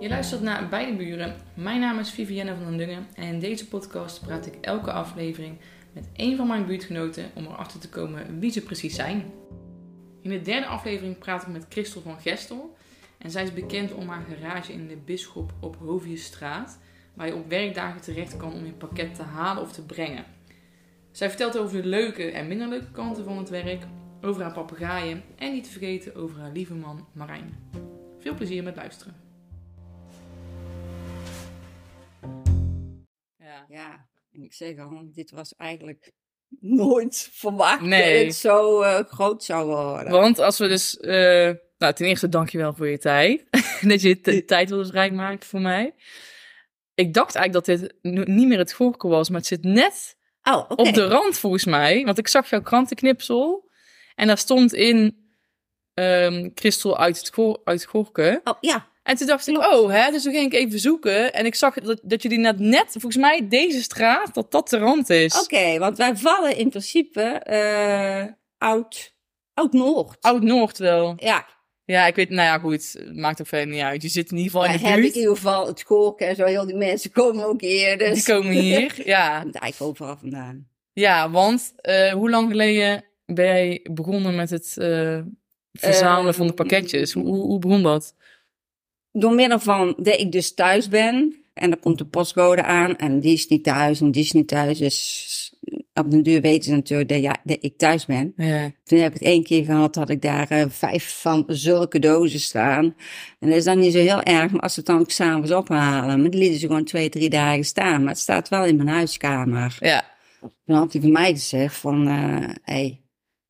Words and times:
Je 0.00 0.08
luistert 0.08 0.42
naar 0.42 0.68
Beide 0.68 0.96
Buren. 0.96 1.36
Mijn 1.54 1.80
naam 1.80 1.98
is 1.98 2.10
Vivienne 2.10 2.54
van 2.54 2.66
den 2.66 2.76
Dungen 2.76 3.06
en 3.14 3.24
in 3.24 3.38
deze 3.38 3.68
podcast 3.68 4.20
praat 4.20 4.46
ik 4.46 4.54
elke 4.60 4.92
aflevering 4.92 5.58
met 5.92 6.08
één 6.12 6.36
van 6.36 6.46
mijn 6.46 6.66
buurtgenoten 6.66 7.30
om 7.34 7.44
erachter 7.44 7.80
te 7.80 7.88
komen 7.88 8.38
wie 8.38 8.50
ze 8.50 8.62
precies 8.62 8.94
zijn. 8.94 9.24
In 10.22 10.30
de 10.30 10.42
derde 10.42 10.66
aflevering 10.66 11.18
praat 11.18 11.42
ik 11.42 11.48
met 11.48 11.66
Christel 11.68 12.00
van 12.00 12.20
Gestel 12.20 12.76
en 13.18 13.30
zij 13.30 13.42
is 13.42 13.52
bekend 13.52 13.92
om 13.92 14.08
haar 14.08 14.24
garage 14.28 14.72
in 14.72 14.88
de 14.88 14.96
Bisschop 14.96 15.52
op 15.60 15.76
Hoviestraat, 15.76 16.78
waar 17.14 17.26
je 17.26 17.34
op 17.34 17.48
werkdagen 17.48 18.00
terecht 18.00 18.36
kan 18.36 18.52
om 18.52 18.66
je 18.66 18.72
pakket 18.72 19.14
te 19.14 19.22
halen 19.22 19.62
of 19.62 19.72
te 19.72 19.82
brengen. 19.84 20.24
Zij 21.10 21.28
vertelt 21.28 21.58
over 21.58 21.82
de 21.82 21.88
leuke 21.88 22.30
en 22.30 22.48
minder 22.48 22.68
leuke 22.68 22.90
kanten 22.90 23.24
van 23.24 23.38
het 23.38 23.48
werk, 23.48 23.82
over 24.22 24.42
haar 24.42 24.52
papegaaien 24.52 25.22
en 25.36 25.52
niet 25.52 25.64
te 25.64 25.70
vergeten 25.70 26.14
over 26.14 26.40
haar 26.40 26.52
lieve 26.52 26.74
man 26.74 27.06
Marijn. 27.12 27.54
Veel 28.18 28.34
plezier 28.34 28.62
met 28.62 28.76
luisteren. 28.76 29.25
Ja. 33.68 34.08
En 34.32 34.42
ik 34.42 34.52
zeg 34.54 34.78
al, 34.78 35.08
dit 35.12 35.30
was 35.30 35.54
eigenlijk 35.56 36.12
nooit 36.60 37.28
verwacht 37.32 37.80
Nee. 37.80 38.16
dat 38.16 38.26
het 38.26 38.34
zo 38.34 38.82
eh, 38.82 39.04
groot 39.04 39.44
zou 39.44 39.66
worden. 39.66 40.12
Want 40.12 40.38
als 40.38 40.58
we 40.58 40.68
dus... 40.68 40.96
eh, 40.96 41.50
nou, 41.78 41.92
ten 41.94 42.06
eerste 42.06 42.28
dankjewel 42.28 42.74
voor 42.74 42.88
je 42.88 42.98
tijd. 42.98 43.44
dat 43.90 44.00
je 44.02 44.20
de 44.20 44.44
tijd 44.44 44.68
wilde 44.68 44.86
vrijmaken 44.86 45.46
voor 45.46 45.60
mij. 45.60 45.94
Ik 46.94 47.14
dacht 47.14 47.34
eigenlijk 47.34 47.66
dat 47.66 47.78
dit 47.78 47.94
niet 48.26 48.48
meer 48.48 48.58
het 48.58 48.72
Gorken 48.72 49.08
was, 49.08 49.28
maar 49.28 49.38
het 49.38 49.46
zit 49.48 49.62
net 49.64 50.16
Oh, 50.42 50.70
op 50.76 50.94
de 50.94 51.06
rand 51.06 51.38
volgens 51.38 51.64
mij. 51.64 52.04
Want 52.04 52.18
ik 52.18 52.28
zag 52.28 52.50
jouw 52.50 52.62
krantenknipsel 52.62 53.70
en 54.14 54.26
daar 54.26 54.38
stond 54.38 54.72
in 54.74 55.30
ehm 55.94 56.50
Christel 56.54 56.98
uit 56.98 57.16
het, 57.18 57.58
uit 57.64 57.84
Gorken. 57.84 58.40
Oh, 58.44 58.56
ja. 58.60 58.88
En 59.06 59.16
toen 59.16 59.26
dacht 59.26 59.46
ik, 59.46 59.56
oh, 59.58 59.90
hè, 59.90 60.10
dus 60.10 60.22
toen 60.22 60.32
ging 60.32 60.52
ik 60.52 60.58
even 60.60 60.78
zoeken. 60.78 61.32
En 61.32 61.46
ik 61.46 61.54
zag 61.54 61.74
dat, 61.74 62.00
dat 62.02 62.22
jullie 62.22 62.38
net, 62.38 62.58
net, 62.58 62.86
volgens 62.90 63.16
mij 63.16 63.48
deze 63.48 63.82
straat, 63.82 64.34
dat 64.34 64.50
dat 64.52 64.68
de 64.68 64.78
rand 64.78 65.10
is. 65.10 65.40
Oké, 65.42 65.78
want 65.78 65.96
wij 65.96 66.16
vallen 66.16 66.56
in 66.56 66.68
principe 66.68 67.20
eh 67.22 68.24
oud, 68.58 69.14
oud-Noord. 69.54 70.16
Oud-Noord 70.20 70.78
wel. 70.78 71.14
Ja, 71.16 71.46
Ja, 71.84 72.06
ik 72.06 72.14
weet, 72.14 72.30
nou 72.30 72.42
ja, 72.42 72.58
goed, 72.58 73.02
maakt 73.12 73.40
ook 73.40 73.46
verder 73.46 73.66
niet 73.74 73.82
uit. 73.82 74.02
Je 74.02 74.08
zit 74.08 74.30
in 74.30 74.36
ieder 74.36 74.52
geval 74.52 74.66
in 74.66 74.72
de 74.72 74.78
hebben 74.78 74.96
in 74.96 75.02
buurt. 75.02 75.14
ieder 75.14 75.36
geval 75.36 75.66
het 75.66 75.82
Gorken 75.82 76.26
en 76.26 76.36
zo. 76.36 76.44
Heel 76.44 76.66
die 76.66 76.76
mensen 76.76 77.10
komen 77.10 77.44
ook 77.44 77.60
hier. 77.60 77.98
Dus. 77.98 78.24
Die 78.24 78.34
komen 78.34 78.52
hier, 78.52 78.94
ja. 79.14 79.32
Eigenlijk 79.36 79.80
overal 79.80 80.16
vandaan. 80.16 80.68
Ja, 80.92 81.30
want 81.30 81.72
eh, 81.76 82.12
hoe 82.12 82.30
lang 82.30 82.50
geleden 82.50 83.04
ben 83.26 83.44
jij 83.44 83.86
begonnen 83.92 84.34
met 84.34 84.50
het 84.50 84.76
eh, 84.76 85.20
verzamelen 85.72 86.34
van 86.34 86.46
de 86.46 86.52
Ehm, 86.54 86.66
pakketjes? 86.68 87.12
Hoe, 87.12 87.24
hoe, 87.24 87.44
hoe 87.44 87.58
begon 87.58 87.82
dat? 87.82 88.14
Door 89.18 89.32
middel 89.32 89.58
van 89.58 89.94
dat 89.98 90.20
ik 90.20 90.32
dus 90.32 90.54
thuis 90.54 90.88
ben. 90.88 91.36
En 91.54 91.70
dan 91.70 91.78
komt 91.78 91.98
de 91.98 92.04
postcode 92.04 92.62
aan. 92.62 92.96
En 92.96 93.20
die 93.20 93.32
is 93.32 93.46
niet 93.46 93.64
thuis 93.64 94.00
en 94.00 94.10
die 94.10 94.22
is 94.22 94.32
niet 94.32 94.48
thuis. 94.48 94.78
Dus 94.78 95.54
op 95.94 96.10
de 96.10 96.22
duur 96.22 96.40
weten 96.40 96.64
ze 96.64 96.74
natuurlijk 96.74 97.08
dat, 97.08 97.20
ja, 97.20 97.36
dat 97.44 97.58
ik 97.60 97.78
thuis 97.78 98.06
ben. 98.06 98.32
Ja. 98.36 98.72
Toen 98.84 98.98
heb 98.98 99.14
ik 99.14 99.18
het 99.18 99.28
één 99.28 99.42
keer 99.42 99.64
gehad 99.64 99.94
dat 99.94 100.10
ik 100.10 100.22
daar 100.22 100.50
eh, 100.50 100.64
vijf 100.68 101.20
van 101.20 101.44
zulke 101.46 101.98
dozen 101.98 102.40
staan. 102.40 102.84
En 103.38 103.48
dat 103.48 103.56
is 103.56 103.64
dan 103.64 103.78
niet 103.78 103.92
zo 103.92 103.98
heel 103.98 104.22
erg, 104.22 104.52
maar 104.52 104.60
als 104.60 104.74
ze 104.74 104.78
het 104.78 104.88
dan 104.88 104.98
ook 104.98 105.10
s'avonds 105.10 105.50
ophalen. 105.50 106.20
Maar 106.20 106.30
die 106.30 106.40
lieten 106.40 106.60
ze 106.60 106.66
gewoon 106.66 106.84
twee, 106.84 107.08
drie 107.08 107.30
dagen 107.30 107.64
staan. 107.64 108.00
Maar 108.00 108.12
het 108.12 108.22
staat 108.22 108.48
wel 108.48 108.64
in 108.64 108.76
mijn 108.76 108.88
huiskamer. 108.88 109.76
Ja. 109.80 110.04
Toen 110.40 110.76
had 110.76 110.92
hij 110.92 111.02
van 111.02 111.12
mij 111.12 111.32
gezegd 111.32 111.76
van, 111.76 112.08
eh 112.08 112.48
hey, 112.62 113.00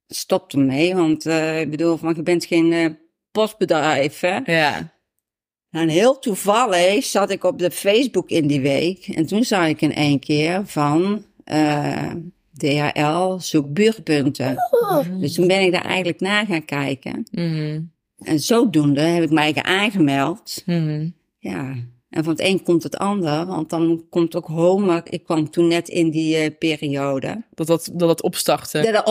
stop 0.07 0.53
ermee. 0.53 0.95
Want 0.95 1.27
eh, 1.27 1.61
ik 1.61 1.71
bedoel, 1.71 1.97
van, 1.97 2.15
je 2.15 2.23
bent 2.23 2.45
geen 2.45 2.99
postbedrijf, 3.31 4.21
hè. 4.21 4.39
Ja. 4.45 4.95
En 5.77 5.89
heel 5.89 6.19
toevallig 6.19 7.05
zat 7.05 7.31
ik 7.31 7.45
op 7.45 7.59
de 7.59 7.71
Facebook 7.71 8.29
in 8.29 8.47
die 8.47 8.61
week. 8.61 9.07
En 9.07 9.27
toen 9.27 9.45
zag 9.45 9.67
ik 9.67 9.81
in 9.81 9.95
één 9.95 10.19
keer 10.19 10.63
van 10.65 11.25
eh, 11.45 12.11
DHL 12.57 13.39
zoek 13.39 13.73
buurtpunten. 13.73 14.57
Dus 15.21 15.35
toen 15.35 15.47
ben 15.47 15.61
ik 15.61 15.73
daar 15.73 15.85
eigenlijk 15.85 16.21
naar 16.21 16.47
gaan 16.47 16.65
kijken. 16.65 17.27
Mhm. 17.31 17.81
En 18.19 18.41
zodoende 18.41 19.01
heb 19.01 19.23
ik 19.23 19.31
mij 19.31 19.55
aangemeld. 19.63 20.63
Mhm. 20.67 21.09
Ja, 21.39 21.75
en 22.11 22.25
van 22.25 22.33
het 22.33 22.43
een 22.43 22.63
komt 22.63 22.83
het 22.83 22.97
ander. 22.97 23.47
Want 23.47 23.71
dan 23.71 24.05
komt 24.11 24.37
ook 24.37 24.47
Homer. 24.47 25.03
Ik 25.05 25.25
kwam 25.25 25.51
toen 25.51 25.69
net 25.69 25.89
in 25.89 26.11
die 26.11 26.37
eh, 26.37 26.51
periode. 26.59 27.45
Dat, 27.55 27.67
dat, 27.67 27.91
dat 27.93 28.09
het 28.09 28.23
opstarten. 28.23 28.83
Dat 28.83 28.95
er 28.95 29.05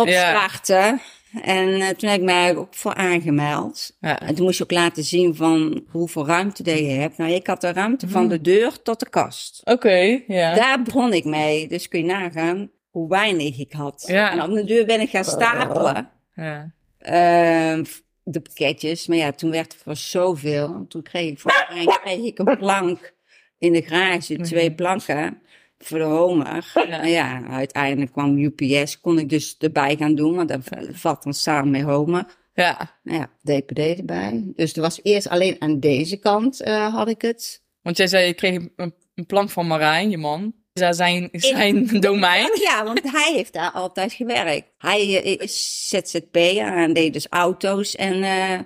Ja. 0.68 1.00
En 1.42 1.82
eh, 1.82 1.88
toen 1.90 2.10
heb 2.10 2.20
ik 2.20 2.26
mij 2.26 2.56
ook 2.56 2.74
voor 2.74 2.94
aangemeld. 2.94 3.98
Ja. 4.00 4.20
En 4.20 4.36
toen 4.36 4.46
moest 4.46 4.58
je 4.58 4.64
ook 4.64 4.72
laten 4.72 5.04
zien 5.04 5.36
van 5.36 5.84
hoeveel 5.90 6.28
ruimte 6.28 6.64
dat 6.64 6.78
je 6.78 6.86
hebt. 6.86 7.18
Nou, 7.18 7.32
ik 7.32 7.48
had 7.48 7.62
de 7.62 7.72
ruimte 7.74 8.10
van 8.10 8.28
de 8.28 8.42
deur 8.42 8.82
tot 8.82 9.00
de 9.00 9.10
kast. 9.10 9.62
Oké, 9.64 10.22
ja. 10.28 10.56
Daar 10.56 10.82
begon 10.82 11.14
ik 11.14 11.26
mee. 11.26 11.68
Dus 11.68 11.88
kun 11.88 12.00
je 12.00 12.06
nagaan 12.06 12.70
hoe 12.90 13.10
weinig 13.10 13.60
ik 13.60 13.74
had. 13.74 14.04
Ja. 14.08 14.32
En 14.32 14.42
op 14.42 14.54
de 14.54 14.64
deur 14.64 14.86
ben 14.86 15.02
ik 15.02 15.10
gaan 15.10 15.24
stapelen. 15.26 16.10
ja. 16.36 16.74
Ehm, 16.98 17.84
de 18.24 18.42
pakketjes. 18.42 19.08
Maar 19.08 19.18
ja, 19.18 19.32
toen 19.32 19.52
werd 19.52 19.74
het 19.74 19.82
voor 19.82 19.96
zoveel. 19.96 20.86
Toen 20.90 21.02
kreeg 21.02 21.32
ik, 21.32 21.44
mij 21.44 21.86
kreeg 22.04 22.20
ik 22.20 22.40
een 22.40 22.58
plank 22.58 23.14
in 23.58 23.74
de 23.74 23.82
garage. 23.82 24.38
Twee 24.38 24.74
planken 24.74 25.42
voor 25.78 25.98
de 25.98 26.04
homer. 26.04 26.72
Ja. 26.74 26.86
Nou 26.86 27.08
ja, 27.08 27.44
uiteindelijk 27.50 28.12
kwam 28.12 28.38
UPS. 28.38 29.00
Kon 29.00 29.20
ik 29.20 29.30
dus 29.30 29.56
erbij 29.60 29.96
gaan 29.96 30.16
doen. 30.16 30.36
Want 30.36 30.50
dat 30.50 30.62
valt 30.92 31.24
dan 31.24 31.34
samen 31.34 31.72
met 31.72 31.82
homer. 31.82 32.26
Ja. 32.54 33.00
Nou 33.04 33.20
ja, 33.20 33.30
DPD 33.42 33.80
erbij. 33.80 34.52
Dus 34.56 34.74
er 34.74 34.82
was 34.82 35.00
eerst 35.04 35.30
alleen 35.30 35.56
aan 35.60 35.80
deze 35.80 36.18
kant 36.18 36.62
eh, 36.62 36.94
had 36.94 37.08
ik 37.08 37.22
het. 37.22 37.64
Want 37.82 37.98
jij 37.98 38.08
zei, 38.08 38.26
je 38.26 38.34
kreeg 38.34 38.56
een, 38.76 38.94
een 39.16 39.26
plank 39.26 39.50
van 39.50 39.68
Marijn, 39.68 40.10
je 40.10 40.18
man. 40.18 40.54
Is 40.74 40.82
dat 40.82 40.96
zijn, 40.96 41.30
zijn 41.32 41.88
domein? 42.00 42.50
Ja, 42.62 42.84
want 42.84 43.12
hij 43.12 43.34
heeft 43.34 43.54
daar 43.54 43.72
altijd 43.72 44.14
gewerkt. 44.14 44.72
Hij 44.78 45.24
eh, 45.24 45.40
is 45.40 45.88
ZZP'er 45.90 46.78
en 46.78 46.94
deed 46.94 47.14
dus 47.14 47.28
auto's 47.30 47.96
en 47.96 48.24
eh, 48.24 48.60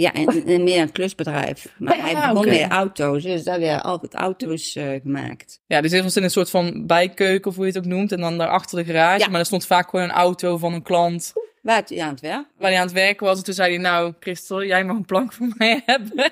ja, 0.00 0.12
en, 0.12 0.46
en 0.46 0.64
meer 0.64 0.80
een 0.80 0.92
klusbedrijf. 0.92 1.74
Maar 1.78 2.00
hij 2.00 2.14
begon 2.14 2.36
oké. 2.36 2.50
met 2.50 2.70
auto's, 2.70 3.22
dus 3.22 3.44
daar 3.44 3.60
werden 3.60 3.82
altijd 3.82 4.14
auto's 4.14 4.76
eh, 4.76 4.88
gemaakt. 5.02 5.60
Ja, 5.66 5.80
dus 5.80 5.90
dit 5.90 6.02
was 6.02 6.16
in 6.16 6.22
een 6.22 6.30
soort 6.30 6.50
van 6.50 6.86
bijkeuken, 6.86 7.50
of 7.50 7.56
hoe 7.56 7.66
je 7.66 7.72
het 7.72 7.80
ook 7.84 7.90
noemt. 7.90 8.12
En 8.12 8.20
dan 8.20 8.38
daarachter 8.38 8.78
de 8.78 8.92
garage. 8.92 9.18
Ja. 9.18 9.28
Maar 9.28 9.40
er 9.40 9.46
stond 9.46 9.66
vaak 9.66 9.90
gewoon 9.90 10.04
een 10.04 10.14
auto 10.14 10.56
van 10.56 10.72
een 10.72 10.82
klant 10.82 11.32
Waar 11.62 11.82
hij 11.86 12.00
aan 12.02 12.10
het 12.10 12.20
werk? 12.20 12.46
waar 12.58 12.70
hij 12.70 12.78
aan 12.78 12.86
het 12.86 12.94
werken 12.94 13.26
was. 13.26 13.38
En 13.38 13.44
toen 13.44 13.54
zei 13.54 13.72
hij, 13.74 13.82
nou, 13.82 14.12
Christel, 14.20 14.64
jij 14.64 14.84
mag 14.84 14.96
een 14.96 15.04
plank 15.04 15.32
voor 15.32 15.52
mij 15.58 15.82
hebben. 15.86 16.30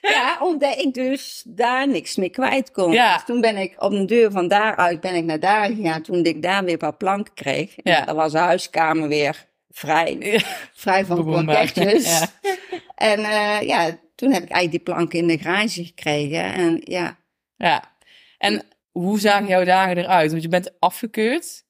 Ja, 0.00 0.38
omdat 0.40 0.78
ik 0.78 0.94
dus 0.94 1.42
daar 1.46 1.88
niks 1.88 2.16
meer 2.16 2.30
kwijt 2.30 2.70
kon. 2.70 2.92
Ja. 2.92 3.14
Dus 3.14 3.24
toen 3.24 3.40
ben 3.40 3.56
ik 3.56 3.74
op 3.78 3.90
de 3.90 4.04
deur 4.04 4.30
van 4.30 4.48
daaruit 4.48 5.00
ben 5.00 5.14
ik 5.14 5.24
naar 5.24 5.40
daar 5.40 5.66
gegaan. 5.66 6.02
Toen 6.02 6.24
ik 6.24 6.42
daar 6.42 6.64
weer 6.64 6.72
een 6.72 6.78
paar 6.78 6.96
planken 6.96 7.34
kreeg. 7.34 7.74
Ja. 7.76 8.04
Dan 8.04 8.16
was 8.16 8.32
de 8.32 8.38
huiskamer 8.38 9.08
weer 9.08 9.48
vrij. 9.70 10.16
Ja. 10.20 10.40
Vrij 10.74 11.04
van 11.04 11.44
pakketjes. 11.44 12.04
Ja. 12.18 12.28
En 12.94 13.18
eh, 13.18 13.60
ja, 13.68 13.98
toen 14.14 14.32
heb 14.32 14.42
ik 14.42 14.50
eigenlijk 14.50 14.70
die 14.84 14.94
planken 14.94 15.18
in 15.18 15.26
de 15.26 15.38
garage 15.38 15.84
gekregen. 15.84 16.54
En 16.54 16.80
ja, 16.84 17.16
Ja. 17.56 17.92
En 18.38 18.62
hoe 18.90 19.20
zagen 19.20 19.46
jouw 19.46 19.64
dagen 19.64 19.96
eruit? 19.98 20.30
Want 20.30 20.42
je 20.42 20.48
bent 20.48 20.72
afgekeurd. 20.80 21.64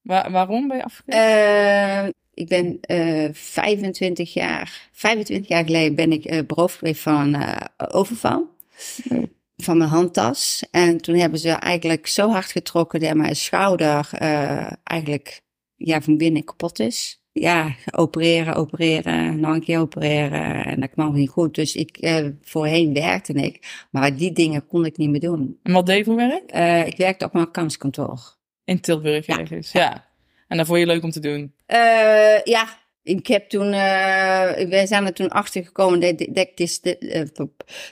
Wa- 0.00 0.30
waarom 0.30 0.68
ben 0.68 0.76
je 0.76 0.84
afgekeurd? 0.84 1.16
Eh, 1.16 2.06
ik 2.34 2.48
ben 2.48 2.78
eh 2.80 3.28
25 3.32 4.32
jaar, 4.32 4.88
25 4.92 5.48
jaar 5.48 5.64
geleden 5.64 5.94
ben 5.94 6.12
ik 6.12 6.24
eh 6.24 6.46
beroofd 6.46 6.78
geweest 6.78 7.00
van 7.00 7.34
eh, 7.34 7.56
overval. 7.76 8.48
Van 9.56 9.78
mijn 9.78 9.90
handtas. 9.90 10.64
En 10.70 11.00
toen 11.00 11.14
hebben 11.18 11.38
ze 11.38 11.50
eigenlijk 11.50 12.06
zo 12.06 12.30
hard 12.30 12.50
getrokken 12.50 13.00
dat 13.00 13.14
mijn 13.14 13.36
schouder 13.36 14.08
eh, 14.12 14.70
eigenlijk 14.84 15.40
ja, 15.76 16.00
van 16.00 16.16
binnen 16.16 16.44
kapot 16.44 16.78
is. 16.78 17.19
Ja, 17.32 17.74
opereren, 17.90 18.54
opereren, 18.54 19.40
nog 19.40 19.54
een 19.54 19.64
keer 19.64 19.78
opereren. 19.80 20.64
En 20.64 20.80
dat 20.80 20.90
kwam 20.90 21.14
niet 21.14 21.28
goed. 21.28 21.54
Dus 21.54 21.76
ik, 21.76 21.96
eh, 21.96 22.26
voorheen 22.42 22.94
werkte 22.94 23.32
ik. 23.32 23.86
Maar 23.90 24.16
die 24.16 24.32
dingen 24.32 24.66
kon 24.66 24.84
ik 24.84 24.96
niet 24.96 25.10
meer 25.10 25.20
doen. 25.20 25.58
En 25.62 25.72
wat 25.72 25.86
deed 25.86 25.98
je 25.98 26.04
voor 26.04 26.16
werk? 26.16 26.50
Eh, 26.50 26.86
ik 26.86 26.96
werkte 26.96 27.24
op 27.24 27.32
mijn 27.32 27.50
kanskantoor. 27.50 28.36
In 28.64 28.80
Tilburg 28.80 29.26
Ja. 29.26 29.38
ergens. 29.38 29.72
Ja. 29.72 30.08
En 30.48 30.56
dat 30.56 30.66
vond 30.66 30.78
je 30.78 30.86
leuk 30.86 31.02
om 31.02 31.10
te 31.10 31.20
doen. 31.20 31.52
Eh, 31.66 32.42
ja, 32.44 32.78
ik 33.02 33.26
heb 33.26 33.48
toen, 33.48 33.66
eh 33.72 34.68
wij 34.68 34.86
zijn 34.86 35.06
er 35.06 35.12
toen 35.12 35.28
achter 35.28 35.64
gekomen 35.64 36.00
dat, 36.00 36.18
dat 36.18 36.28
ik 36.36 36.56
dys, 36.56 36.80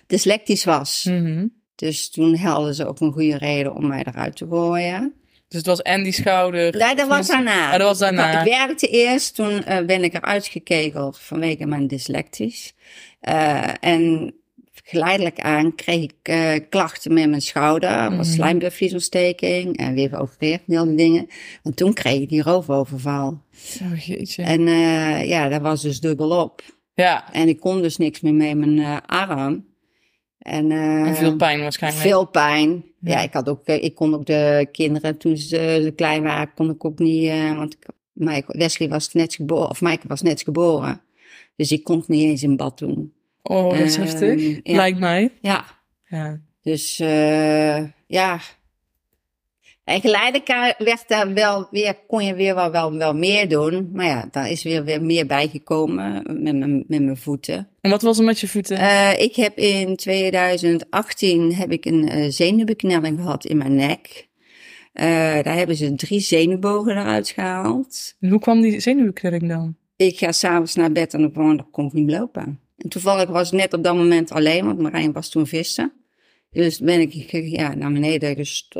dyslectisch 0.06 0.64
was. 0.64 1.04
Mhm. 1.04 1.46
Dus 1.74 2.10
toen 2.10 2.36
hadden 2.36 2.74
ze 2.74 2.86
ook 2.86 3.00
een 3.00 3.12
goede 3.12 3.36
reden 3.38 3.74
om 3.74 3.86
mij 3.86 4.04
eruit 4.04 4.36
te 4.36 4.46
gooien. 4.46 5.14
Dus 5.48 5.58
het 5.58 5.66
was 5.66 5.82
en 5.82 6.02
die 6.02 6.12
schouder. 6.12 6.76
Nee, 6.76 6.94
dat 6.94 7.08
was 7.08 7.26
daarna. 7.26 7.72
Ja, 7.72 7.78
dat 7.78 7.86
was 7.86 7.98
daarna. 7.98 8.40
Ik 8.42 8.52
werkte 8.52 8.88
eerst, 8.88 9.34
toen 9.34 9.64
eh, 9.64 9.84
ben 9.84 10.04
ik 10.04 10.14
eruit 10.14 10.46
gekegeld 10.46 11.18
vanwege 11.18 11.66
mijn 11.66 11.86
dyslectisch. 11.86 12.74
Eh, 13.20 13.68
en 13.80 14.34
geleidelijk 14.84 15.40
aan 15.40 15.74
kreeg 15.74 16.02
ik 16.02 16.14
eh, 16.22 16.50
klachten 16.68 17.12
met 17.12 17.28
mijn 17.28 17.40
schouder. 17.40 18.16
was 18.16 18.36
Mhm. 18.36 18.36
en 19.72 19.94
weer 19.94 20.08
geopereerd 20.08 20.60
en 20.68 20.76
al 20.76 20.84
die 20.84 20.94
dingen. 20.96 21.26
En 21.62 21.74
toen 21.74 21.92
kreeg 21.92 22.20
ik 22.20 22.28
die 22.28 22.42
roofoverval. 22.42 23.42
Oh, 23.82 23.98
jeetje. 23.98 24.42
En 24.42 24.66
ja, 25.26 25.48
dat 25.48 25.60
was 25.60 25.82
dus 25.82 26.00
dubbelop. 26.00 26.62
Ja. 26.94 27.32
En 27.32 27.48
ik 27.48 27.60
kon 27.60 27.82
dus 27.82 27.96
niks 27.96 28.20
meer 28.20 28.34
met 28.34 28.56
mijn 28.56 29.02
arm. 29.06 29.66
En, 30.38 30.70
En 30.70 31.16
veel 31.16 31.36
pijn 31.36 31.60
waarschijnlijk. 31.60 32.02
Veel 32.02 32.24
pijn. 32.24 32.84
Ja, 33.00 33.20
ik 33.20 33.32
had 33.32 33.48
ook, 33.48 33.66
eh, 33.66 33.82
ik 33.82 33.94
kon 33.94 34.14
ook 34.14 34.26
de 34.26 34.68
kinderen 34.72 35.18
toen 35.18 35.36
ze, 35.36 35.92
klein 35.96 36.22
waren, 36.22 36.54
kon 36.54 36.70
ik 36.70 36.84
ook 36.84 36.98
niet, 36.98 37.28
eh, 37.28 37.56
want 37.56 37.76
ik, 38.36 38.44
Wesley 38.46 38.88
was 38.88 39.12
net 39.12 39.34
geboren, 39.34 39.70
of 39.70 39.80
Mike 39.80 40.08
was 40.08 40.22
net 40.22 40.42
geboren. 40.42 41.00
Dus 41.56 41.72
ik 41.72 41.84
kon 41.84 41.98
het 41.98 42.08
niet 42.08 42.22
eens 42.24 42.42
in 42.42 42.56
bad 42.56 42.78
doen. 42.78 43.12
Oh, 43.42 43.70
dat 43.70 43.78
is 43.80 43.96
Ehm, 43.96 44.04
heftig. 44.06 44.60
ja. 44.62 44.76
Lijkt 44.76 44.98
mij. 44.98 45.32
Ja, 45.40 45.64
Ja. 46.08 46.40
dus 46.62 47.00
eh, 47.00 47.84
ja. 48.06 48.40
En 49.88 50.00
geleidelijk 50.00 50.76
werd 50.78 51.04
daar 51.06 51.34
wel 51.34 51.68
weer, 51.70 51.96
kon 52.06 52.24
je 52.24 52.34
weer 52.34 52.54
wel, 52.54 52.70
wel, 52.70 52.96
wel 52.96 53.14
meer 53.14 53.48
doen. 53.48 53.90
Maar 53.92 54.06
ja, 54.06 54.28
daar 54.30 54.50
is 54.50 54.62
weer, 54.62 54.84
weer 54.84 55.02
meer 55.02 55.26
bijgekomen 55.26 56.22
met 56.42 56.56
mijn, 56.56 56.84
met 56.88 57.02
mijn 57.02 57.16
voeten. 57.16 57.68
En 57.80 57.90
wat 57.90 58.02
was 58.02 58.18
er 58.18 58.24
met 58.24 58.40
je 58.40 58.48
voeten? 58.48 58.76
Eh, 58.76 59.20
ik 59.20 59.36
heb 59.36 59.56
in 59.56 59.96
2018 59.96 61.54
heb 61.54 61.72
ik 61.72 61.84
een 61.84 62.08
eh, 62.08 62.30
zenuwbeknelling 62.30 63.18
gehad 63.18 63.44
in 63.44 63.56
mijn 63.56 63.74
nek. 63.74 64.28
Eh, 64.92 65.06
daar 65.42 65.56
hebben 65.56 65.76
ze 65.76 65.94
drie 65.94 66.20
zenuwbogen 66.20 66.92
eruit 66.92 67.28
gehaald. 67.28 68.14
Hoe 68.20 68.38
kwam 68.38 68.60
die 68.60 68.80
zenuwknelling 68.80 69.48
dan? 69.48 69.76
Ik 69.96 70.18
ga 70.18 70.32
s'avonds 70.32 70.74
naar 70.74 70.92
bed 70.92 71.14
en 71.14 71.32
dan, 71.32 71.66
kon 71.70 71.86
ik 71.86 71.92
niet 71.92 72.10
lopen. 72.10 72.60
En 72.76 72.88
toevallig 72.88 73.28
was 73.28 73.52
ik 73.52 73.58
net 73.58 73.74
op 73.74 73.84
dat 73.84 73.94
moment 73.94 74.30
alleen, 74.30 74.64
want 74.64 74.78
Marijn 74.78 75.12
was 75.12 75.28
toen 75.28 75.46
vissen. 75.46 75.92
Dus 76.50 76.78
ben 76.78 77.00
ik 77.00 77.12
ja, 77.30 77.74
naar 77.74 77.92
beneden 77.92 78.36
gest- 78.36 78.76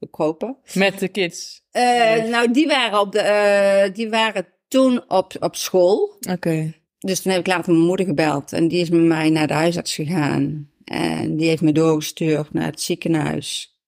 gekropen. 0.00 0.56
Met 0.74 0.98
de 0.98 1.08
kids. 1.08 1.62
Eh, 1.70 2.24
nou, 2.24 2.50
die 2.52 2.66
waren, 2.66 3.00
op 3.00 3.12
de, 3.12 3.20
eh, 3.20 3.94
die 3.94 4.10
waren 4.10 4.46
toen 4.68 5.10
op, 5.10 5.36
op 5.40 5.56
school. 5.56 6.16
Oké. 6.30 6.74
Dus 6.98 7.20
toen 7.20 7.32
heb 7.32 7.40
ik 7.40 7.46
later 7.46 7.72
mijn 7.72 7.84
moeder 7.84 8.06
gebeld 8.06 8.52
en 8.52 8.68
die 8.68 8.80
is 8.80 8.90
met 8.90 9.00
mij 9.00 9.30
naar 9.30 9.46
de 9.46 9.54
huisarts 9.54 9.94
gegaan. 9.94 10.70
En 10.84 11.36
die 11.36 11.48
heeft 11.48 11.62
me 11.62 11.72
doorgestuurd 11.72 12.52
naar 12.52 12.66
het 12.66 12.80
ziekenhuis. 12.80 13.78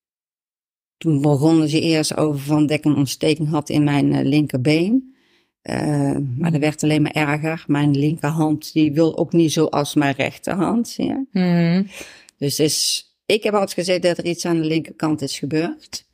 Toen 0.97 1.21
begonnen 1.21 1.69
ze 1.69 1.81
eerst 1.81 2.17
over 2.17 2.41
van 2.41 2.67
dat 2.67 2.79
ik 2.79 2.85
een 2.85 2.97
ontsteking 2.97 3.49
had 3.49 3.69
in 3.69 3.85
mijn 3.85 4.13
eh, 4.13 4.25
linkerbeen. 4.25 5.11
Maar 6.39 6.51
dat 6.51 6.61
werd 6.61 6.83
alleen 6.83 7.03
maar 7.03 7.13
erger. 7.13 7.65
Mijn 7.67 7.99
linkerhand 7.99 8.73
die 8.73 8.93
wil 8.93 9.19
ook 9.19 9.33
niet 9.33 9.53
zo 9.53 9.65
als 9.65 9.95
mijn 9.95 10.15
rechterhand. 10.15 10.95
Je? 10.95 11.25
Mhm. 11.33 11.83
Dus 12.39 12.59
is, 12.59 13.07
ik 13.27 13.43
heb 13.43 13.53
altijd 13.53 13.73
gezegd 13.73 14.03
dat 14.03 14.19
er 14.19 14.25
iets 14.25 14.45
aan 14.45 14.61
de 14.61 14.67
linkerkant 14.67 15.23
is 15.23 15.39
gebeurd. 15.39 16.07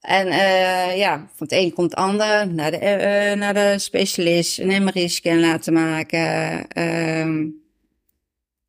En 0.00 0.26
eh, 0.26 0.96
ja, 0.96 1.16
van 1.16 1.46
het 1.46 1.52
een 1.52 1.72
komt 1.72 1.90
het 1.90 1.98
ander. 1.98 2.48
Naar 2.48 2.70
de, 2.70 2.76
eh, 2.76 3.38
naar 3.38 3.54
de 3.54 3.74
specialist, 3.78 4.58
een 4.58 4.84
MRI-scan 4.84 5.40
laten 5.40 5.72
maken. 5.72 6.68
Ehm, 6.68 7.44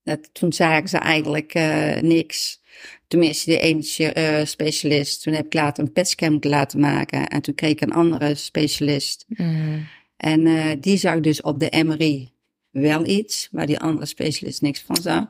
dat, 0.03 0.33
toen 0.33 0.53
zagen 0.53 0.89
ze 0.89 0.97
eigenlijk 0.97 1.53
eh, 1.53 2.01
niks. 2.01 2.61
Tenminste, 3.07 3.51
de 3.51 3.59
ene 3.59 4.13
eh, 4.13 4.45
specialist. 4.45 5.23
Toen 5.23 5.33
heb 5.33 5.45
ik 5.45 5.53
later 5.53 5.83
een 5.83 5.91
PET-scan 5.91 6.31
moeten 6.31 6.49
laten 6.49 6.79
maken. 6.79 7.27
En 7.27 7.41
toen 7.41 7.55
kreeg 7.55 7.71
ik 7.71 7.81
een 7.81 7.93
andere 7.93 8.35
specialist. 8.35 9.25
Mhm. 9.27 9.79
En 10.17 10.47
eh, 10.47 10.71
die 10.79 10.97
zag 10.97 11.19
dus 11.19 11.41
op 11.41 11.59
de 11.59 11.83
MRI 11.85 12.31
wel 12.69 13.05
iets, 13.05 13.47
waar 13.51 13.65
die 13.65 13.79
andere 13.79 14.05
specialist 14.05 14.61
niks 14.61 14.81
van 14.81 14.95
zag. 14.95 15.25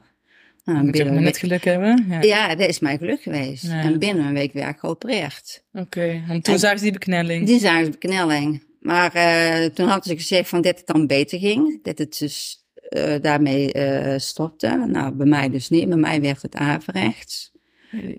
Nou, 0.64 0.78
Moet 0.78 0.86
je 0.86 0.92
binnen 0.92 1.08
maar 1.14 1.18
een 1.18 1.24
net 1.28 1.38
geluk 1.38 1.64
hebben. 1.64 2.06
Ja. 2.10 2.22
ja, 2.22 2.56
dat 2.56 2.70
is 2.70 2.80
mijn 2.80 2.98
geluk 2.98 3.22
geweest. 3.22 3.64
Ja. 3.64 3.82
En 3.82 4.00
binnen 4.00 4.26
een 4.26 4.34
week 4.34 4.54
werd 4.54 4.70
ik 4.74 4.80
geopereerd. 4.80 5.64
Oké. 5.74 6.24
Want 6.28 6.44
toen 6.44 6.54
En- 6.54 6.60
zagen 6.60 6.78
ze 6.78 6.84
die 6.84 6.94
beknelling. 6.94 7.46
Die 7.46 7.60
zagen 7.60 7.86
ze 7.86 7.92
beknelling. 7.92 8.64
Maar 8.80 9.14
eh, 9.14 9.66
toen 9.66 9.88
hadden 9.88 10.04
ze 10.04 10.16
gezegd 10.16 10.50
van 10.50 10.62
dat 10.62 10.78
het 10.78 10.88
dan 10.88 11.08
beter 11.08 11.40
ging. 11.40 11.84
Dat 11.84 11.98
het 11.98 12.18
dus 12.20 12.66
eh, 12.90 13.14
daarmee 13.22 13.72
eh, 13.74 14.20
stopte. 14.20 14.86
Nou, 14.88 15.14
bij 15.14 15.26
mij 15.28 15.50
dus 15.50 15.70
niet. 15.70 15.88
Bij 15.88 15.98
mij 15.98 16.22
werd 16.22 16.42
het 16.42 16.56
averechts. 16.56 17.52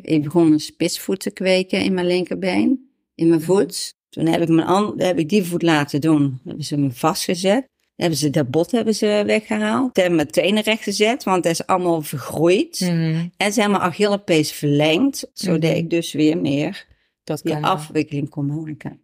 Ik 0.02 0.22
begon 0.22 0.52
een 0.52 0.60
spitsvoet 0.60 1.20
te 1.20 1.30
kweken 1.30 1.82
in 1.82 1.94
mijn 1.94 2.06
linkerbeen. 2.06 2.88
In 3.14 3.28
mijn 3.28 3.40
voet. 3.42 3.94
Toen 4.08 4.26
heb 4.26 4.40
ik, 4.40 4.48
mijn 4.48 4.66
an- 4.66 4.94
heb 4.96 5.18
ik 5.18 5.28
die 5.28 5.42
voet 5.44 5.62
laten 5.62 6.00
doen. 6.00 6.40
Hebben 6.44 6.64
ze 6.64 6.76
me 6.76 6.90
vastgezet. 6.90 7.68
Hebben 7.96 8.18
ze 8.18 8.30
dat 8.30 8.50
bot 8.50 8.70
hebben 8.70 8.94
ze 8.94 9.22
weggehaald. 9.26 9.90
Ze 9.94 10.00
hebben 10.00 10.16
mijn 10.18 10.30
tenen 10.30 10.62
rechtgezet, 10.62 11.24
want 11.24 11.42
dat 11.42 11.52
is 11.52 11.66
allemaal 11.66 12.02
vergroeid. 12.02 12.80
Mhm. 12.80 13.26
En 13.36 13.52
ze 13.52 13.60
hebben 13.60 13.78
mijn 13.78 13.90
Achillespees 13.90 14.52
verlengd, 14.52 15.30
zodat 15.32 15.70
Mhm. 15.70 15.78
ik 15.78 15.90
dus 15.90 16.12
weer 16.12 16.38
meer 16.38 16.86
Dat 17.24 17.42
die 17.42 17.56
afwikkeling 17.56 18.28
kon 18.28 18.46
maken. 18.46 19.00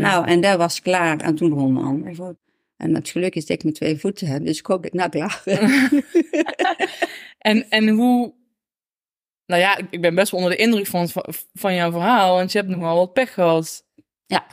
Nou, 0.00 0.26
en 0.26 0.40
dat 0.40 0.56
was 0.56 0.80
klaar. 0.82 1.20
En 1.20 1.34
toen 1.34 1.48
begon 1.50 1.72
mijn 1.72 1.84
andere 1.86 2.14
voet. 2.14 2.36
En 2.76 2.94
het 2.94 3.08
geluk 3.08 3.34
is 3.34 3.46
dat 3.46 3.56
ik 3.56 3.62
mijn 3.62 3.74
twee 3.74 3.98
voeten 3.98 4.26
heb, 4.26 4.44
dus 4.44 4.58
ik 4.58 4.66
hoop 4.66 4.82
dat 4.82 4.92
ik 4.92 4.98
nou 4.98 5.10
klaar 5.10 5.42
ben. 5.44 6.04
En, 7.38 7.70
en 7.70 7.88
hoe... 7.88 8.34
Nou 9.46 9.60
ja, 9.60 9.76
ik- 9.76 9.86
ik 9.90 10.00
ben 10.00 10.14
best 10.14 10.30
wel 10.30 10.40
onder 10.40 10.56
de 10.56 10.62
indruk 10.62 10.86
van, 10.86 11.08
van 11.54 11.74
jouw 11.74 11.90
verhaal. 11.90 12.34
Want 12.36 12.52
je 12.52 12.58
hebt 12.58 12.70
nogal 12.70 12.96
wat 12.96 13.12
pech 13.12 13.34
gehad. 13.34 13.84
Ja. 14.26 14.46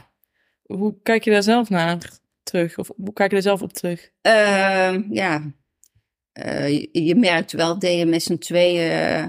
Hoe 0.63 0.95
kijk 1.03 1.23
je 1.23 1.31
daar 1.31 1.43
zelf 1.43 1.69
naar 1.69 2.17
terug? 2.49 2.77
Of 2.77 2.91
hoe 2.95 3.13
kijk 3.13 3.31
je 3.31 3.37
er 3.37 3.41
zelf 3.43 3.61
op 3.61 3.73
terug? 3.73 4.09
Ehm, 4.21 5.03
ja, 5.09 5.53
Eh, 6.33 6.69
je, 6.69 6.89
je 6.91 7.15
merkt 7.15 7.51
wel 7.51 7.79
dat 7.79 7.91
je 7.91 8.05
met 8.05 8.23
z'n 8.23 8.37
tweeën 8.37 8.91
eh, 8.91 9.25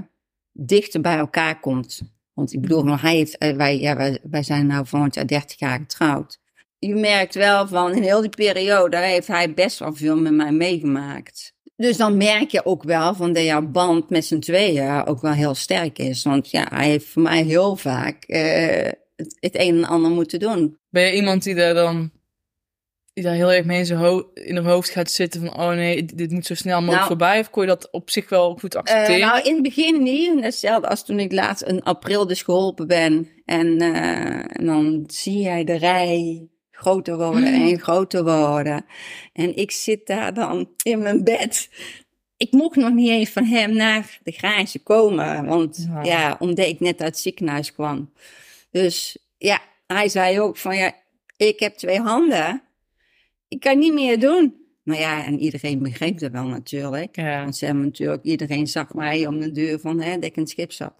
dichter 0.52 1.00
bij 1.00 1.17
elkaar 1.17 1.61
komt. 1.61 2.00
Want 2.34 2.52
ik 2.52 2.61
bedoel, 2.61 2.99
hij 2.99 3.17
heeft, 3.17 3.38
eh, 3.38 3.56
wij, 3.56 3.81
ja, 3.81 3.96
wij, 3.96 4.19
wij 4.31 4.43
zijn 4.43 4.67
nou 4.67 4.87
volgend 4.87 5.14
jaar 5.14 5.26
30 5.26 5.58
jaar 5.58 5.78
getrouwd. 5.78 6.38
Je 6.78 6.94
merkt 6.94 7.34
wel 7.34 7.69
van 7.69 7.94
in 7.94 8.02
heel 8.02 8.20
die 8.20 8.31
periode 8.31 8.96
heeft 8.96 9.26
hij 9.26 9.55
best 9.55 9.78
wel 9.78 9.94
veel 9.94 10.17
met 10.17 10.32
mij 10.32 10.52
meegemaakt. 10.52 11.55
Dus 11.76 11.96
dan 11.96 12.17
merk 12.17 12.50
je 12.50 12.64
ook 12.64 12.82
wel 12.82 13.14
van 13.14 13.32
dat 13.32 13.44
jouw 13.44 13.67
band 13.67 14.11
met 14.11 14.25
z'n 14.25 14.38
tweeën 14.38 15.06
ook 15.06 15.20
wel 15.20 15.32
heel 15.32 15.55
sterk 15.55 15.99
is. 15.99 16.22
Want 16.22 16.50
ja, 16.50 16.67
hij 16.70 16.88
heeft 16.88 17.06
voor 17.06 17.22
mij 17.22 17.43
heel 17.43 17.76
vaak 17.76 18.25
eh, 18.25 18.93
het, 19.17 19.37
het 19.40 19.55
een 19.58 19.76
en 19.76 19.84
ander 19.84 20.11
moeten 20.11 20.38
doen. 20.38 20.78
Ben 20.88 21.02
je 21.02 21.14
iemand 21.14 21.43
die 21.43 21.55
daar 21.55 21.75
dan... 21.75 22.11
Die 23.20 23.28
daar 23.28 23.38
heel 23.38 23.52
erg 23.52 23.64
mee 23.64 23.78
in 23.78 23.87
zijn 23.87 23.99
ho- 23.99 24.31
in 24.34 24.56
haar 24.56 24.64
hoofd 24.72 24.90
gaat 24.90 25.11
zitten 25.11 25.40
van... 25.46 25.61
Oh 25.61 25.69
nee, 25.69 26.05
dit, 26.05 26.31
moet 26.31 26.46
zo 26.46 26.55
snel 26.55 26.75
mogelijk 26.76 26.96
Nou- 26.96 27.06
voorbij. 27.08 27.40
Of 27.40 27.50
kon 27.50 27.62
je 27.62 27.69
dat 27.69 27.90
op 27.90 28.11
zich 28.11 28.28
wel 28.28 28.56
goed 28.61 28.75
Eh, 28.75 28.81
accepteren? 28.81 29.20
nou, 29.20 29.43
in 29.43 29.55
het 29.55 29.62
begin 29.62 30.02
niet. 30.02 30.43
Hetzelfde 30.44 30.88
als 30.88 31.05
toen 31.05 31.19
ik 31.20 31.32
laatst 31.32 31.62
in 31.62 31.82
april 31.82 32.26
dus 32.26 32.43
geholpen 32.43 32.87
ben. 32.87 33.28
En, 33.44 33.78
eh, 33.81 34.58
en 34.58 34.67
dan 34.67 35.05
zie 35.06 35.38
jij 35.38 35.64
de 35.64 35.76
rij 35.76 36.46
groter 36.70 37.17
worden 37.17 37.55
Mm. 37.55 37.69
en 37.69 37.78
groter 37.81 38.25
worden. 38.25 38.84
En 39.32 39.56
ik 39.56 39.70
zit 39.70 40.06
daar 40.06 40.34
dan 40.34 40.69
in 40.82 40.99
mijn 41.02 41.25
bed. 41.25 41.69
Ik 42.36 42.53
mocht 42.53 42.77
nog 42.77 42.93
niet 42.93 43.08
eens 43.10 43.31
van 43.31 43.44
hem 43.44 43.72
naar 43.77 44.19
de 44.22 44.32
garage 44.32 44.79
komen. 44.79 45.46
Want 45.46 45.89
Ja. 45.91 46.03
ja, 46.03 46.36
omdat 46.39 46.67
ik 46.67 46.81
net 46.81 47.00
uit 47.00 47.10
het 47.10 47.19
ziekenhuis 47.19 47.72
kwam. 47.72 48.12
Dus 48.70 49.19
ja, 49.39 49.60
hij 49.86 50.08
zei 50.08 50.41
ook 50.41 50.56
van 50.56 50.77
ja, 50.77 50.93
ik 51.36 51.60
heb 51.60 51.74
twee 51.74 52.00
handen. 52.00 52.62
Ik 53.50 53.60
kan 53.60 53.78
niet 53.78 53.92
meer 53.92 54.20
doen. 54.20 54.54
Maar 54.82 54.98
ja, 54.98 55.24
en 55.24 55.38
iedereen 55.38 55.82
begreep 55.82 56.19
dat 56.19 56.30
wel 56.30 56.46
natuurlijk. 56.46 57.16
ja. 57.16 57.42
Want 57.42 57.56
ze 57.56 57.64
hebben 57.64 57.84
natuurlijk, 57.84 58.24
iedereen 58.24 58.66
zag 58.66 58.94
mij 58.94 59.26
om 59.26 59.40
de 59.40 59.52
deur 59.52 59.80
van 59.80 60.00
hè, 60.00 60.14
dat 60.14 60.24
ik 60.24 60.36
in 60.36 60.42
het 60.42 60.50
schip 60.50 60.72
zat. 60.72 60.92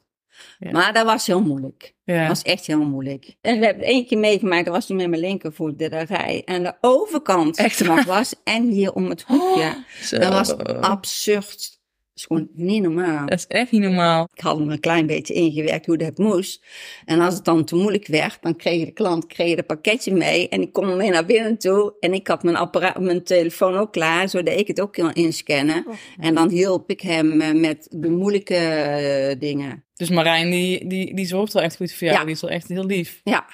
Ja. 0.59 0.71
Maar 0.71 0.92
dat 0.92 1.04
was 1.04 1.26
heel 1.26 1.42
moeilijk. 1.42 1.95
ja. 2.04 2.19
Dat 2.19 2.28
was 2.28 2.42
echt 2.42 2.66
heel 2.66 2.85
moeilijk. 2.85 3.37
En 3.40 3.59
we 3.59 3.64
hebben 3.64 3.85
het 3.85 3.92
één 3.92 4.07
keer 4.07 4.19
meegemaakt, 4.19 4.64
dat 4.64 4.75
was 4.75 4.87
toen 4.87 4.97
met 4.97 5.09
mijn 5.09 5.23
linkervoet, 5.23 5.78
de 5.78 5.87
rij. 5.87 6.42
En 6.45 6.62
de 6.62 6.75
overkant 6.80 7.57
Echt 7.59 8.04
was 8.04 8.35
en 8.45 8.69
hier 8.69 8.92
om 8.92 9.09
het 9.09 9.23
hoekje. 9.23 9.85
Dat 10.11 10.33
was 10.33 10.57
absurd. 10.80 11.80
Dat 12.12 12.19
is 12.19 12.25
gewoon 12.25 12.49
niet 12.52 12.83
normaal. 12.83 13.26
Dat 13.26 13.38
is 13.38 13.47
echt 13.47 13.71
niet 13.71 13.81
normaal. 13.81 14.29
Ik 14.35 14.40
had 14.40 14.59
me 14.59 14.73
een 14.73 14.81
klein 14.81 15.07
beetje 15.07 15.35
ingewerkt 15.35 15.87
hoe 15.87 15.97
dat 15.97 16.19
moest. 16.19 16.64
En 17.05 17.21
als 17.21 17.35
het 17.35 17.45
dan 17.45 17.64
te 17.64 17.76
moeilijk 17.76 18.07
werd, 18.07 18.38
dan 18.40 18.57
kreeg 18.57 18.85
de 18.85 18.93
klant 18.93 19.26
kreeg 19.26 19.57
het 19.57 19.67
pakketje 19.67 20.12
mee. 20.14 20.49
En 20.49 20.62
ik 20.62 20.73
kom 20.73 20.97
mee 20.97 21.11
naar 21.11 21.26
binnen 21.26 21.59
toe. 21.59 21.95
En 22.00 22.14
ik 22.14 22.26
had 22.26 22.43
mijn, 22.43 22.57
apparaat, 22.57 23.00
mijn 23.00 23.25
telefoon 23.25 23.76
ook 23.76 23.93
klaar, 23.93 24.29
zodat 24.29 24.59
ik 24.59 24.67
het 24.67 24.81
ook 24.81 24.93
kon 24.93 25.12
inscannen. 25.12 25.87
En 26.19 26.35
dan 26.35 26.49
hielp 26.49 26.90
ik 26.90 27.00
hem 27.00 27.40
eh, 27.40 27.52
met 27.52 27.87
de 27.90 28.11
moeilijke 28.11 28.55
eh, 28.55 29.38
dingen. 29.38 29.85
Dus 29.95 30.11
Marijn, 30.11 30.50
die, 30.50 30.87
die, 30.87 31.14
die 31.14 31.26
zorgt 31.26 31.52
wel 31.52 31.62
echt 31.62 31.76
goed 31.76 31.93
voor 31.93 32.07
jou. 32.07 32.19
Ja. 32.19 32.25
Die 32.25 32.35
is 32.35 32.40
wel 32.40 32.50
echt 32.50 32.69
heel 32.69 32.85
lief. 32.85 33.21
Ja, 33.25 33.47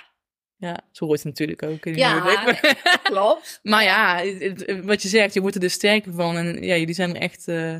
Ja, 0.58 0.80
zo 0.92 1.04
hoort 1.06 1.18
het 1.18 1.26
natuurlijk 1.26 1.62
ook. 1.62 1.86
in 1.86 1.96
Ja, 1.96 2.54
klopt. 3.02 3.60
maar 3.62 3.82
ja, 3.82 4.22
wat 4.82 5.02
je 5.02 5.08
zegt, 5.08 5.34
je 5.34 5.40
wordt 5.40 5.54
er 5.54 5.60
dus 5.60 5.72
sterker 5.72 6.12
van. 6.12 6.36
En 6.36 6.62
ja, 6.62 6.76
jullie 6.76 6.94
zijn 6.94 7.14
er 7.14 7.20
echt 7.20 7.48
eh, 7.48 7.76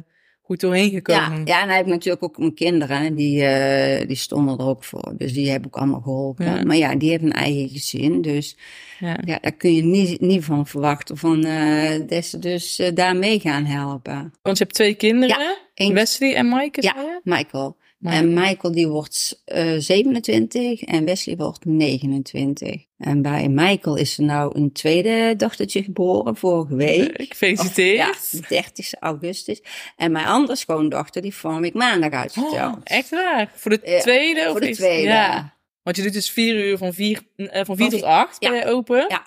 goed 0.46 0.60
doorheen 0.60 0.90
Ja, 0.90 0.96
gekomen. 0.96 1.46
ja, 1.46 1.62
en 1.62 1.66
hij 1.68 1.76
heeft 1.76 1.88
natuurlijk 1.88 2.22
ook 2.24 2.38
mijn 2.38 2.54
kinderen, 2.54 3.14
die, 3.14 3.44
eh, 3.44 4.06
die 4.06 4.16
stonden 4.16 4.58
er 4.58 4.66
ook 4.66 4.84
voor. 4.84 5.12
Dus 5.16 5.32
die 5.32 5.50
heb 5.50 5.66
ik 5.66 5.76
allemaal 5.76 6.00
geholpen. 6.00 6.44
Ja. 6.44 6.62
Maar 6.64 6.76
ja, 6.76 6.94
die 6.94 7.10
heeft 7.10 7.22
een 7.22 7.32
eigen 7.32 7.68
gezin. 7.68 8.22
Dus 8.22 8.56
Ja. 8.98 9.16
ja, 9.24 9.38
daar 9.40 9.52
kun 9.52 9.74
je 9.74 9.82
niet, 9.82 10.20
niet 10.20 10.44
van 10.44 10.66
verwachten 10.66 11.16
van, 11.16 11.44
eh, 11.44 12.00
dat 12.06 12.24
ze 12.24 12.38
dus 12.38 12.78
eh, 12.78 12.94
daarmee 12.94 13.40
gaan 13.40 13.64
helpen. 13.64 14.32
Want 14.42 14.58
je 14.58 14.64
hebt 14.64 14.74
twee 14.76 14.94
kinderen. 14.94 15.56
Wesley 15.74 16.34
en 16.34 16.48
Maaike, 16.48 16.82
Ja. 16.82 17.20
Michael. 17.24 17.76
En 18.00 18.34
Michael 18.34 18.74
die 18.74 18.88
wordt 18.88 19.42
eh 19.44 19.74
27 19.78 20.82
en 20.82 21.04
Wesley 21.04 21.36
wordt 21.36 21.64
29. 21.64 22.84
En 22.98 23.22
bij 23.22 23.48
Michael 23.48 23.96
is 23.96 24.18
er 24.18 24.24
nou 24.24 24.58
een 24.58 24.72
tweede 24.72 25.34
dochtertje 25.36 25.82
geboren 25.82 26.36
vorige 26.36 26.74
week. 26.74 27.16
Ik 27.16 27.34
feliciteer. 27.34 27.94
Ja, 27.94 28.14
30 28.48 28.94
augustus. 28.94 29.62
En 29.96 30.12
mijn 30.12 30.26
andere 30.26 30.56
schoondochter, 30.56 31.22
die 31.22 31.34
vorm 31.34 31.64
ik 31.64 31.74
maandag 31.74 32.10
uitgesteld. 32.10 32.76
Oh, 32.76 32.80
echt 32.84 33.10
waar? 33.10 33.52
Voor 33.54 33.70
de 33.70 33.80
Ja, 33.84 34.00
tweede? 34.00 34.40
of 34.40 34.50
Voor 34.50 34.60
de 34.60 34.70
tweede. 34.74 35.08
Ja. 35.08 35.54
Want 35.82 35.96
je 35.96 36.02
doet 36.02 36.12
dus 36.12 36.30
vier 36.30 36.66
uur 36.66 36.78
van 36.78 36.94
vier, 36.94 37.22
eh, 37.36 37.64
van 37.64 37.76
vier 37.76 37.88
tot 37.88 38.02
acht 38.02 38.36
ja. 38.38 38.64
open. 38.64 39.04
Ja. 39.08 39.22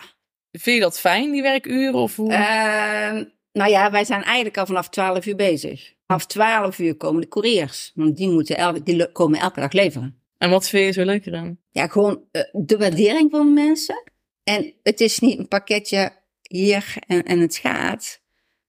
Vind 0.52 0.76
je 0.76 0.82
dat 0.82 1.00
fijn, 1.00 1.32
die 1.32 1.42
werkuren? 1.42 1.94
Of 1.94 2.16
hoe? 2.16 2.34
Ehm, 2.34 3.24
nou 3.52 3.70
ja, 3.70 3.92
wij 3.92 4.04
zijn 4.04 4.24
eigenlijk 4.24 4.58
al 4.58 4.66
vanaf 4.66 4.90
12 4.90 5.26
uur 5.26 5.36
bezig. 5.36 5.94
Vanaf 6.08 6.26
12 6.26 6.80
uur 6.80 6.96
komen 6.96 7.22
de 7.22 7.28
couriers. 7.28 7.92
Want 7.96 8.18
die, 8.18 8.30
moeten 8.30 8.58
elke, 8.58 8.84
die 8.84 9.12
komen 9.12 9.40
elke 9.40 9.60
dag 9.60 9.72
leveren. 9.72 10.22
En 10.38 10.50
wat 10.50 10.70
vind 10.70 10.86
je 10.86 11.02
zo 11.02 11.06
leuk 11.06 11.34
aan? 11.34 11.60
Ja, 11.70 11.88
gewoon 11.88 12.24
eh, 12.32 12.42
de 12.52 12.78
waardering 12.78 13.32
van 13.32 13.46
de 13.46 13.62
mensen. 13.62 14.04
En 14.44 14.74
het 14.84 15.02
is 15.02 15.20
niet 15.20 15.40
een 15.40 15.48
pakketje 15.48 16.12
hier 16.42 16.96
en, 17.08 17.24
en 17.24 17.40
het 17.40 17.56
gaat. 17.56 18.22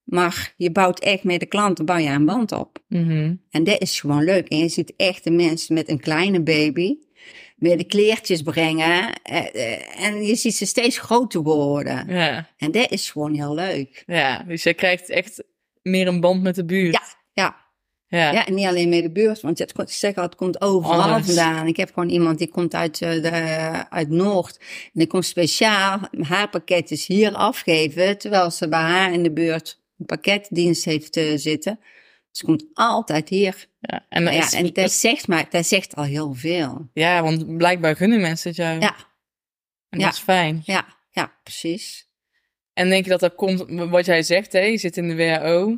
Maar 0.03 0.53
je 0.57 0.71
bouwt 0.71 0.99
echt 0.99 1.23
met 1.23 1.39
de 1.39 1.45
klanten 1.45 1.85
bouw 1.85 1.97
je 1.97 2.09
een 2.09 2.25
band 2.25 2.51
op. 2.51 2.79
Mhm. 2.87 3.35
En 3.49 3.63
dat 3.63 3.81
is 3.81 3.99
gewoon 3.99 4.23
leuk. 4.23 4.47
En 4.47 4.57
je 4.57 4.69
ziet 4.69 4.93
echt 4.95 5.23
de 5.23 5.31
mensen 5.31 5.73
met 5.73 5.89
een 5.89 5.99
kleine 5.99 6.41
baby. 6.41 6.97
Weer 7.61 7.77
de 7.77 7.83
kleertjes 7.83 8.41
brengen. 8.41 9.13
eh, 9.23 9.55
eh, 9.55 10.05
En 10.05 10.25
je 10.25 10.35
ziet 10.35 10.55
ze 10.55 10.65
steeds 10.65 10.97
groter 10.97 11.41
worden. 11.41 12.05
Ja. 12.07 12.47
En 12.57 12.71
dat 12.71 12.91
is 12.91 13.09
gewoon 13.11 13.33
heel 13.33 13.53
leuk. 13.53 14.03
ja, 14.07 14.43
dus 14.47 14.63
jij 14.63 14.73
krijgt 14.73 15.09
echt 15.09 15.43
meer 15.81 16.07
een 16.07 16.19
band 16.19 16.41
met 16.41 16.55
de 16.55 16.65
buurt. 16.65 16.93
Ja, 16.93 17.01
ja. 17.33 17.55
Ja. 18.07 18.31
Ja, 18.31 18.45
en 18.45 18.53
niet 18.53 18.65
alleen 18.67 18.89
met 18.89 19.01
de 19.03 19.11
buurt, 19.11 19.41
want 19.41 19.59
het, 19.59 19.73
zeg 19.85 20.15
het 20.15 20.35
komt 20.35 20.61
overal 20.61 21.01
Alles. 21.01 21.25
vandaan. 21.25 21.67
Ik 21.67 21.77
heb 21.77 21.91
gewoon 21.93 22.09
iemand 22.09 22.37
die 22.37 22.47
komt 22.49 22.73
uit, 22.73 23.01
eh, 23.01 23.11
de, 23.21 23.31
uit 23.89 24.09
Noord. 24.09 24.57
En 24.59 24.91
die 24.93 25.07
komt 25.07 25.25
speciaal 25.25 25.99
haar 26.21 26.49
pakketjes 26.49 27.07
hier 27.07 27.33
afgeven, 27.33 28.17
terwijl 28.17 28.51
ze 28.51 28.67
bij 28.67 28.79
haar 28.79 29.13
in 29.13 29.23
de 29.23 29.31
buurt 29.31 29.79
een 29.99 30.05
pakketdienst 30.05 30.85
heeft 30.85 31.19
zitten. 31.35 31.79
Ze 32.31 32.45
komt 32.45 32.65
altijd 32.73 33.29
hier. 33.29 33.67
Ja, 33.79 34.05
en, 34.09 34.23
Ja, 34.23 34.29
is- 34.29 34.53
en 34.53 34.73
dat 34.73 34.91
zegt, 34.91 35.27
maar, 35.27 35.45
dat 35.49 35.65
zegt 35.65 35.95
al 35.95 36.03
heel 36.03 36.33
veel. 36.33 36.89
ja, 36.93 37.23
want 37.23 37.57
blijkbaar 37.57 37.95
gunnen 37.95 38.21
mensen 38.21 38.47
het 38.49 38.57
jou. 38.57 38.79
Ja. 38.79 38.95
En 39.89 39.99
Ja. 39.99 40.05
dat 40.05 40.13
is 40.13 40.19
fijn. 40.19 40.61
Ja, 40.65 40.85
ja, 41.11 41.33
precies. 41.43 42.09
En 42.73 42.89
denk 42.89 43.03
je 43.03 43.09
dat 43.09 43.19
dat 43.19 43.35
komt, 43.35 43.65
wat 43.89 44.05
jij 44.05 44.23
zegt, 44.23 44.53
hè, 44.53 44.59
je 44.59 44.77
zit 44.77 44.97
in 44.97 45.07
de 45.07 45.15
WHO, 45.15 45.77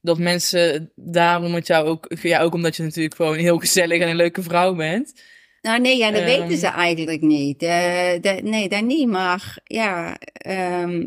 dat 0.00 0.18
mensen 0.18 0.92
daarom 0.94 1.54
het 1.54 1.66
jou 1.66 1.86
ook, 1.86 2.06
ja, 2.22 2.40
ook 2.40 2.54
omdat 2.54 2.76
je 2.76 2.82
natuurlijk 2.82 3.14
gewoon 3.14 3.36
heel 3.36 3.58
gezellig 3.58 4.00
en 4.02 4.08
een 4.08 4.16
leuke 4.16 4.42
vrouw 4.42 4.74
bent. 4.74 5.22
Nou 5.62 5.80
nee, 5.80 5.96
ja, 5.96 6.10
dat 6.10 6.20
Ehm. 6.22 6.40
weten 6.40 6.58
ze 6.58 6.66
eigenlijk 6.66 7.20
niet. 7.20 7.62
Eh, 7.62 8.10
dat- 8.20 8.42
nee, 8.42 8.68
dat 8.68 8.82
niet. 8.84 9.08
Maar 9.08 9.58
ja, 9.64 10.18
ehm, 10.32 11.06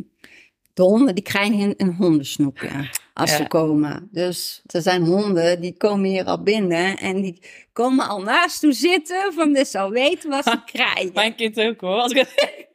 de 0.74 0.82
honden 0.84 1.16
die 1.16 1.24
krijgen 1.24 1.74
een, 1.78 1.94
hondensnoepje 1.96 2.70
als 3.14 3.30
Ja. 3.32 3.36
ze 3.38 3.48
komen. 3.48 4.08
Dus 4.12 4.62
er 4.66 4.82
zijn 4.82 5.04
honden 5.06 5.62
die 5.62 5.78
komen 5.78 6.10
hier 6.10 6.24
al 6.26 6.44
binnen 6.44 6.98
en 6.98 7.22
die 7.22 7.44
komen 7.74 8.08
al 8.08 8.22
naast 8.22 8.60
toe 8.60 8.72
zitten 8.74 9.34
van 9.34 9.54
dit 9.54 9.76
al 9.76 9.90
weten 9.90 10.30
wat 10.30 10.44
ze 10.44 10.62
krijgen. 10.74 11.12
Mijn 11.14 11.36
kind 11.36 11.60
ook 11.60 11.82
hoor. 11.82 12.00
Als 12.02 12.12
ik 12.12 12.18
het- 12.28 12.70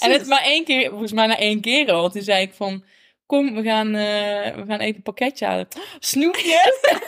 en 0.00 0.10
het 0.12 0.26
maar 0.26 0.42
één 0.42 0.64
keer, 0.64 0.90
volgens 0.90 1.12
mij 1.12 1.26
na 1.26 1.38
één 1.38 1.60
keer 1.60 1.92
al. 1.92 2.10
Toen 2.10 2.22
zei 2.22 2.42
ik 2.42 2.52
van, 2.54 2.84
kom, 3.26 3.54
we 3.54 3.62
gaan, 3.62 3.86
eh, 3.86 4.54
we 4.54 4.64
gaan 4.66 4.80
even 4.80 4.96
een 4.96 5.02
pakketje 5.02 5.46
halen. 5.46 5.68
Snoepjes? 5.98 6.78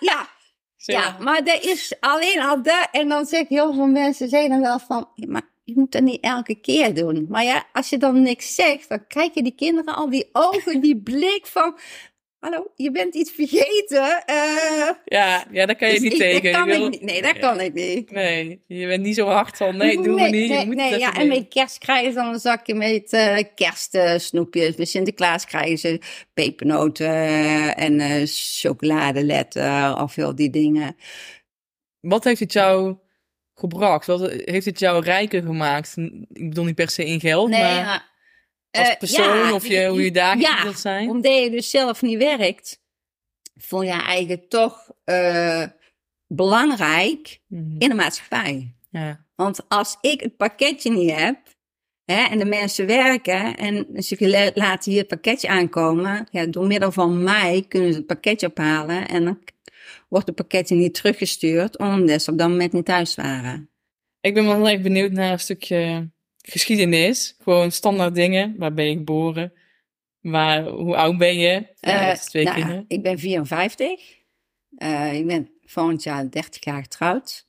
Ja, 0.00 0.28
Zo. 0.76 0.92
ja, 0.92 1.16
maar 1.20 1.44
dat 1.44 1.64
is 1.64 1.94
alleen 2.00 2.40
al 2.40 2.62
dat. 2.62 2.88
En 2.92 3.08
dan 3.08 3.26
zeggen 3.26 3.56
heel 3.56 3.74
veel 3.74 3.86
mensen 3.86 4.28
zeggen 4.28 4.50
dan 4.50 4.60
wel 4.60 4.78
van, 4.78 5.08
maar 5.14 5.48
je 5.66 5.72
moet 5.76 5.92
dat 5.92 6.02
niet 6.02 6.20
elke 6.20 6.54
keer 6.60 6.94
doen. 6.94 7.26
Maar 7.28 7.44
ja, 7.44 7.64
als 7.72 7.88
je 7.88 7.96
dan 7.98 8.22
niks 8.22 8.54
zegt, 8.54 8.88
dan 8.88 9.06
krijgen 9.06 9.44
die 9.44 9.54
kinderen 9.54 9.94
al 9.94 10.10
die 10.10 10.28
ogen, 10.32 10.80
die 10.80 10.96
blik 11.02 11.46
van, 11.46 11.78
hallo, 12.38 12.70
je 12.74 12.90
bent 12.90 13.14
iets 13.14 13.30
vergeten. 13.30 14.22
eh, 14.26 14.88
Ja, 15.04 15.44
ja, 15.50 15.66
daar 15.66 15.76
kan 15.76 15.88
je 15.88 15.94
dus 15.94 16.02
niet 16.02 16.12
ik- 16.12 16.18
tegen. 16.18 16.42
Dat 16.42 16.52
kan 16.60 16.68
Je 16.68 16.76
wil- 16.78 16.84
ik 16.86 16.90
niet. 16.90 17.02
Nee, 17.02 17.22
dat 17.22 17.38
kan 17.38 17.60
ik 17.60 17.72
niet. 17.74 18.10
Nee, 18.10 18.62
je 18.66 18.86
bent 18.86 19.02
niet 19.02 19.14
zo 19.14 19.26
hard 19.26 19.56
van, 19.56 19.76
nee, 19.76 20.02
doen 20.02 20.14
we 20.14 20.20
niet. 20.22 20.48
Nee, 20.48 20.58
je 20.58 20.66
moet 20.66 20.74
nee, 20.74 20.98
ja, 20.98 21.14
en 21.14 21.28
met 21.28 21.48
kerst 21.48 21.78
krijgen 21.78 22.12
ze 22.12 22.18
dan 22.18 22.32
een 22.32 22.40
zakje 22.40 22.74
met 22.74 23.12
eh 23.12 23.38
kerstsnoepjes. 23.54 24.76
Met 24.76 24.88
Sinterklaas 24.88 25.44
krijgen 25.46 25.78
ze 25.78 26.00
pepernoten 26.34 27.76
en 27.76 28.00
eh 28.00 28.22
chocoladeletten 28.26 29.98
of 30.00 30.14
heel 30.14 30.34
die 30.34 30.50
dingen. 30.50 30.96
Wat 32.00 32.24
heeft 32.24 32.40
het 32.40 32.52
jou 32.52 32.96
gebracht? 33.58 34.06
Wat 34.06 34.30
heeft 34.30 34.66
het 34.66 34.78
jou 34.78 35.04
rijker 35.04 35.42
gemaakt? 35.42 35.96
Ik 36.32 36.48
bedoel 36.48 36.64
niet 36.64 36.74
per 36.74 36.90
se 36.90 37.04
in 37.06 37.20
geld, 37.20 37.48
Nee, 37.48 37.60
maar 37.62 37.70
ja. 37.74 38.04
als 38.70 38.88
Eh, 38.88 38.96
persoon 38.98 39.36
ja, 39.38 39.54
of 39.54 39.66
je, 39.66 39.86
hoe 39.88 40.02
je 40.04 40.10
dagen 40.10 40.40
ja, 40.40 40.62
wilt 40.62 40.78
zijn? 40.78 41.10
Omdat 41.10 41.34
je 41.42 41.50
dus 41.50 41.70
zelf 41.70 42.02
niet 42.02 42.18
werkt, 42.18 42.80
vond 43.56 43.86
je 43.86 43.92
eigenlijk 44.02 44.48
toch 44.48 44.90
eh, 45.04 45.62
belangrijk 46.26 47.40
Mhm. 47.46 47.74
in 47.78 47.88
de 47.88 47.94
maatschappij. 47.94 48.74
Ja. 48.90 49.24
Want 49.34 49.68
als 49.68 49.96
ik 50.00 50.20
het 50.20 50.36
pakketje 50.36 50.90
niet 50.90 51.14
heb, 51.14 51.36
hè, 52.04 52.22
en 52.24 52.38
de 52.38 52.44
mensen 52.44 52.86
werken 52.86 53.56
en 53.56 53.86
ze 54.02 54.16
la- 54.28 54.50
laten 54.54 54.90
hier 54.90 55.00
het 55.00 55.08
pakketje 55.08 55.48
aankomen, 55.48 56.26
ja, 56.30 56.46
door 56.46 56.66
middel 56.66 56.92
van 56.92 57.22
mij 57.22 57.64
kunnen 57.68 57.90
ze 57.92 57.98
het 57.98 58.06
pakketje 58.06 58.46
ophalen 58.48 59.08
en 59.08 59.24
dan 59.24 59.38
wordt 60.08 60.26
het 60.26 60.34
pakketje 60.34 60.74
niet 60.74 60.94
teruggestuurd 60.94 61.78
omdat 61.78 62.22
ze 62.22 62.30
op 62.30 62.38
dat 62.38 62.48
moment 62.48 62.72
niet 62.72 62.84
thuis 62.84 63.14
waren. 63.14 63.70
Ik 64.20 64.34
ben 64.34 64.46
wel 64.46 64.68
erg 64.68 64.80
benieuwd 64.80 65.12
naar 65.12 65.32
een 65.32 65.40
stukje 65.40 66.10
geschiedenis. 66.38 67.34
Gewoon 67.42 67.72
standaard 67.72 68.14
dingen. 68.14 68.54
Waar 68.58 68.74
ben 68.74 68.84
je 68.84 68.96
geboren? 68.96 69.52
Waar, 70.20 70.64
hoe 70.66 70.96
oud 70.96 71.18
ben 71.18 71.38
je? 71.38 71.66
Ja, 71.80 72.10
Eh, 72.10 72.16
twee 72.16 72.44
nou, 72.44 72.56
kinderen. 72.56 72.84
ik 72.88 73.02
ben 73.02 73.18
54. 73.18 74.00
Eh, 74.76 75.14
ik 75.14 75.26
ben 75.26 75.50
volgend 75.64 76.02
jaar 76.02 76.30
30 76.30 76.64
jaar 76.64 76.82
getrouwd. 76.82 77.46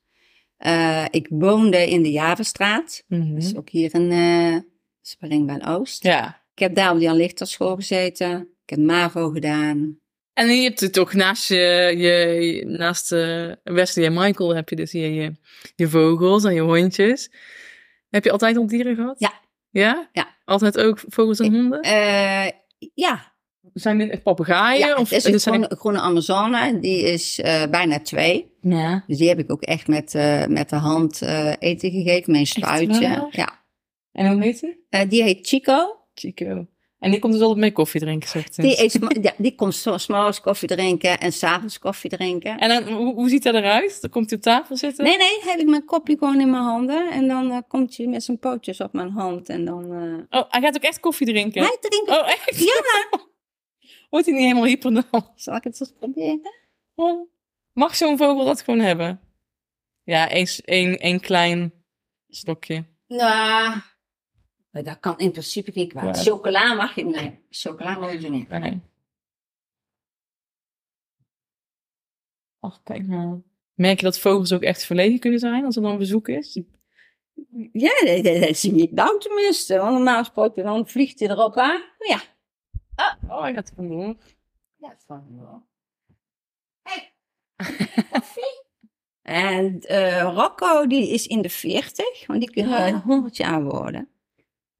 Eh, 0.58 1.06
ik 1.10 1.27
woonde 1.29 1.89
in 1.89 2.01
de 2.03 2.12
Javenstraat. 2.12 3.03
Mhm. 3.08 3.36
Dus 3.36 3.56
ook 3.56 3.70
hier 3.70 3.94
in 3.96 4.12
uh, 4.12 4.58
Springban 5.01 5.65
Oost. 5.65 6.03
Ja. 6.03 6.46
Ik 6.53 6.60
heb 6.60 6.75
daar 6.75 6.91
op 6.91 7.00
die 7.00 7.13
Lichterschool 7.13 7.75
gezeten. 7.75 8.41
Ik 8.63 8.70
heb 8.70 8.79
MAVO 8.79 9.29
gedaan. 9.29 10.00
En 10.38 10.56
je 10.56 10.63
hebt 10.63 10.79
het 10.79 11.00
ook 11.00 11.13
naast 11.13 11.48
je, 11.50 11.94
je 11.98 12.63
naast 12.65 13.12
eh, 13.12 13.51
Wesley 13.63 14.06
en 14.06 14.13
Michael 14.13 14.56
heb 14.56 14.70
je 14.70 14.75
dus 14.75 14.91
hier 14.91 15.10
je, 15.10 15.32
je 15.75 15.88
vogels 15.88 16.44
en 16.44 16.53
je 16.53 16.62
hondjes. 16.62 17.32
Heb 18.10 18.24
je 18.24 18.32
altijd 18.32 18.58
al 18.58 18.67
dieren 18.67 18.96
gehad? 18.96 19.20
Ja. 19.20 19.34
Ja? 19.70 20.10
Ja. 20.12 20.36
Altijd 20.46 20.77
ook 20.77 21.00
vogels 21.08 21.39
en 21.39 21.53
honden? 21.53 21.82
Eh, 21.82 22.48
ja, 22.94 23.34
Zijn 23.74 23.98
dit 23.98 24.24
papegaaien? 24.24 24.88
ja 24.88 24.96
of 24.96 25.10
het 25.10 25.25
is 25.25 25.34
een 25.34 25.39
zijn 25.39 25.65
groene, 25.70 26.00
Amazone. 26.00 26.79
Die 26.79 27.01
is 27.03 27.39
eh, 27.39 27.63
bijna 27.70 28.00
twee. 28.00 28.51
Ja. 28.62 29.03
Dus 29.08 29.17
die 29.17 29.27
heb 29.27 29.39
ik 29.39 29.51
ook 29.51 29.62
echt 29.62 29.88
met, 29.88 30.15
eh, 30.15 30.46
met 30.46 30.70
de 30.70 30.75
hand 30.75 31.22
eh, 31.22 31.53
eten 31.60 31.91
gegeven. 31.91 32.32
Mijn 32.32 32.48
spuitje. 32.48 33.27
Ja. 33.32 33.63
En 34.12 34.32
hoe 34.32 34.44
heet 34.44 34.60
die? 34.60 34.86
Eh, 34.89 35.10
die 35.10 35.24
heet 35.24 35.48
Chico. 35.48 35.96
Chico. 36.13 36.67
En 37.00 37.12
die 37.12 37.20
komt 37.20 37.34
dus 37.34 37.42
altijd 37.42 37.60
mee 37.60 37.72
koffie 37.72 38.01
drinken, 38.01 38.30
zegt 38.30 38.54
ze. 38.54 38.62
Die, 38.62 38.82
eet, 38.84 39.00
ja, 39.22 39.34
die 39.38 39.56
komt 39.56 39.75
zo- 39.75 39.98
's 39.98 40.08
morgens 40.08 40.42
koffie 40.42 40.68
drinken 40.68 41.20
en 41.20 41.32
s'avonds 41.32 41.80
koffie 41.80 42.10
drinken. 42.10 42.58
En 42.58 42.70
dan, 42.70 42.94
hoe, 42.94 43.13
hoe 43.13 43.30
ziet 43.30 43.44
dat 43.44 43.56
eruit? 43.56 44.01
Dan 44.01 44.10
komt 44.10 44.30
hij 44.30 44.38
op 44.38 44.44
tafel 44.44 44.77
zitten? 44.77 45.04
Nee, 45.06 45.18
nee, 45.18 45.39
heb 45.42 45.60
ik 45.60 45.68
mijn 45.68 45.86
kopje 45.86 46.18
gewoon 46.18 46.39
in 46.42 46.50
mijn 46.51 46.63
handen. 46.63 47.12
En 47.12 47.27
dan 47.27 47.51
eh, 47.51 47.58
komt 47.68 47.98
hij 47.98 48.08
met 48.08 48.24
zijn 48.24 48.39
pootjes 48.39 48.82
op 48.82 48.94
mijn 48.94 49.10
hand. 49.10 49.50
En 49.50 49.66
dan... 49.66 49.84
eh 50.30 50.39
Oh, 50.42 50.50
hij 50.51 50.62
gaat 50.62 50.75
ook 50.75 50.82
echt 50.84 51.00
koffie 51.00 51.27
drinken? 51.27 51.62
Hij 51.62 51.77
drinkt... 51.80 52.10
Oh, 52.10 52.27
echt? 52.30 52.60
Ja, 52.63 53.20
Wordt 54.10 54.25
hij 54.25 54.36
niet 54.36 54.44
helemaal 54.44 54.66
hyper 54.66 54.94
dan? 54.94 55.32
zal 55.36 55.56
ik 55.56 55.63
het 55.63 55.80
eens 55.80 55.94
proberen? 56.00 56.51
Oh. 56.96 57.30
Mag 57.74 57.96
zo'n 57.96 58.18
vogel 58.18 58.46
dat 58.46 58.62
gewoon 58.62 58.80
hebben? 58.80 59.20
Ja, 60.04 60.30
één, 60.30 60.48
één, 60.66 60.98
één 61.00 61.20
klein 61.20 61.74
stokje. 62.30 62.86
Nou, 63.08 63.75
dat 64.71 65.00
kan 65.00 65.17
in 65.17 65.31
principe 65.31 65.71
niet 65.74 65.89
kwaad. 65.89 66.15
Ja. 66.17 66.24
Chocola 66.31 66.74
mag 66.74 66.95
je 66.95 67.05
niet. 67.05 67.31
Chocola 67.50 67.97
mag 67.97 68.21
je 68.21 68.29
niet. 68.29 68.50
Nee. 68.50 68.81
Ach, 72.59 72.83
kijk 72.83 73.07
nou. 73.07 73.41
Merk 73.74 73.97
je 74.00 74.05
dat 74.05 74.19
vogels 74.19 74.53
ook 74.53 74.62
echt 74.62 74.83
verlegen 74.83 75.19
kunnen 75.19 75.39
zijn 75.39 75.65
als 75.65 75.75
er 75.75 75.81
dan 75.81 75.97
bezoek 75.97 76.27
is? 76.27 76.62
Ja, 77.71 78.01
dat, 78.05 78.24
dat, 78.24 78.41
dat 78.41 78.57
zie 78.57 78.81
ik 78.81 78.91
nou 78.91 79.19
tenminste. 79.19 79.77
Want 79.77 79.93
normaal 79.93 80.19
gesproken 80.24 80.63
dan 80.63 80.88
vliegt 80.88 81.19
hij 81.19 81.29
erop 81.29 81.55
aan. 81.57 81.81
Ja, 81.97 82.21
Oh, 83.29 83.41
hij 83.41 83.53
gaat 83.53 83.69
er 83.69 83.75
vandoor. 83.75 84.15
ja 84.75 84.89
dat 84.89 85.03
vond 85.07 85.24
ik 85.29 85.36
wel. 85.39 85.67
Hey, 86.81 87.13
koffie? 88.12 88.65
En 89.21 89.79
eh, 89.81 90.21
Rocco, 90.21 90.88
die 90.88 91.09
is 91.09 91.27
in 91.27 91.41
de 91.41 91.50
40, 91.50 92.27
want 92.27 92.39
die 92.39 92.51
kunnen 92.51 92.71
Ja. 92.79 92.88
een 92.88 93.00
100 93.01 93.38
jaar 93.38 93.63
worden. 93.63 94.09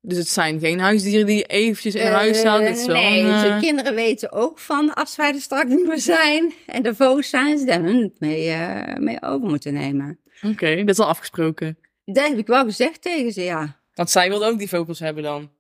Dus 0.08 0.18
het 0.18 0.28
zijn 0.28 0.60
geen 0.60 0.80
huisdieren 0.80 1.26
die 1.26 1.44
eventjes 1.44 1.96
in 1.96 2.06
huis 2.08 2.38
staan. 2.40 2.62
Wel 2.62 2.86
nee, 2.86 3.20
een, 3.22 3.42
de 3.42 3.48
eh, 3.48 3.60
kinderen 3.60 3.96
weten 3.96 4.32
ook 4.32 4.60
van 4.60 4.94
als 4.94 5.16
wij 5.16 5.34
er 5.34 5.42
straks 5.42 5.70
niet 5.70 5.88
meer 5.88 6.00
zijn 6.00 6.54
en 6.66 6.84
de 6.84 6.96
vogels 6.96 7.30
zijn, 7.30 7.58
ze 7.58 7.66
daar 7.66 7.82
hun 7.82 8.14
mee, 8.20 8.50
eh, 8.50 8.96
mee 8.98 9.22
over 9.22 9.48
moeten 9.50 9.74
nemen. 9.74 10.20
Oké, 10.42 10.76
dat 10.76 10.90
is 10.90 11.00
al 11.00 11.08
afgesproken. 11.08 11.78
Dat 12.06 12.28
heb 12.28 12.38
ik 12.38 12.48
wel 12.48 12.64
gezegd 12.64 13.02
tegen 13.02 13.32
ze, 13.32 13.42
ja. 13.44 13.80
Want 13.94 14.10
zij 14.10 14.30
wilde 14.30 14.46
ook 14.46 14.58
die 14.60 14.70
vogels 14.70 15.00
hebben 15.00 15.24
dan. 15.24 15.52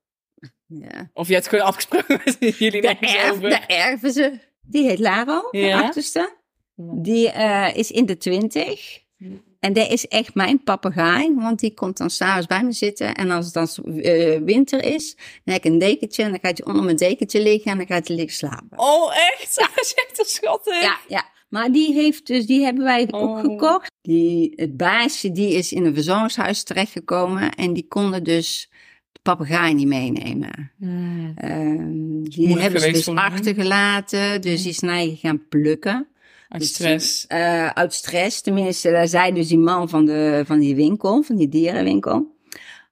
ja. 0.68 1.10
Of 1.13 1.27
je 1.27 1.34
hebt 1.34 1.48
gewoon 1.48 1.66
afgesproken 1.66 2.22
met 2.25 2.58
jullie 2.58 2.82
De, 2.82 2.88
erf, 3.00 3.32
over. 3.32 3.50
de 3.50 3.60
erven 3.68 4.12
ze. 4.12 4.39
Die 4.62 4.88
heet 4.88 5.00
Laro, 5.00 5.48
de 5.51 5.58
Ja. 5.58 5.82
achterste. 5.82 6.36
Die 6.75 7.30
eh, 7.32 7.75
is 7.75 7.92
in 7.92 8.06
de 8.06 8.18
twintig. 8.18 9.00
En 9.60 9.74
dat 9.74 9.92
is 9.92 10.08
echt 10.08 10.36
mijn 10.36 10.64
papegaai, 10.64 11.36
want 11.36 11.60
die 11.60 11.74
komt 11.74 11.98
dan 11.98 12.10
s'avonds 12.10 12.48
bij 12.48 12.64
me 12.64 12.72
zitten. 12.72 13.16
En 13.16 13.32
als 13.32 13.46
het 13.46 13.54
dan 13.54 13.96
eh, 13.96 14.40
winter 14.46 14.84
is, 14.84 15.16
dan 15.16 15.54
heb 15.54 15.66
ik 15.66 15.72
een 15.72 15.78
dekentje. 15.80 16.24
En 16.24 16.30
dan 16.30 16.40
gaat 16.42 16.58
hij 16.58 16.68
onder 16.68 16.84
mijn 16.84 16.96
dekentje 16.98 17.42
liggen 17.42 17.72
en 17.72 17.78
dan 17.78 17.88
gaat 17.88 18.08
hij 18.08 18.16
liggen 18.18 18.36
slapen. 18.36 18.80
Oh, 18.80 19.12
echt? 19.16 19.56
Dat 19.76 19.86
is 19.86 19.94
echt 20.08 20.20
een 20.20 20.26
schattig. 20.26 20.82
Ja, 20.82 20.98
ja. 21.08 21.26
Maar 21.50 21.72
die 21.72 21.94
heeft 21.94 22.28
dus, 22.28 22.46
die 22.46 22.64
hebben 22.64 22.84
wij 22.84 23.08
ook 23.12 23.38
Oh. 23.38 23.40
gekocht. 23.40 23.92
Die, 24.02 24.54
het 24.56 24.78
baasje, 24.78 25.32
die 25.32 25.54
is 25.54 25.72
in 25.72 25.86
een 25.86 25.94
verzorgingshuis 25.94 26.64
terechtgekomen. 26.64 27.52
En 27.52 27.74
die 27.74 27.86
konden 27.88 28.24
dus 28.24 28.70
de 29.12 29.20
papegaai 29.22 29.74
niet 29.74 29.88
meenemen. 29.88 30.72
Ehm, 31.36 32.24
die 32.24 32.48
Moeilijk 32.48 32.62
hebben 32.62 32.82
ze 32.82 32.92
dus 32.92 33.08
achtergelaten. 33.08 34.42
Dus 34.42 34.62
die 34.62 34.72
is 34.72 34.80
naar 34.80 35.06
gaan 35.16 35.48
plukken. 35.48 36.08
Uit 36.48 36.62
Dus, 36.62 36.70
stress. 36.74 37.27
eh, 37.27 37.68
uit 37.68 37.94
stress, 37.94 38.42
tenminste, 38.42 38.92
daar 38.92 39.08
zei 39.08 39.34
dus 39.34 39.48
die 39.48 39.58
man 39.58 39.89
van, 39.89 40.06
de, 40.06 40.44
van 40.46 40.60
die 40.60 40.75
winkel, 40.75 41.24
van 41.24 41.36
die 41.36 41.50
dierenwinkel. 41.50 42.36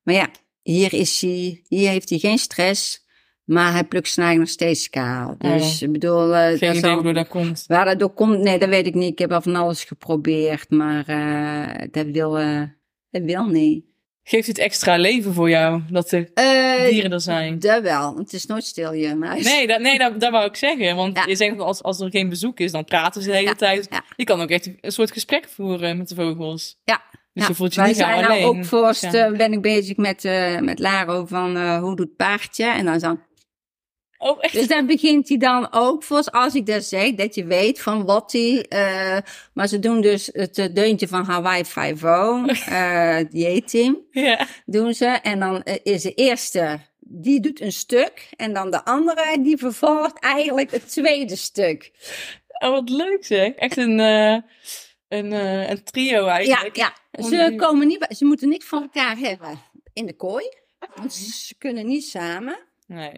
Maar 0.04 0.16
ja, 0.16 0.30
hier, 0.62 0.94
is 0.94 1.22
hij, 1.22 1.62
hier 1.68 1.90
heeft 1.90 2.10
hij 2.10 2.20
geen 2.20 2.38
stress, 2.38 3.06
maar 3.44 3.72
hij 3.72 3.84
plukt 3.84 4.08
zijn 4.10 4.26
eigen 4.26 4.44
nog 4.44 4.52
steeds 4.54 4.90
kaal. 4.90 5.36
Dus 5.38 5.82
ik 5.82 5.92
bedoel, 5.92 6.36
eh, 6.36 6.58
Geen 6.58 6.82
dat 6.82 7.06
idee 7.06 7.26
komt. 7.28 7.64
waar 7.68 7.86
dat 7.86 8.00
door 8.00 8.14
komt, 8.14 8.40
nee, 8.40 8.60
dat 8.60 8.70
weet 8.70 8.86
ik 8.88 8.94
niet. 8.94 9.12
Ik 9.12 9.20
heb 9.20 9.32
al 9.32 9.42
van 9.42 9.56
alles 9.56 9.84
geprobeerd, 9.84 10.70
maar 10.70 11.06
eh, 11.08 11.88
dat, 11.92 12.06
wil, 12.06 12.38
eh, 12.38 12.62
dat 13.10 13.22
wil 13.24 13.46
niet. 13.46 13.86
Geeft 14.28 14.48
het 14.48 14.58
extra 14.58 14.96
leven 14.98 15.34
voor 15.34 15.50
jou 15.50 15.82
dat 15.90 16.12
er 16.12 16.30
Eh, 16.34 16.90
dieren 16.90 17.12
er 17.12 17.22
zijn? 17.22 17.60
dat 17.60 17.82
wel, 17.82 18.18
het 18.18 18.34
is 18.34 18.46
nooit 18.46 18.64
stil 18.64 18.92
hier 18.92 19.18
huis. 19.20 19.44
Nee, 19.44 19.68
dat, 19.68 19.80
nee 19.80 19.98
dat, 19.98 20.20
dat 20.20 20.32
wou 20.32 20.46
ik 20.46 20.56
zeggen. 20.56 20.96
Want 20.96 21.18
Ja. 21.18 21.26
je 21.28 21.36
zegt 21.36 21.60
als, 21.60 21.84
als 21.84 22.00
er 22.00 22.10
geen 22.10 22.30
bezoek 22.30 22.60
is, 22.60 22.72
dan 22.72 22.86
praten 22.86 23.22
ze 23.22 23.28
de 23.30 23.36
hele 23.36 23.48
Ja, 23.48 23.54
tijd. 23.54 23.88
ja. 23.90 24.04
Je 24.16 24.24
kan 24.24 24.42
ook 24.42 24.50
echt 24.50 24.66
een 24.82 24.92
soort 24.92 25.12
gesprek 25.12 25.50
voeren 25.50 25.98
met 25.98 26.08
de 26.10 26.16
vogels. 26.16 26.78
Ja. 26.84 27.02
Dus 27.34 27.48
je 27.48 27.54
voelt 27.54 27.74
je 27.74 27.80
Wij 27.82 27.90
niet 27.90 28.02
alleen. 28.02 28.22
nou 28.22 28.44
ook 28.44 28.66
voorst, 28.66 29.02
Ja. 29.12 29.26
eh, 29.26 29.38
ben 29.38 29.54
ik 29.54 29.62
bezig 29.62 29.98
met, 29.98 30.26
eh, 30.26 30.60
met 30.60 30.80
Laro 30.80 31.26
van 31.26 31.78
hoe 31.78 31.96
doet 31.96 32.16
paardje? 32.16 32.66
En 32.66 32.86
dan 32.86 33.00
zo, 33.00 33.20
Oh, 34.26 34.38
echt? 34.40 34.54
Dus 34.54 34.68
dan 34.68 34.86
begint 34.86 35.30
hij 35.30 35.38
dan 35.38 35.68
ook 35.72 36.04
voor, 36.04 36.24
als 36.32 36.56
ik 36.56 36.66
dat 36.66 36.84
zeg, 36.84 37.14
dat 37.16 37.36
je 37.36 37.46
weet 37.46 37.82
van 37.82 38.06
wat 38.06 38.32
hij. 38.32 38.66
eh, 38.70 39.18
maar 39.54 39.68
ze 39.68 39.80
doen 39.80 40.02
dus 40.02 40.30
het 40.34 40.58
eh, 40.58 40.66
deuntje 40.74 41.08
van 41.08 41.26
Hawaii 41.26 41.64
5-0, 41.66 41.70
eh 42.70 43.18
die 43.30 43.64
team 43.64 43.98
Ja. 44.12 44.48
doen 44.66 44.94
ze. 44.94 45.06
En 45.06 45.40
dan 45.40 45.64
eh, 45.64 45.76
is 45.84 46.02
de 46.02 46.14
eerste, 46.14 46.80
die 47.00 47.40
doet 47.40 47.62
een 47.62 47.72
stuk. 47.72 48.30
En 48.36 48.54
dan 48.54 48.72
de 48.72 48.86
andere, 48.86 49.38
die 49.42 49.58
vervolgt 49.58 50.20
eigenlijk 50.20 50.72
het 50.72 50.90
tweede 50.90 51.36
stuk. 51.36 51.92
Oh, 52.60 52.70
wat 52.70 52.90
leuk 52.90 53.26
zeg. 53.26 53.52
Echt 53.54 53.78
een, 53.78 54.00
een, 54.00 55.32
een 55.32 55.84
trio 55.84 56.26
Ja, 56.26 56.32
eigenlijk. 56.32 56.76
ja. 56.76 56.94
Want 57.12 57.28
Ze, 57.34 57.54
komen 57.58 57.88
niet, 57.88 58.06
ze 58.10 58.26
moeten 58.26 58.50
niks 58.50 58.66
van 58.66 58.82
elkaar 58.82 59.18
hebben 59.18 59.60
in 59.94 60.06
de 60.06 60.14
kooi. 60.16 60.46
Want 60.96 61.14
ze 61.14 61.56
kunnen 61.58 61.88
niet 61.88 62.04
samen. 62.06 62.60
Nee. 62.88 63.12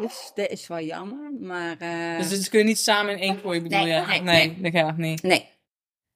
Dus 0.00 0.30
dat 0.34 0.48
is 0.48 0.66
wel 0.66 0.80
jammer. 0.80 1.32
Maar 1.40 1.76
eh, 1.78 2.18
Dus 2.18 2.40
ze 2.42 2.48
kunnen 2.50 2.68
niet 2.68 2.78
samen 2.78 3.12
in 3.12 3.18
één 3.20 3.40
kooi, 3.42 3.62
bedoel 3.62 3.78
Nee, 3.78 3.88
je? 3.94 4.06
nee, 4.06 4.20
nee, 4.20 4.56
nee. 4.58 4.72
dat 4.72 4.80
gaat 4.82 4.96
niet. 4.96 5.22
nee. 5.22 5.48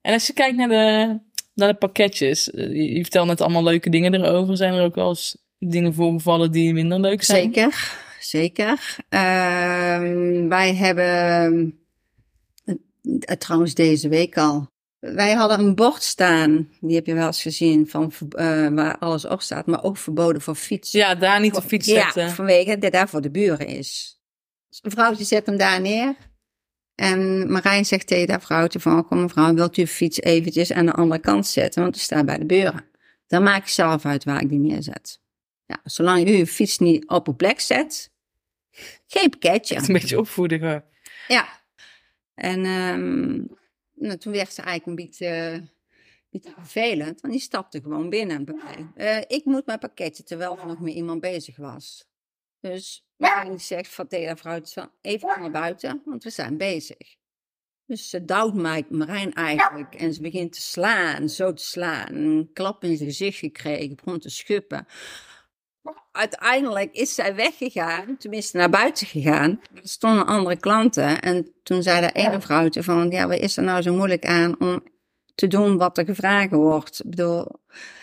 En 0.00 0.12
als 0.12 0.26
je 0.26 0.32
kijkt 0.32 0.56
naar 0.56 0.68
de, 0.68 1.18
naar 1.54 1.68
de 1.68 1.78
pakketjes, 1.78 2.50
eh, 2.50 2.66
je, 2.66 2.92
je 2.94 3.00
vertelt 3.00 3.26
net 3.26 3.40
allemaal 3.40 3.62
leuke 3.62 3.90
dingen 3.90 4.14
erover. 4.14 4.56
Zijn 4.56 4.74
er 4.74 4.82
ook 4.84 4.94
wel 4.94 5.08
eens 5.08 5.36
dingen 5.58 5.94
voorgevallen 5.94 6.52
die 6.52 6.72
minder 6.72 7.00
leuk 7.00 7.22
zijn? 7.22 7.42
Zeker, 7.42 7.98
zeker. 8.20 8.96
Ehm, 9.08 10.48
wij 10.48 10.74
hebben, 10.74 11.78
eh, 12.64 13.36
trouwens 13.38 13.74
deze 13.74 14.08
week 14.08 14.36
al, 14.38 14.70
wij 15.12 15.32
hadden 15.32 15.58
een 15.58 15.74
bord 15.74 16.02
staan, 16.02 16.68
die 16.80 16.94
heb 16.94 17.06
je 17.06 17.14
wel 17.14 17.26
eens 17.26 17.42
gezien, 17.42 17.88
van, 17.88 18.12
eh, 18.30 18.68
waar 18.68 18.98
alles 18.98 19.26
op 19.26 19.42
staat, 19.42 19.66
maar 19.66 19.82
ook 19.82 19.96
verboden 19.96 20.42
voor 20.42 20.54
fietsen. 20.54 20.98
Ja, 20.98 21.14
daar 21.14 21.40
niet 21.40 21.56
op 21.56 21.64
fiets 21.64 21.88
zetten. 21.88 22.22
Ja, 22.22 22.30
vanwege 22.30 22.78
dat 22.78 22.92
daar 22.92 23.08
voor 23.08 23.20
de 23.20 23.30
buren 23.30 23.66
is. 23.66 24.20
Dus 24.68 24.78
een 24.82 24.90
vrouwtje 24.90 25.24
zet 25.24 25.46
hem 25.46 25.56
daar 25.56 25.80
neer. 25.80 26.14
En 26.94 27.52
Marijn 27.52 27.84
zegt 27.84 28.06
tegen 28.06 28.26
dat 28.26 28.44
vrouwtje 28.44 28.80
van, 28.80 29.06
kom 29.06 29.20
mevrouw, 29.20 29.54
wilt 29.54 29.76
u 29.76 29.80
uw 29.80 29.86
fiets 29.86 30.20
eventjes 30.20 30.72
aan 30.72 30.86
de 30.86 30.92
andere 30.92 31.20
kant 31.20 31.46
zetten, 31.46 31.82
want 31.82 31.94
die 31.94 32.02
staat 32.02 32.26
bij 32.26 32.38
de 32.38 32.46
buren. 32.46 32.84
Dan 33.26 33.42
maak 33.42 33.62
ik 33.62 33.68
zelf 33.68 34.04
uit 34.04 34.24
waar 34.24 34.42
ik 34.42 34.48
die 34.48 34.58
neerzet. 34.58 35.20
Ja, 35.66 35.80
zolang 35.84 36.28
u 36.28 36.36
uw 36.36 36.46
fiets 36.46 36.78
niet 36.78 37.08
op 37.08 37.26
uw 37.26 37.36
plek 37.36 37.60
zet, 37.60 38.12
geen 39.06 39.30
pakketje. 39.30 39.74
Echt 39.74 39.88
een 39.88 39.94
beetje 39.94 40.18
opvoedigen. 40.18 40.84
Ja. 41.28 41.48
En 42.34 42.64
ehm, 42.64 43.40
nou, 43.94 44.18
toen 44.18 44.32
werd 44.32 44.52
ze 44.52 44.62
eigenlijk 44.62 45.00
een 45.00 45.06
beetje, 45.06 45.62
beetje 46.30 46.52
vervelend, 46.56 47.20
want 47.20 47.32
die 47.32 47.42
stapte 47.42 47.80
gewoon 47.80 48.10
binnen 48.10 48.44
bij 48.44 48.54
mij. 48.54 48.88
Eh, 48.94 49.36
ik 49.36 49.44
moet 49.44 49.66
mijn 49.66 49.78
pakketje, 49.78 50.22
terwijl 50.22 50.58
er 50.58 50.66
nog 50.66 50.80
met 50.80 50.94
iemand 50.94 51.20
bezig 51.20 51.56
was. 51.56 52.06
Dus 52.60 53.06
Marijn 53.16 53.60
zegt 53.60 53.94
van 53.94 54.06
tegen 54.06 54.38
vrouwtje 54.38 54.90
even 55.00 55.40
naar 55.40 55.50
buiten, 55.50 56.02
want 56.04 56.24
we 56.24 56.30
zijn 56.30 56.56
bezig. 56.56 57.16
Dus 57.86 58.10
ze 58.10 58.24
duwt 58.24 58.54
mij, 58.54 58.86
Marijn 58.88 59.32
eigenlijk 59.32 59.94
en 59.94 60.14
ze 60.14 60.20
begint 60.20 60.52
te 60.52 60.60
slaan, 60.60 61.28
zo 61.28 61.52
te 61.52 61.64
slaan. 61.64 62.14
Een 62.14 62.50
klap 62.52 62.84
in 62.84 62.96
zijn 62.96 63.08
gezicht 63.08 63.38
gekregen, 63.38 63.96
begon 63.96 64.18
te 64.18 64.30
schuppen. 64.30 64.86
Uiteindelijk 66.12 66.92
is 66.92 67.14
zij 67.14 67.34
weggegaan, 67.34 68.16
tenminste 68.18 68.56
naar 68.56 68.70
buiten 68.70 69.06
gegaan. 69.06 69.60
Er 69.74 69.80
stonden 69.82 70.26
andere 70.26 70.56
klanten 70.56 71.20
en 71.20 71.52
toen 71.62 71.82
zei 71.82 72.00
de 72.00 72.12
ene 72.12 72.40
vrouwtje 72.40 72.82
van, 72.82 73.10
ja, 73.10 73.26
wat 73.28 73.38
is 73.38 73.56
er 73.56 73.62
nou 73.62 73.82
zo 73.82 73.94
moeilijk 73.94 74.26
aan 74.26 74.60
om 74.60 74.82
te 75.34 75.46
doen 75.46 75.76
wat 75.76 75.98
er 75.98 76.04
gevraagd 76.04 76.50
wordt? 76.50 77.00
Ik 77.04 77.10
bedoel, 77.10 77.46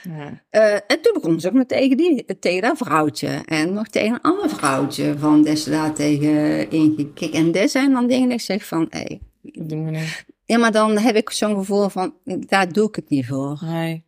Ja. 0.03 0.41
eh, 0.49 0.73
en 0.73 1.01
toen 1.01 1.13
begon 1.13 1.39
ze 1.39 1.47
ook 1.47 1.53
nog 1.53 1.65
tegen, 1.65 1.97
die, 1.97 2.39
tegen 2.39 2.61
dat 2.61 2.77
vrouwtje. 2.77 3.41
En 3.45 3.73
nog 3.73 3.87
tegen 3.87 4.13
een 4.13 4.21
ander 4.21 4.49
vrouwtje. 4.49 5.17
Van 5.17 5.43
des 5.43 5.63
daar 5.63 5.93
tegen 5.93 6.69
ingekik. 6.71 7.33
En 7.33 7.51
dit 7.51 7.71
zijn 7.71 7.91
dan 7.93 8.07
dingen 8.07 8.29
dat 8.29 8.39
ik 8.39 8.45
zeg 8.45 8.65
van... 8.65 8.87
Hey. 8.89 9.21
We 9.41 9.75
niet. 9.75 10.25
Ja, 10.45 10.57
maar 10.57 10.71
dan 10.71 10.97
heb 10.97 11.15
ik 11.15 11.29
zo'n 11.29 11.55
gevoel 11.55 11.89
van... 11.89 12.13
Daar 12.23 12.71
doe 12.71 12.87
ik 12.87 12.95
het 12.95 13.09
niet 13.09 13.25
voor. 13.27 13.59
Nee. 13.61 14.03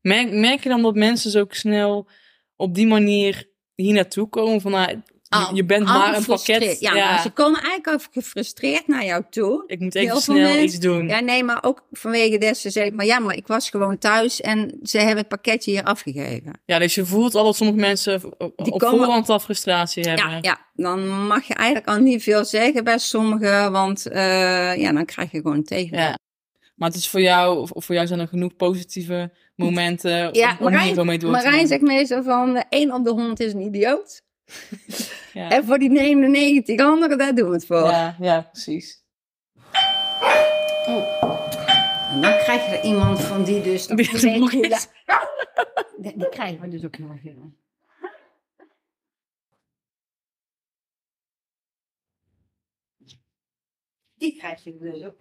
Merk, 0.00 0.32
merk 0.32 0.62
je 0.62 0.68
dan 0.68 0.82
dat 0.82 0.94
mensen 0.94 1.30
zo 1.30 1.44
snel 1.48 2.08
op 2.62 2.74
die 2.74 2.86
manier 2.86 3.48
hier 3.74 3.92
naartoe 3.92 4.28
komen? 4.28 4.60
Van, 4.60 4.70
nou, 4.70 4.88
je, 4.90 5.54
je 5.54 5.64
bent 5.64 5.88
Al 5.88 5.98
maar 5.98 6.16
een 6.16 6.24
pakket. 6.24 6.80
Ja, 6.80 7.22
ze 7.22 7.30
komen 7.30 7.60
eigenlijk 7.62 7.86
al 7.86 8.08
gefrustreerd 8.12 8.86
naar 8.86 9.04
jou 9.04 9.22
toe. 9.30 9.64
ik 9.66 9.80
moet 9.80 9.94
even 9.94 10.20
snel 10.20 10.36
mensen- 10.36 10.62
iets 10.62 10.78
doen. 10.78 11.08
Ja, 11.08 11.20
nee, 11.20 11.44
maar 11.44 11.58
ook 11.64 11.84
vanwege 11.92 12.38
des. 12.38 12.60
Ze 12.60 12.70
zei, 12.70 12.90
maar 12.90 13.06
ja, 13.06 13.18
maar 13.18 13.36
ik 13.36 13.46
was 13.46 13.70
gewoon 13.70 13.98
thuis 13.98 14.40
en 14.40 14.78
ze 14.82 14.98
hebben 14.98 15.16
het 15.16 15.28
pakketje 15.28 15.70
hier 15.70 15.82
afgegeven. 15.84 16.60
Ja, 16.66 16.78
dus 16.78 16.94
je 16.94 17.04
voelt 17.06 17.34
al 17.34 17.44
dat 17.44 17.56
sommige 17.56 17.78
mensen 17.78 18.22
op, 18.38 18.52
Die 18.64 18.72
op 18.72 18.80
komen- 18.80 18.98
voorhand 18.98 19.28
al 19.28 19.38
frustratie 19.40 20.02
hebben. 20.08 20.30
Ja, 20.30 20.38
ja, 20.40 20.58
dan 20.74 21.26
mag 21.26 21.44
je 21.44 21.54
eigenlijk 21.54 21.88
al 21.88 21.98
niet 21.98 22.22
veel 22.22 22.44
zeggen 22.44 22.84
bij 22.84 22.98
sommigen, 22.98 23.72
want 23.72 24.06
eh, 24.06 24.76
ja, 24.76 24.92
dan 24.92 25.04
krijg 25.04 25.30
je 25.30 25.40
gewoon 25.40 25.62
tegen. 25.62 25.98
Ja. 25.98 26.18
Maar 26.74 26.88
het 26.88 26.98
is 26.98 27.08
voor 27.08 27.20
jou, 27.20 27.58
of 27.58 27.70
of 27.70 27.84
voor 27.84 27.94
jou 27.94 28.06
zijn 28.06 28.20
er 28.20 28.28
genoeg 28.28 28.56
positieve 28.56 29.30
momenten 29.54 30.34
Ja, 30.34 30.56
om, 30.60 30.66
om 30.66 30.72
hier 30.72 30.88
gewoon 30.88 31.06
mee 31.06 31.18
door 31.18 31.34
te 31.34 31.42
Marijn 31.42 31.66
zegt 31.66 31.80
meestal 31.80 32.22
van, 32.22 32.56
eh, 32.56 32.62
één 32.68 32.92
op 32.92 33.04
de 33.04 33.10
hond 33.10 33.40
is 33.40 33.52
een 33.52 33.60
idioot. 33.60 34.22
Ja. 35.32 35.50
En 35.50 35.64
voor 35.64 35.78
die 35.78 35.90
99 35.90 36.80
anderen, 36.80 37.18
daar 37.18 37.34
doen 37.34 37.48
we 37.48 37.54
het 37.54 37.66
voor. 37.66 37.84
Ja, 37.84 38.16
ja, 38.20 38.40
precies. 38.40 39.04
En 42.10 42.20
dan 42.20 42.38
krijg 42.38 42.66
je 42.66 42.76
er 42.76 42.84
iemand 42.84 43.20
van 43.20 43.44
die 43.44 43.62
dus... 43.62 43.86
Die 43.86 44.38
moeilijk 44.38 44.72
is. 44.72 44.88
Die, 46.02 46.16
die 46.16 46.28
krijgen 46.28 46.60
we 46.60 46.68
dus 46.68 46.84
ook 46.84 46.98
nog. 46.98 47.16
ja. 47.22 47.32
Die 54.14 54.36
krijg 54.36 54.64
je 54.64 54.78
dus 54.78 55.04
ook. 55.04 55.18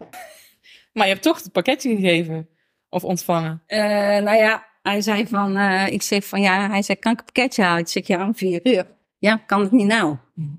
Maar 0.94 1.06
je 1.06 1.12
hebt 1.12 1.24
toch 1.24 1.44
het 1.44 1.52
pakketje 1.52 1.96
gegeven. 1.96 2.50
Of 2.94 3.04
ontvangen. 3.04 3.64
Eh, 3.68 3.80
nou 4.18 4.38
ja, 4.38 4.66
hij 4.82 5.02
zei 5.02 5.28
van, 5.28 5.58
eh, 5.58 5.88
ik 5.88 6.02
zeg 6.02 6.26
van 6.26 6.42
ja, 6.42 6.70
hij 6.70 6.82
zei, 6.82 7.00
kan 7.00 7.12
ik 7.12 7.20
een 7.20 7.26
pakketje 7.26 7.64
halen? 7.64 7.82
Ik 7.82 7.88
zeg 7.88 8.08
ja, 8.08 8.26
om 8.26 8.36
vier 8.36 8.60
uur. 8.64 8.88
Ja, 9.18 9.38
kan 9.38 9.62
het 9.62 9.72
niet 9.72 9.88
nou? 9.88 10.18
Mhm. 10.36 10.50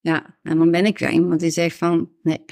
Ja, 0.00 0.38
en 0.42 0.58
dan 0.58 0.70
ben 0.70 0.86
ik 0.86 0.98
weer 0.98 1.10
iemand 1.10 1.40
die 1.40 1.50
zegt 1.50 1.76
van, 1.76 2.10
nee, 2.22 2.44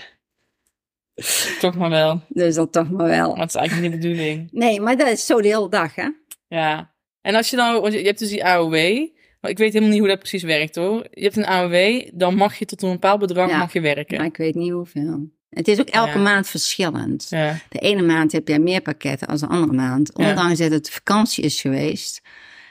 Toch 1.61 1.77
maar 1.77 1.90
wel. 1.90 2.23
dus 2.29 2.55
dat 2.55 2.73
toch 2.73 2.90
maar 2.90 3.07
wel. 3.07 3.37
Het 3.37 3.49
is 3.49 3.55
eigenlijk 3.55 3.92
niet 3.92 4.03
de 4.03 4.09
bedoeling. 4.09 4.49
Nee, 4.53 4.81
maar 4.81 4.97
dat 4.97 5.09
is 5.09 5.27
zo 5.27 5.40
de 5.40 5.49
hele 5.49 5.68
dag, 5.68 5.94
hè? 5.94 6.09
Ja. 6.49 6.94
En 7.21 7.35
als 7.35 7.51
je 7.51 7.57
dan, 7.57 7.92
je 7.92 7.99
je 7.99 8.05
hebt 8.07 8.18
dus 8.18 8.29
die 8.29 8.44
AOW. 8.44 9.07
Maar 9.40 9.51
ik 9.51 9.59
weet 9.59 9.73
helemaal 9.73 9.90
niet 9.90 9.99
hoe 10.01 10.09
dat 10.09 10.18
precies 10.18 10.42
werkt 10.42 10.75
hoor. 10.75 11.07
Je 11.11 11.23
hebt 11.23 11.37
een 11.37 11.47
AOW, 11.47 12.09
dan 12.14 12.35
mag 12.35 12.59
je 12.59 12.64
tot 12.64 12.83
een 12.83 12.92
bepaald 12.92 13.21
bedrag 13.21 13.51
Ja. 13.51 13.59
mag 13.59 13.73
je 13.73 13.81
werken. 13.81 14.16
Maar 14.16 14.27
ik 14.27 14.37
weet 14.37 14.55
niet 14.55 14.73
hoeveel. 14.73 15.31
Het 15.50 15.68
is 15.68 15.80
ook 15.80 15.88
elke 15.88 16.11
Ja. 16.16 16.22
maand 16.22 16.48
verschillend. 16.48 17.26
Ja. 17.30 17.58
De 17.68 17.78
ene 17.78 18.02
maand 18.02 18.32
heb 18.32 18.48
jij 18.48 18.58
meer 18.58 18.80
pakketten 18.80 19.28
dan 19.28 19.37
de 19.37 19.46
andere 19.46 19.72
maand. 19.72 20.11
Ja. 20.14 20.28
Ondanks 20.28 20.58
dat 20.58 20.70
het 20.70 20.90
vakantie 20.90 21.44
is 21.44 21.61
geweest, 21.61 22.20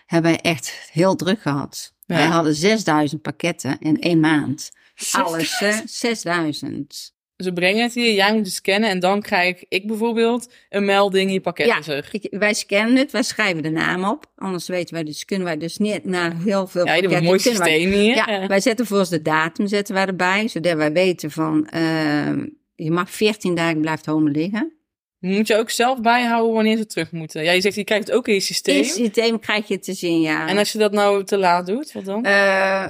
hebben 0.05 0.31
wij 0.31 0.39
echt 0.51 0.89
heel 0.91 1.15
druk 1.15 1.41
gehad. 1.41 1.93
Ja. 2.05 2.15
Wij 2.15 2.25
hadden 2.25 2.55
6000 2.55 3.21
pakketten 3.21 3.77
in 3.79 3.99
één 4.01 4.19
maand. 4.19 4.71
Alles, 5.11 5.59
hè? 5.59 5.73
6000. 5.85 7.15
Ze 7.37 7.53
brengen 7.53 7.83
het 7.83 7.93
hier, 7.93 8.13
jij 8.13 8.33
moet 8.35 8.45
het 8.45 8.53
scannen 8.53 8.89
en 8.89 8.99
dan 8.99 9.21
krijg 9.21 9.63
ik 9.69 9.87
bijvoorbeeld 9.87 10.53
een 10.69 10.85
melding, 10.85 11.31
je 11.31 11.41
pakket 11.41 11.65
Ja. 11.65 11.93
er. 11.93 12.09
Ik- 12.11 12.27
Wij 12.29 12.53
scannen 12.53 12.95
het, 12.95 13.11
wij 13.11 13.23
schrijven 13.23 13.63
de 13.63 13.69
naam 13.69 14.03
op. 14.05 14.25
Anders 14.35 14.67
weten 14.67 14.93
wij 14.93 15.03
dus, 15.03 15.25
kunnen 15.25 15.45
wij 15.45 15.57
dus 15.57 15.77
niet 15.77 16.05
naar 16.05 16.33
heel 16.43 16.67
veel 16.67 16.85
Ja, 16.85 16.93
je 16.93 17.01
hebt 17.01 17.13
een 17.13 17.21
pakketten. 17.21 17.23
mooi 17.23 17.41
kunnen 17.41 17.59
wij- 17.61 17.71
systeem 17.79 17.99
hier. 18.01 18.15
Ja, 18.15 18.41
Ja. 18.41 18.47
wij 18.47 18.59
zetten 18.59 18.85
voor 18.85 18.97
ons 18.99 19.09
de 19.09 19.21
datum 19.21 19.67
zetten 19.67 19.93
wij 19.93 20.05
erbij, 20.05 20.47
zodat 20.47 20.75
wij 20.75 20.91
weten 20.91 21.31
van, 21.31 21.67
ehm, 21.67 22.45
je 22.83 22.91
mag 22.91 23.09
14 23.11 23.55
dagen 23.55 23.81
blijft 23.81 24.05
home 24.05 24.29
liggen. 24.29 24.71
Moet 25.19 25.47
je 25.47 25.55
ook 25.57 25.69
zelf 25.69 26.01
bijhouden 26.01 26.53
wanneer 26.53 26.77
ze 26.77 26.85
terug 26.85 27.11
moeten. 27.11 27.43
Ja, 27.43 27.51
je 27.51 27.61
zegt, 27.61 27.75
je 27.75 27.83
krijgt 27.83 28.07
het 28.07 28.15
ook 28.15 28.27
in 28.27 28.33
je 28.33 28.39
systeem. 28.39 28.75
In 28.75 28.81
het 28.83 28.91
systeem 28.91 29.39
krijg 29.39 29.67
je 29.67 29.79
te 29.79 29.93
zien, 29.93 30.21
ja. 30.21 30.47
En 30.47 30.57
als 30.57 30.71
je 30.71 30.77
dat 30.77 30.91
nou 30.91 31.23
te 31.23 31.37
laat 31.37 31.65
doet, 31.65 31.91
wat 31.91 32.05
dan? 32.05 32.25
Eh, 32.25 32.87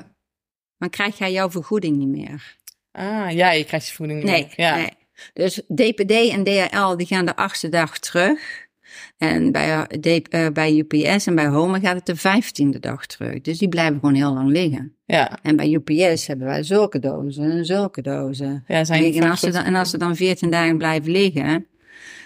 dan 0.78 0.90
krijg 0.90 1.18
jij 1.18 1.32
jouw 1.32 1.50
vergoeding 1.52 1.98
niet 1.98 2.08
meer. 2.08 2.58
ah, 2.92 3.32
ja, 3.32 3.52
je 3.52 3.64
krijgt 3.64 3.88
je 3.88 3.94
voeding 3.94 4.24
niet 4.24 4.32
Nee, 4.32 4.42
meer. 4.42 4.54
Ja. 4.56 4.76
nee. 4.76 4.90
Dus 5.34 5.56
DPD 5.56 6.12
en 6.12 6.44
DHL 6.44 6.96
die 6.96 7.08
gaan 7.08 7.26
de 7.26 7.36
achtste 7.36 7.70
dag 7.70 8.00
terug. 8.00 8.67
En 9.18 9.52
bij, 9.52 9.86
eh, 9.88 10.20
eh, 10.30 10.54
bij 10.54 10.78
UPS 10.78 11.28
en 11.28 11.36
bij 11.36 11.48
Home 11.48 11.80
gaat 11.80 11.96
het 11.96 12.06
de 12.06 12.16
vijftiende 12.16 12.80
dag 12.80 13.06
terug. 13.06 13.42
Dus 13.42 13.58
die 13.58 13.70
blijven 13.70 14.00
gewoon 14.00 14.16
heel 14.16 14.34
lang 14.34 14.50
liggen. 14.50 14.96
Ja, 15.06 15.40
En 15.42 15.56
bij 15.56 15.72
UPS 15.72 16.28
hebben 16.28 16.48
wij 16.48 16.64
zulke 16.64 17.00
dozen 17.00 17.52
en 17.52 17.66
zulke 17.66 18.02
dozen. 18.02 18.64
ja 18.68 18.84
zijn. 18.84 19.14
En, 19.14 19.30
als 19.30 19.40
ze 19.40 19.52
dan, 19.52 19.64
en 19.64 19.76
als 19.76 19.90
ze 19.90 19.98
dan 19.98 20.16
14 20.16 20.50
dagen 20.50 20.78
blijven 20.78 21.12
liggen. 21.12 21.68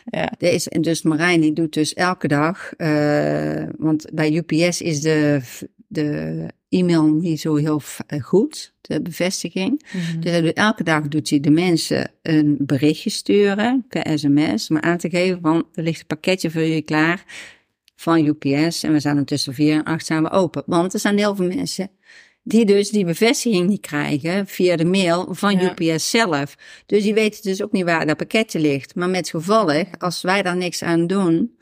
Ja. 0.06 0.32
En 0.70 0.82
dus 0.82 1.02
Marijn 1.02 1.42
die 1.42 1.54
doet 1.54 1.74
dus 1.74 1.94
elke 1.94 2.28
dag. 2.28 2.74
eh, 2.74 3.64
want 3.78 4.06
bij 4.14 4.32
UPS 4.34 4.82
is 4.82 5.02
de, 5.02 5.42
de 5.88 6.46
e-mail 6.72 7.06
niet 7.06 7.42
zo 7.42 7.56
heel 7.56 7.82
eh, 8.08 8.22
goed, 8.22 8.74
de 8.82 9.02
bevestiging. 9.02 9.82
Mhm. 9.94 10.20
Dus 10.20 10.54
elke 10.54 10.84
dag 10.84 11.08
doet 11.08 11.30
hij 11.30 11.40
de 11.40 11.50
mensen 11.50 12.12
een 12.22 12.56
berichtje 12.60 13.10
sturen 13.10 13.86
per 13.88 14.20
sms. 14.20 14.70
Maar 14.70 14.82
aan 14.82 14.98
te 14.98 15.10
geven 15.10 15.40
van 15.42 15.68
er 15.74 15.84
ligt 15.84 16.00
een 16.00 16.08
pakketje 16.08 16.52
voor 16.52 16.62
je 16.62 16.82
klaar 16.82 17.24
van 17.96 18.26
UPS. 18.26 18.84
En 18.84 18.92
we 18.94 19.00
zijn 19.00 19.18
er 19.18 19.26
tussen 19.26 19.54
vier 19.54 19.74
en 19.74 19.84
acht 19.84 20.06
zijn 20.06 20.24
we 20.24 20.30
open. 20.30 20.64
Want 20.66 20.94
er 20.94 21.00
zijn 21.00 21.18
heel 21.18 21.36
veel 21.36 21.48
mensen 21.48 21.90
die 22.44 22.66
dus 22.66 22.90
die 22.90 23.06
bevestiging 23.06 23.68
niet 23.68 23.82
krijgen 23.82 24.48
via 24.48 24.76
de 24.76 24.86
mail 24.86 25.28
van 25.30 25.60
Ja. 25.60 25.74
UPS 25.78 26.10
zelf. 26.10 26.56
Dus 26.86 27.04
die 27.04 27.14
weten 27.14 27.42
dus 27.42 27.64
ook 27.64 27.72
niet 27.72 27.86
waar 27.86 28.06
dat 28.06 28.18
pakketje 28.18 28.60
ligt. 28.60 28.96
Maar 28.96 29.10
met 29.10 29.30
gevolg, 29.30 29.86
als 29.98 30.22
wij 30.22 30.42
daar 30.42 30.58
niks 30.58 30.84
aan 30.84 31.08
doen, 31.08 31.58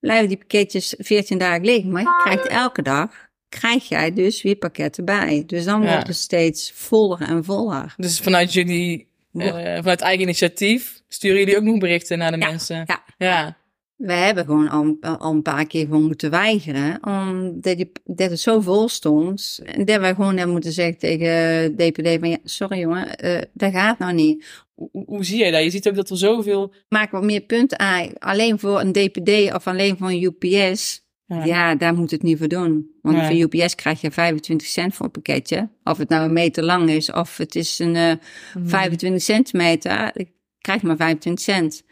blijven 0.00 0.28
die 0.28 0.36
pakketjes 0.38 0.94
14 0.98 1.38
dagen 1.38 1.64
liggen. 1.64 1.90
Maar 1.90 2.02
je 2.02 2.22
krijgt 2.24 2.46
elke 2.46 2.82
dag, 2.82 3.30
krijg 3.60 3.88
jij 3.88 4.12
dus 4.12 4.42
weer 4.42 4.56
pakketten 4.56 5.04
bij. 5.04 5.42
Dus 5.46 5.64
dan 5.64 5.82
Ja. 5.82 5.92
wordt 5.92 6.06
het 6.06 6.16
steeds 6.16 6.72
voller 6.74 7.20
en 7.20 7.44
voller. 7.44 7.94
Dus 7.96 8.20
vanuit 8.20 8.52
jullie, 8.52 9.06
eh, 9.34 9.46
vanuit 9.76 10.00
eigen 10.00 10.22
initiatief, 10.22 11.02
sturen 11.08 11.38
jullie 11.38 11.56
ook 11.56 11.62
nog 11.62 11.78
berichten 11.78 12.18
naar 12.18 12.30
de 12.32 12.38
Ja, 12.38 12.48
mensen? 12.50 12.84
ja. 12.86 13.02
Ja. 13.18 13.56
We 13.96 14.12
hebben 14.12 14.44
gewoon 14.44 14.68
al, 14.68 14.96
al 15.18 15.32
een 15.32 15.42
paar 15.42 15.66
keer 15.66 15.84
gewoon 15.84 16.02
moeten 16.02 16.30
weigeren, 16.30 16.98
omdat 17.06 17.76
die, 17.76 17.92
dat 18.04 18.30
het 18.30 18.40
zo 18.40 18.60
vol 18.60 18.88
stond. 18.88 19.60
En 19.64 19.84
dat 19.84 20.00
wij 20.00 20.14
gewoon 20.14 20.34
hebben 20.36 20.52
moeten 20.52 20.72
zeggen 20.72 20.98
tegen 20.98 21.72
DPD 21.76 22.18
van, 22.20 22.28
ja, 22.30 22.38
sorry 22.44 22.78
jongen, 22.78 23.16
eh, 23.16 23.42
dat 23.52 23.72
gaat 23.72 23.98
nou 23.98 24.12
niet. 24.12 24.44
Hoe, 24.74 24.88
hoe 25.06 25.24
zie 25.24 25.38
jij 25.38 25.50
dat? 25.50 25.62
Je 25.62 25.70
ziet 25.70 25.88
ook 25.88 25.94
dat 25.94 26.10
er 26.10 26.16
zoveel... 26.16 26.72
Maak 26.88 27.10
wat 27.10 27.22
meer 27.22 27.40
punten 27.40 27.78
aan. 27.78 28.08
Alleen 28.18 28.58
voor 28.58 28.80
een 28.80 28.92
DPD 28.92 29.54
of 29.54 29.66
alleen 29.66 29.96
voor 29.96 30.10
een 30.10 30.22
UPS, 30.40 31.01
Ja. 31.34 31.44
ja, 31.44 31.74
daar 31.74 31.94
moet 31.94 32.10
het 32.10 32.22
niet 32.22 32.38
voor 32.38 32.48
doen. 32.48 32.90
Want 33.02 33.16
voor 33.22 33.34
UPS 33.36 33.74
krijg 33.74 34.00
je 34.00 34.10
25 34.10 34.66
cent 34.66 34.94
voor 34.94 35.04
een 35.06 35.10
pakketje. 35.12 35.68
Of 35.84 35.98
het 35.98 36.08
nou 36.08 36.24
een 36.24 36.32
meter 36.32 36.64
lang 36.64 36.90
is, 36.90 37.10
of 37.12 37.36
het 37.36 37.54
is 37.54 37.78
een 37.78 37.96
eh, 37.96 38.12
Mhm. 38.54 38.68
25 38.68 39.22
centimeter, 39.22 40.10
ik 40.14 40.28
krijg 40.60 40.82
maar 40.82 40.96
25 40.96 41.44
cent. 41.44 41.82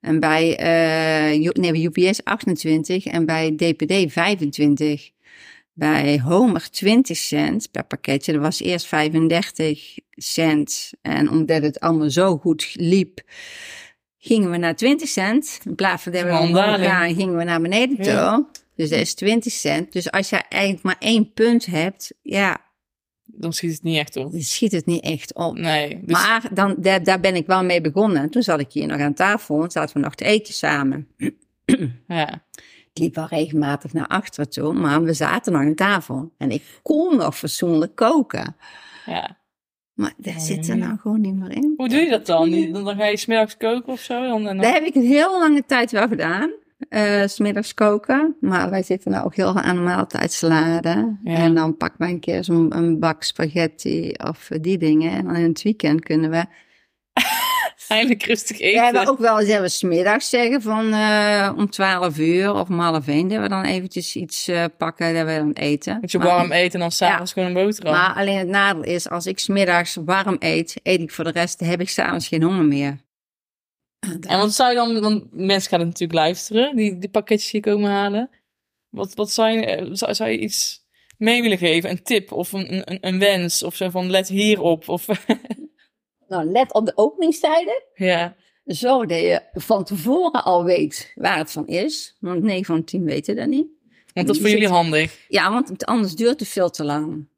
En 0.00 0.20
bij, 0.20 0.56
eh, 0.56 1.52
nee, 1.52 1.72
bij 1.72 1.82
UPS 2.04 2.24
28 2.24 3.06
en 3.06 3.26
bij 3.26 3.54
DPD 3.56 4.12
25. 4.12 5.10
Bij 5.72 6.20
Homer 6.20 6.70
20 6.70 7.16
cent 7.16 7.70
per 7.70 7.84
pakketje. 7.84 8.32
Dat 8.32 8.42
was 8.42 8.60
eerst 8.60 8.86
35 8.86 9.98
cent. 10.10 10.90
En 11.02 11.30
omdat 11.30 11.62
het 11.62 11.80
allemaal 11.80 12.10
zo 12.10 12.36
goed 12.36 12.70
liep, 12.74 13.20
gingen 14.18 14.50
we 14.50 14.56
naar 14.56 14.76
20 14.76 15.08
cent. 15.08 15.60
In 15.64 15.74
plaats 15.74 16.02
van 16.02 16.12
dat 16.12 16.22
we 16.22 16.28
omhoog 16.38 16.78
gaan, 16.84 17.14
gingen 17.14 17.36
we 17.36 17.44
naar 17.44 17.60
beneden 17.60 17.96
toe. 17.96 18.04
Ja. 18.12 18.46
Dus 18.78 18.90
dat 18.90 18.98
is 18.98 19.14
20 19.14 19.52
cent. 19.52 19.92
Dus 19.92 20.10
als 20.10 20.30
je 20.30 20.36
eigenlijk 20.48 20.82
maar 20.84 20.96
één 20.98 21.32
punt 21.32 21.66
hebt, 21.66 22.12
ja, 22.22 22.58
Dan 23.24 23.52
schiet 23.52 23.72
het 23.72 23.82
niet 23.82 23.96
echt 23.98 24.16
op. 24.16 24.32
dan 24.32 24.40
schiet 24.40 24.72
het 24.72 24.86
niet 24.86 25.02
echt 25.02 25.34
op. 25.34 25.58
Nee. 25.58 26.00
Dus, 26.04 26.12
Maar 26.22 26.48
dan, 26.54 26.74
daar, 26.78 27.02
daar 27.04 27.20
ben 27.20 27.34
ik 27.34 27.46
wel 27.46 27.64
mee 27.64 27.80
begonnen. 27.80 28.30
Toen 28.30 28.42
zat 28.42 28.60
ik 28.60 28.72
hier 28.72 28.86
nog 28.86 29.00
aan 29.00 29.14
tafel 29.14 29.62
en 29.62 29.70
zaten 29.70 29.94
we 29.96 30.02
nog 30.02 30.14
te 30.14 30.24
eten 30.24 30.54
samen. 30.54 31.08
ja. 32.08 32.44
Ik 32.92 32.98
liep 33.04 33.14
wel 33.14 33.26
regelmatig 33.26 33.92
naar 33.92 34.06
achteren 34.06 34.50
toe, 34.50 34.72
maar 34.72 35.02
we 35.02 35.12
zaten 35.12 35.52
nog 35.52 35.62
aan 35.62 35.74
tafel. 35.74 36.32
En 36.38 36.50
ik 36.50 36.62
kon 36.82 37.16
nog 37.16 37.38
fatsoenlijk 37.38 37.94
koken. 37.94 38.56
ja. 39.06 39.36
Maar 39.94 40.12
daar 40.16 40.40
zit 40.40 40.68
er 40.68 40.76
nou 40.76 40.98
gewoon 40.98 41.20
niet 41.20 41.34
meer 41.34 41.50
in. 41.50 41.74
Hoe 41.76 41.88
doe 41.88 41.98
je 41.98 42.10
dat 42.10 42.26
dan? 42.26 42.72
Dan, 42.72 42.96
ga 42.96 43.04
je 43.06 43.16
smiddags 43.16 43.56
koken 43.56 43.92
of 43.92 44.00
zo? 44.00 44.28
Dan, 44.28 44.44
dan- 44.44 44.56
Dat 44.56 44.72
heb 44.72 44.82
ik 44.82 44.94
een 44.94 45.06
heel 45.06 45.38
lange 45.40 45.64
tijd 45.66 45.90
wel 45.90 46.08
gedaan. 46.08 46.50
Eh, 46.88 47.22
's 47.26 47.34
smiddags 47.34 47.74
koken. 47.74 48.36
Maar 48.40 48.70
wij 48.70 48.82
zitten 48.82 49.10
nou 49.10 49.24
ook 49.24 49.34
heel 49.34 49.52
veel 49.52 49.62
aan 49.62 49.76
de 49.76 49.82
maaltijdsalade. 49.82 51.18
Ja. 51.24 51.34
En 51.34 51.54
dan 51.54 51.76
pakken 51.76 51.98
wij 51.98 52.10
een 52.10 52.20
keer 52.20 52.44
zo'n 52.44 52.76
een 52.76 52.98
bak 52.98 53.22
spaghetti 53.22 54.12
of 54.24 54.50
eh, 54.50 54.58
die 54.62 54.78
dingen. 54.78 55.12
En 55.12 55.24
dan 55.24 55.36
in 55.36 55.48
het 55.48 55.62
weekend 55.62 56.02
kunnen 56.04 56.30
we 56.30 56.44
Eindelijk 57.88 58.22
rustig 58.22 58.60
eten. 58.60 58.78
We 58.78 58.84
hebben 58.84 59.06
ook 59.08 59.18
wel 59.18 59.40
eens 59.40 59.48
even 59.48 59.70
smiddags 59.70 60.28
zeggen 60.28 60.62
van 60.62 60.92
eh, 60.92 61.52
om 61.56 61.70
12 61.70 62.18
uur 62.18 62.54
of 62.54 62.68
om 62.68 62.78
half 62.78 63.06
één. 63.08 63.28
Dat 63.28 63.40
we 63.40 63.48
dan 63.48 63.64
eventjes 63.64 64.16
iets 64.16 64.48
eh, 64.48 64.64
pakken 64.78 65.14
dat 65.14 65.26
we 65.26 65.36
dan 65.36 65.52
eten. 65.52 65.98
Moet 66.00 66.10
je 66.10 66.18
Maar- 66.18 66.26
warm 66.26 66.52
eten 66.52 66.72
en 66.72 66.80
dan 66.80 66.90
s'avonds 66.90 67.32
gewoon 67.32 67.48
een 67.48 67.54
boterham. 67.64 67.92
Maar 67.92 68.14
alleen 68.14 68.38
het 68.38 68.48
nadeel 68.48 68.82
is, 68.82 69.08
als 69.08 69.26
ik 69.26 69.38
smiddags 69.38 69.98
warm 70.04 70.36
eet, 70.38 70.76
eet 70.82 71.00
ik 71.00 71.10
voor 71.10 71.24
de 71.24 71.30
rest, 71.30 71.60
heb 71.60 71.80
ik 71.80 71.88
s'avonds 71.88 72.28
geen 72.28 72.42
honger 72.42 72.64
meer. 72.64 72.98
En 74.00 74.38
wat 74.38 74.52
zou 74.52 74.70
je 74.70 74.74
dan, 74.76 75.00
want 75.00 75.24
mensen 75.32 75.70
gaan 75.70 75.78
het 75.80 75.88
natuurlijk 75.88 76.18
luisteren, 76.18 76.76
die, 76.76 76.98
die 76.98 77.08
pakketjes 77.08 77.50
hier 77.50 77.60
komen 77.60 77.90
halen. 77.90 78.30
Wat, 78.88 79.14
wat 79.14 79.30
zou, 79.30 79.50
je, 79.50 79.66
eh, 79.66 79.86
zou, 79.92 80.14
zou 80.14 80.30
je 80.30 80.38
iets 80.38 80.86
mee 81.16 81.42
willen 81.42 81.58
geven? 81.58 81.90
Een 81.90 82.02
tip 82.02 82.32
of 82.32 82.52
een, 82.52 82.90
een, 82.90 82.98
een 83.00 83.18
wens? 83.18 83.62
Of 83.62 83.74
zo 83.76 83.90
van 83.90 84.10
let 84.10 84.28
hierop? 84.28 84.88
Of, 84.88 85.06
Nou, 86.28 86.44
let 86.50 86.72
op 86.74 86.86
de 86.86 86.92
openingstijden. 86.96 87.82
ja, 87.94 88.36
Zodat 88.64 89.20
je 89.20 89.42
van 89.52 89.84
tevoren 89.84 90.44
al 90.44 90.64
weet 90.64 91.12
waar 91.14 91.38
het 91.38 91.50
van 91.50 91.66
is. 91.66 92.16
Want 92.20 92.42
9 92.42 92.64
van 92.64 92.84
10 92.84 93.04
weten 93.04 93.36
dat 93.36 93.46
niet. 93.46 93.66
want 94.14 94.26
dat 94.26 94.36
is 94.36 94.42
voor 94.42 94.50
jullie 94.50 94.68
handig. 94.68 95.24
Ja, 95.28 95.52
want 95.52 95.84
anders 95.86 96.14
duurt 96.14 96.40
het 96.40 96.48
veel 96.48 96.70
te 96.70 96.84
lang. 96.84 97.28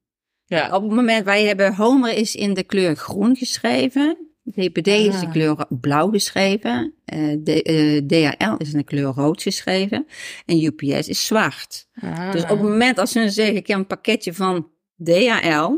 Ja, 0.46 0.76
Op 0.76 0.82
het 0.82 0.92
moment, 0.92 1.24
wij 1.24 1.44
hebben 1.44 1.74
Homer 1.74 2.12
is 2.12 2.34
in 2.34 2.54
de 2.54 2.62
kleur 2.62 2.96
groen 2.96 3.36
geschreven. 3.36 4.29
DPD 4.50 4.86
is 4.86 5.20
de 5.20 5.26
Ah. 5.26 5.32
kleur 5.32 5.66
blauw 5.68 6.10
geschreven. 6.10 6.94
eh, 7.04 7.32
D- 7.32 7.48
eh, 7.62 8.00
DHL 8.06 8.54
is 8.58 8.72
in 8.72 8.78
de 8.78 8.84
kleur 8.84 9.12
rood 9.14 9.42
geschreven. 9.42 10.06
En 10.46 10.62
UPS 10.64 11.08
is 11.08 11.26
zwart. 11.26 11.88
Ah. 12.00 12.32
Dus 12.32 12.42
op 12.42 12.48
het 12.48 12.62
moment 12.62 12.98
als 12.98 13.12
ze 13.12 13.30
zeggen, 13.30 13.56
ik 13.56 13.66
heb 13.66 13.78
een 13.78 13.86
pakketje 13.86 14.34
van 14.34 14.68
DHL. 15.04 15.72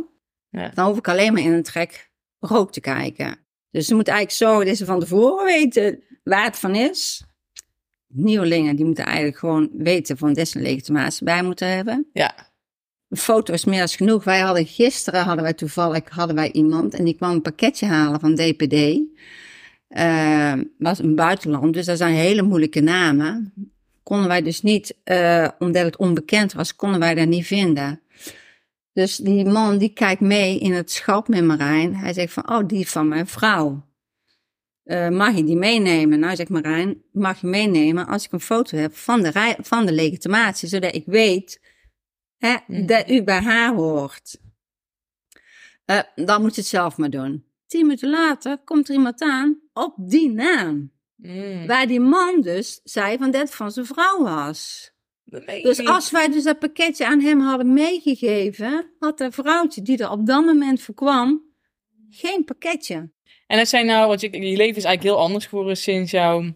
Ja. 0.50 0.68
Dan 0.74 0.87
hoef 0.87 0.96
ik 0.98 1.08
alleen 1.08 1.32
maar 1.32 1.42
in 1.42 1.52
een 1.52 1.62
trek 1.62 2.11
rood 2.38 2.72
te 2.72 2.80
kijken. 2.80 3.37
Dus 3.70 3.87
ze 3.87 3.94
moeten 3.94 4.12
eigenlijk 4.12 4.44
zorgen 4.50 4.66
dat 4.66 4.76
ze 4.76 4.85
van 4.85 5.00
tevoren 5.00 5.44
weten 5.44 6.02
waar 6.24 6.44
het 6.44 6.58
van 6.58 6.74
is. 6.74 7.24
Nieuwelingen, 8.14 8.76
die 8.76 8.85
moeten 8.85 9.04
eigenlijk 9.04 9.38
gewoon 9.38 9.70
weten 9.72 10.16
van 10.18 10.32
deze 10.32 10.58
legitimatie 10.61 11.24
bij 11.24 11.42
moeten 11.42 11.68
hebben. 11.68 12.06
ja, 12.12 12.52
foto 13.16 13.53
is 13.53 13.64
meer 13.64 13.81
als 13.83 13.96
genoeg. 13.96 14.25
Wij 14.25 14.40
hadden 14.40 14.66
gisteren, 14.66 15.25
hadden 15.25 15.44
wij 15.44 15.53
toevallig, 15.53 16.09
hadden 16.09 16.37
wij 16.37 16.53
iemand 16.53 16.94
en 16.94 17.05
die 17.05 17.14
kwam 17.14 17.31
een 17.31 17.42
pakketje 17.42 17.87
halen 17.87 18.20
van 18.20 18.35
DPD. 18.35 19.01
Eh, 19.88 20.53
was 20.79 20.98
een 20.98 21.14
buitenland, 21.14 21.75
dus 21.75 21.87
dat 21.87 21.98
zijn 21.98 22.14
hele 22.14 22.42
moeilijke 22.42 22.81
namen. 22.81 23.53
Konden 24.03 24.29
wij 24.29 24.42
dus 24.42 24.62
niet, 24.62 24.94
eh, 25.05 25.48
omdat 25.59 25.85
het 25.85 25.96
onbekend 25.96 26.53
was, 26.53 26.77
konden 26.77 27.01
wij 27.01 27.14
dat 27.14 27.27
niet 27.27 27.46
vinden. 27.46 28.01
Dus 28.92 29.16
die 29.16 29.44
man 29.44 29.79
die 29.79 29.92
kijkt 29.92 30.20
mee 30.20 30.59
in 30.59 30.72
het 30.72 30.90
schap 30.90 31.29
met 31.29 31.44
Marijn. 31.44 31.96
Hij 31.96 32.12
zegt 32.12 32.33
van, 32.33 32.51
oh, 32.51 32.66
die 32.66 32.88
van 32.88 33.09
mijn 33.09 33.27
vrouw. 33.27 33.85
Eh, 34.85 35.09
mag 35.09 35.37
je 35.37 35.44
die 35.44 35.57
meenemen? 35.57 36.18
Nou, 36.18 36.37
zegt 36.37 36.48
Marijn, 36.48 37.03
mag 37.12 37.40
je 37.40 37.46
meenemen 37.46 38.07
als 38.07 38.25
ik 38.25 38.33
een 38.33 38.40
foto 38.40 38.77
heb 38.77 38.96
van 38.96 39.22
de, 39.22 39.57
van 39.61 39.87
de 39.87 39.92
legitimatie, 39.92 40.68
zodat 40.68 40.94
ik 40.94 41.03
weet 41.07 41.61
hè, 42.46 42.57
Mhm. 42.66 42.87
dat 42.87 43.11
u 43.11 43.22
bij 43.22 43.40
haar 43.40 43.74
hoort. 43.74 44.40
Eh, 45.85 45.98
dan 46.14 46.40
moet 46.40 46.55
je 46.55 46.61
het 46.61 46.70
zelf 46.70 46.96
maar 46.96 47.11
doen. 47.11 47.44
Tien 47.66 47.81
minuten 47.81 48.11
later 48.11 48.59
komt 48.64 48.88
er 48.88 48.94
iemand 48.94 49.20
aan 49.20 49.61
op 49.72 49.94
die 49.98 50.31
naam. 50.31 50.90
Mm. 51.16 51.66
Waar 51.66 51.87
die 51.87 52.00
man 52.00 52.40
dus 52.40 52.81
zei 52.85 53.18
van 53.18 53.31
dat 53.31 53.55
van 53.55 53.70
zijn 53.70 53.87
vrouw 53.87 54.22
was. 54.22 54.90
Dus 55.62 55.85
als 55.87 56.11
wij 56.11 56.28
dus 56.28 56.42
dat 56.42 56.59
pakketje 56.59 57.07
aan 57.07 57.20
hem 57.20 57.40
hadden 57.40 57.72
meegegeven, 57.72 58.90
had 58.98 59.18
dat 59.18 59.35
vrouwtje 59.35 59.83
die 59.83 59.98
er 59.98 60.11
op 60.11 60.26
dat 60.26 60.44
moment 60.44 60.83
voor 60.83 60.94
kwam, 60.94 61.42
geen 62.11 62.44
pakketje. 62.44 63.11
En 63.46 63.59
dat 63.59 63.68
zijn 63.68 63.87
nou, 63.87 64.09
want 64.09 64.20
je, 64.20 64.31
je 64.31 64.57
leven 64.57 64.76
is 64.76 64.85
eigenlijk 64.85 65.02
heel 65.02 65.24
anders 65.24 65.46
geworden 65.46 65.76
sinds 65.76 66.11
jouw 66.11 66.52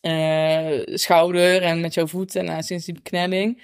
eh, 0.00 0.80
schouder 0.84 1.62
en 1.62 1.80
met 1.80 1.94
jouw 1.94 2.06
voet 2.06 2.34
en 2.36 2.44
nou, 2.44 2.62
sinds 2.62 2.84
die 2.84 2.94
beknelling. 2.94 3.62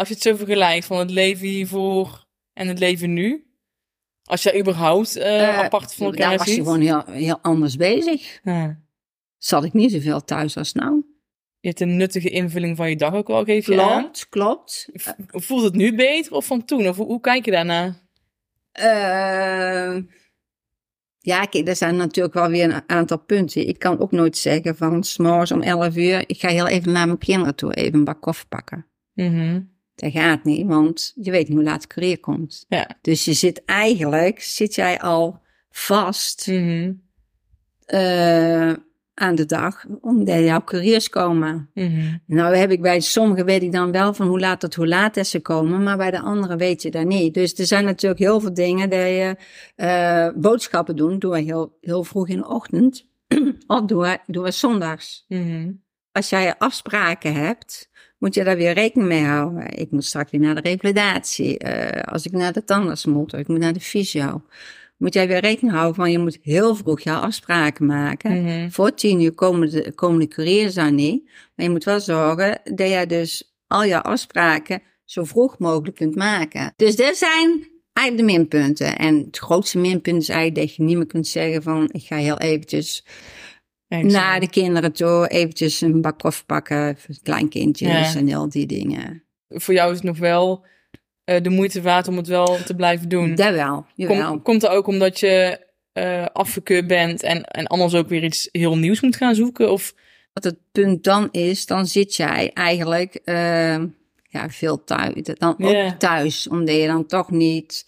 Als 0.00 0.08
je 0.08 0.14
het 0.14 0.22
zo 0.22 0.36
vergelijkt 0.36 0.86
van 0.86 0.98
het 0.98 1.10
leven 1.10 1.46
hiervoor 1.46 2.26
en 2.52 2.68
het 2.68 2.78
leven 2.78 3.12
nu. 3.12 3.44
Als 4.22 4.42
je 4.42 4.58
überhaupt 4.58 5.16
eh, 5.16 5.48
Eh, 5.48 5.58
apart 5.58 5.94
van 5.94 6.06
elkaar 6.06 6.28
Daar 6.28 6.38
was 6.38 6.46
je 6.46 6.52
ziet. 6.52 6.62
gewoon 6.62 6.80
heel, 6.80 7.04
heel 7.06 7.38
anders 7.42 7.76
bezig. 7.76 8.40
Zat 9.38 9.64
ik 9.64 9.72
niet 9.72 9.92
zoveel 9.92 10.24
thuis 10.24 10.56
als 10.56 10.72
nou. 10.72 11.04
Je 11.60 11.68
hebt 11.68 11.80
een 11.80 11.96
nuttige 11.96 12.28
invulling 12.30 12.76
van 12.76 12.88
je 12.90 12.96
dag 12.96 13.14
ook 13.14 13.26
wel, 13.26 13.44
geef 13.44 13.66
je 13.66 13.82
aan. 13.82 14.00
Klopt, 14.02 14.28
klopt. 14.28 14.88
Voelt 15.26 15.62
het 15.64 15.74
nu 15.74 15.94
beter 15.94 16.32
of 16.32 16.46
van 16.46 16.64
toen? 16.64 16.88
Of 16.88 16.96
hoe, 16.96 17.06
hoe 17.06 17.20
kijk 17.20 17.44
je 17.44 17.50
daarnaar? 17.50 17.94
Eh, 18.72 20.02
ja, 21.18 21.44
kijk, 21.44 21.68
er 21.68 21.76
zijn 21.76 21.96
natuurlijk 21.96 22.34
wel 22.34 22.48
weer 22.48 22.64
een 22.74 22.82
aantal 22.86 23.18
punten. 23.18 23.68
Ik 23.68 23.78
kan 23.78 23.98
ook 23.98 24.10
nooit 24.10 24.36
zeggen 24.36 24.76
van 24.76 25.04
s'morgens 25.04 25.52
om 25.52 25.62
11 25.62 25.96
uur, 25.96 26.24
ik 26.26 26.40
ga 26.40 26.48
heel 26.48 26.68
even 26.68 26.92
naar 26.92 27.06
mijn 27.06 27.18
kinderen 27.18 27.54
toe, 27.54 27.74
even 27.74 27.98
een 27.98 28.04
bak 28.04 28.20
koffie 28.20 28.48
pakken. 28.48 28.86
Mhm. 29.14 29.60
Dat 30.00 30.12
gaat 30.12 30.44
niet, 30.44 30.66
want 30.66 31.12
je 31.14 31.30
weet 31.30 31.48
niet 31.48 31.56
hoe 31.56 31.66
laat 31.66 31.80
de 31.80 31.86
courier 31.86 32.20
komt. 32.20 32.64
Ja. 32.68 32.88
Dus 33.00 33.24
je 33.24 33.32
zit 33.32 33.64
eigenlijk, 33.64 34.40
zit 34.40 34.74
jij 34.74 35.00
al 35.00 35.40
vast 35.70 36.46
Mhm. 36.46 36.92
eh, 37.86 38.72
aan 39.14 39.34
de 39.34 39.46
dag, 39.46 39.84
omdat 40.00 40.38
jouw 40.44 40.64
couriers 40.64 41.08
komen. 41.08 41.70
Mhm. 41.74 42.16
Nou 42.26 42.56
heb 42.56 42.70
ik 42.70 42.80
bij 42.82 43.00
sommigen 43.00 43.44
weet 43.44 43.62
ik 43.62 43.72
dan 43.72 43.92
wel 43.92 44.14
van 44.14 44.26
hoe 44.26 44.40
laat 44.40 44.60
tot 44.60 44.74
hoe 44.74 44.86
laat 44.88 45.14
dat 45.14 45.26
ze 45.26 45.40
komen, 45.40 45.82
maar 45.82 45.96
bij 45.96 46.10
de 46.10 46.20
anderen 46.20 46.58
weet 46.58 46.82
je 46.82 46.90
dat 46.90 47.04
niet. 47.06 47.34
Dus 47.34 47.58
er 47.58 47.66
zijn 47.66 47.84
natuurlijk 47.84 48.20
heel 48.20 48.40
veel 48.40 48.54
dingen 48.54 48.90
dat 48.90 48.98
je 49.00 49.36
eh, 49.76 50.28
boodschappen 50.36 50.96
doen, 50.96 51.18
doen 51.18 51.30
we 51.30 51.40
heel, 51.40 51.76
heel 51.80 52.04
vroeg 52.04 52.28
in 52.28 52.36
de 52.36 52.48
ochtend, 52.48 53.06
of 53.66 53.82
doen 53.82 54.00
we, 54.00 54.18
doen 54.26 54.42
we 54.44 54.50
zondags. 54.50 55.24
Mhm. 55.28 55.70
Als 56.12 56.28
jij 56.30 56.58
afspraken 56.58 57.34
hebt, 57.34 57.89
moet 58.20 58.34
je 58.34 58.44
daar 58.44 58.56
weer 58.56 58.72
rekening 58.72 59.08
mee 59.08 59.24
houden. 59.24 59.78
Ik 59.78 59.90
moet 59.90 60.04
straks 60.04 60.30
weer 60.30 60.40
naar 60.40 60.54
de 60.54 60.60
revalidatie, 60.60 61.58
eh, 61.58 62.12
als 62.12 62.26
ik 62.26 62.32
naar 62.32 62.52
de 62.52 62.64
tandarts 62.64 63.06
moet, 63.06 63.32
of 63.32 63.40
ik 63.40 63.48
moet 63.48 63.58
naar 63.58 63.72
de 63.72 63.80
fysio. 63.80 64.42
Moet 64.96 65.14
jij 65.14 65.28
weer 65.28 65.40
rekening 65.40 65.74
houden 65.74 65.94
van 65.94 66.10
je 66.10 66.18
moet 66.18 66.38
heel 66.42 66.74
vroeg 66.74 67.00
jouw 67.00 67.20
afspraken 67.20 67.86
maken. 67.86 68.42
Mhm. 68.42 68.70
Voor 68.70 68.94
tien 68.94 69.20
uur 69.20 69.32
komen 69.32 69.70
de, 69.70 69.92
komen 69.94 70.18
de 70.18 70.28
couriers 70.28 70.74
daar 70.74 70.92
niet. 70.92 71.24
Maar 71.54 71.66
je 71.66 71.72
moet 71.72 71.84
wel 71.84 72.00
zorgen 72.00 72.60
dat 72.64 72.90
je 72.90 73.06
dus 73.06 73.54
al 73.66 73.84
je 73.84 74.02
afspraken 74.02 74.82
zo 75.04 75.24
vroeg 75.24 75.58
mogelijk 75.58 75.96
kunt 75.96 76.14
maken. 76.14 76.72
Dus 76.76 76.96
dat 76.96 77.16
zijn 77.16 77.68
eigenlijk 77.92 78.28
de 78.28 78.38
minpunten. 78.38 78.98
En 78.98 79.16
het 79.16 79.38
grootste 79.38 79.78
minpunt 79.78 80.22
is 80.22 80.28
eigenlijk 80.28 80.66
dat 80.66 80.76
je 80.76 80.82
niet 80.82 80.96
meer 80.96 81.06
kunt 81.06 81.26
zeggen 81.26 81.62
van... 81.62 81.88
ik 81.92 82.02
ga 82.02 82.16
heel 82.16 82.38
eventjes 82.38 83.04
Naar 83.98 84.40
de 84.40 84.50
kinderen 84.50 84.92
toe, 84.92 85.28
eventjes 85.28 85.80
een 85.80 86.00
bak 86.00 86.18
koffie 86.18 86.44
pakken... 86.44 86.96
voor 86.98 87.14
kleinkindjes 87.22 88.12
Ja. 88.12 88.18
en 88.18 88.32
al 88.32 88.48
die 88.48 88.66
dingen. 88.66 89.22
Voor 89.48 89.74
jou 89.74 89.90
is 89.90 89.96
het 89.96 90.06
nog 90.06 90.18
wel 90.18 90.64
eh, 91.24 91.42
de 91.42 91.50
moeite 91.50 91.82
waard 91.82 92.08
om 92.08 92.16
het 92.16 92.26
wel 92.26 92.58
te 92.64 92.74
blijven 92.74 93.08
doen. 93.08 93.34
Dat 93.34 93.54
wel. 93.54 93.86
Kom, 94.06 94.42
komt 94.42 94.62
er 94.62 94.70
ook 94.70 94.86
omdat 94.86 95.20
je 95.20 95.66
eh 95.92 96.26
afgekeurd 96.32 96.86
bent 96.86 97.22
en, 97.22 97.42
en 97.44 97.66
anders 97.66 97.94
ook 97.94 98.08
weer 98.08 98.24
iets 98.24 98.48
heel 98.52 98.76
nieuws 98.76 99.00
moet 99.00 99.16
gaan 99.16 99.34
zoeken? 99.34 99.72
Of 99.72 99.94
Wat 100.32 100.44
het 100.44 100.58
punt 100.72 101.04
dan 101.04 101.28
is, 101.30 101.66
dan 101.66 101.86
zit 101.86 102.16
jij 102.16 102.50
eigenlijk 102.52 103.14
eh, 103.14 103.78
ja, 104.22 104.48
veel 104.48 104.84
thuis. 104.84 105.14
Dan 105.22 105.56
ook 105.58 105.98
thuis, 105.98 106.48
omdat 106.48 106.74
je 106.74 106.86
dan 106.86 107.06
toch 107.06 107.30
niet 107.30 107.86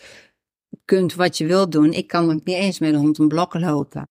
kunt 0.84 1.14
wat 1.14 1.38
je 1.38 1.46
wilt 1.46 1.72
doen. 1.72 1.92
Ik 1.92 2.06
kan 2.06 2.24
ook 2.32 2.44
niet 2.44 2.56
eens 2.56 2.78
met 2.78 2.92
de 2.92 2.98
hond 2.98 3.18
een 3.18 3.28
blok 3.28 3.54
lopen. 3.54 4.08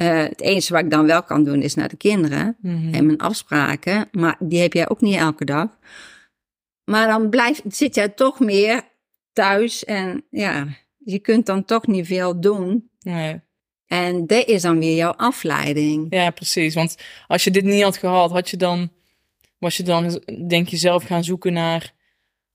Eh, 0.00 0.18
het 0.22 0.40
enige 0.40 0.72
wat 0.72 0.82
ik 0.84 0.90
dan 0.90 1.06
wel 1.06 1.22
kan 1.22 1.44
doen 1.44 1.62
is 1.62 1.74
naar 1.74 1.88
de 1.88 1.96
kinderen 1.96 2.56
Mhm. 2.60 2.94
en 2.94 3.06
mijn 3.06 3.18
afspraken. 3.18 4.08
Maar 4.12 4.36
die 4.38 4.60
heb 4.60 4.72
jij 4.72 4.88
ook 4.88 5.00
niet 5.00 5.16
elke 5.16 5.44
dag. 5.44 5.78
Maar 6.84 7.06
dan 7.06 7.30
blijf, 7.30 7.62
zit 7.68 7.94
jij 7.94 8.08
toch 8.08 8.40
meer 8.40 8.82
thuis 9.32 9.84
en 9.84 10.24
ja, 10.30 10.66
je 10.98 11.18
kunt 11.18 11.46
dan 11.46 11.64
toch 11.64 11.86
niet 11.86 12.06
veel 12.06 12.40
doen. 12.40 12.90
Nee. 13.00 13.40
En 13.86 14.26
dat 14.26 14.46
is 14.46 14.62
dan 14.62 14.78
weer 14.78 14.96
jouw 14.96 15.12
afleiding. 15.12 16.06
Ja, 16.10 16.30
precies. 16.30 16.74
Want 16.74 16.96
als 17.26 17.44
je 17.44 17.50
dit 17.50 17.64
niet 17.64 17.82
had 17.82 17.96
gehad, 17.96 18.30
had 18.30 18.50
je 18.50 18.56
dan, 18.56 18.90
was 19.58 19.76
je 19.76 19.82
dan, 19.82 20.22
denk 20.48 20.68
je, 20.68 20.76
zelf 20.76 21.04
gaan 21.04 21.24
zoeken 21.24 21.52
naar 21.52 21.92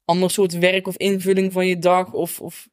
ander 0.05 0.31
soort 0.31 0.57
werk 0.57 0.87
of 0.87 0.97
invulling 0.97 1.53
van 1.53 1.67
je 1.67 1.79
dag? 1.79 2.13
Of, 2.13 2.39
of 2.41 2.69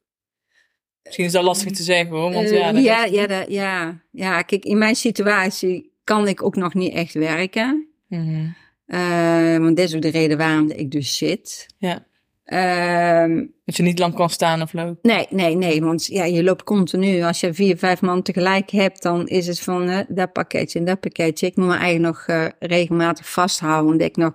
misschien 1.03 1.25
is 1.25 1.31
dat 1.31 1.43
lastig 1.43 1.71
te 1.71 1.83
zeggen 1.83 2.15
hoor. 2.15 2.31
Want 2.33 2.49
Eh, 2.49 2.57
ja, 2.59 2.71
dat 2.71 2.83
ja, 2.83 3.05
ja, 3.05 3.27
dat- 3.27 3.45
ja, 3.51 4.01
ja, 4.11 4.41
kijk, 4.41 4.63
in 4.65 4.77
mijn 4.77 4.95
situatie 4.95 5.91
kan 6.03 6.27
ik 6.27 6.43
ook 6.43 6.55
nog 6.55 6.73
niet 6.73 6.93
echt 6.93 7.13
werken. 7.13 7.87
Mhm. 8.07 8.45
Eh, 8.85 9.57
want 9.57 9.77
dat 9.77 9.85
is 9.87 9.95
ook 9.95 10.01
de 10.01 10.09
reden 10.09 10.37
waarom 10.37 10.69
ik 10.71 10.91
dus 10.91 11.17
zit. 11.17 11.65
Ja. 11.77 12.05
Ehm, 12.43 13.45
Dat 13.65 13.75
je 13.77 13.83
niet 13.83 13.99
lang 13.99 14.13
kan 14.15 14.29
staan 14.29 14.61
of 14.61 14.73
lopen. 14.73 14.97
nee, 15.01 15.27
nee, 15.29 15.55
nee, 15.55 15.81
want 15.81 16.05
ja, 16.05 16.23
je 16.25 16.43
loopt 16.43 16.63
continu. 16.63 17.21
Als 17.21 17.39
je 17.39 17.53
vier, 17.53 17.77
vijf 17.77 18.01
man 18.01 18.21
tegelijk 18.21 18.69
hebt, 18.69 19.01
dan 19.01 19.27
is 19.27 19.47
het 19.47 19.59
van 19.59 20.05
dat 20.09 20.33
pakketje 20.33 20.79
en 20.79 20.85
dat 20.85 20.99
pakketje. 20.99 21.47
Ik 21.47 21.55
moet 21.55 21.67
me 21.67 21.75
eigenlijk 21.75 22.15
nog 22.15 22.25
eh, 22.37 22.45
regelmatig 22.59 23.29
vasthouden, 23.29 23.91
omdat 23.91 24.07
ik 24.07 24.15
nog 24.17 24.33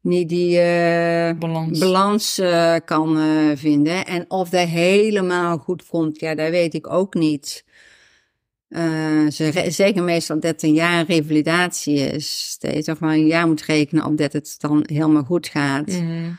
niet 0.00 0.28
die 0.28 0.58
eh, 0.58 1.38
Balans. 1.38 1.78
balans 1.78 2.38
eh, 2.38 2.74
kan 2.84 3.18
eh, 3.18 3.56
vinden. 3.56 4.06
En 4.06 4.24
of 4.28 4.48
dat 4.48 4.68
helemaal 4.68 5.58
goed 5.58 5.86
komt, 5.86 6.20
ja, 6.20 6.34
dat 6.34 6.50
weet 6.50 6.74
ik 6.74 6.92
ook 6.92 7.14
niet. 7.14 7.64
Ze 9.28 9.64
zeggen 9.68 10.04
meestal 10.04 10.40
dat 10.40 10.62
een 10.62 10.74
jaar 10.74 11.04
revalidatie 11.06 11.96
is. 11.96 12.56
Dat 12.60 12.74
je 12.74 12.82
toch 12.82 12.98
maar 12.98 13.14
een 13.14 13.26
jaar 13.26 13.46
moet 13.46 13.62
rekenen 13.62 14.04
op 14.04 14.16
dat 14.16 14.32
het 14.32 14.54
dan 14.58 14.84
helemaal 14.86 15.22
goed 15.22 15.48
gaat. 15.48 15.86
Mhm. 15.86 16.30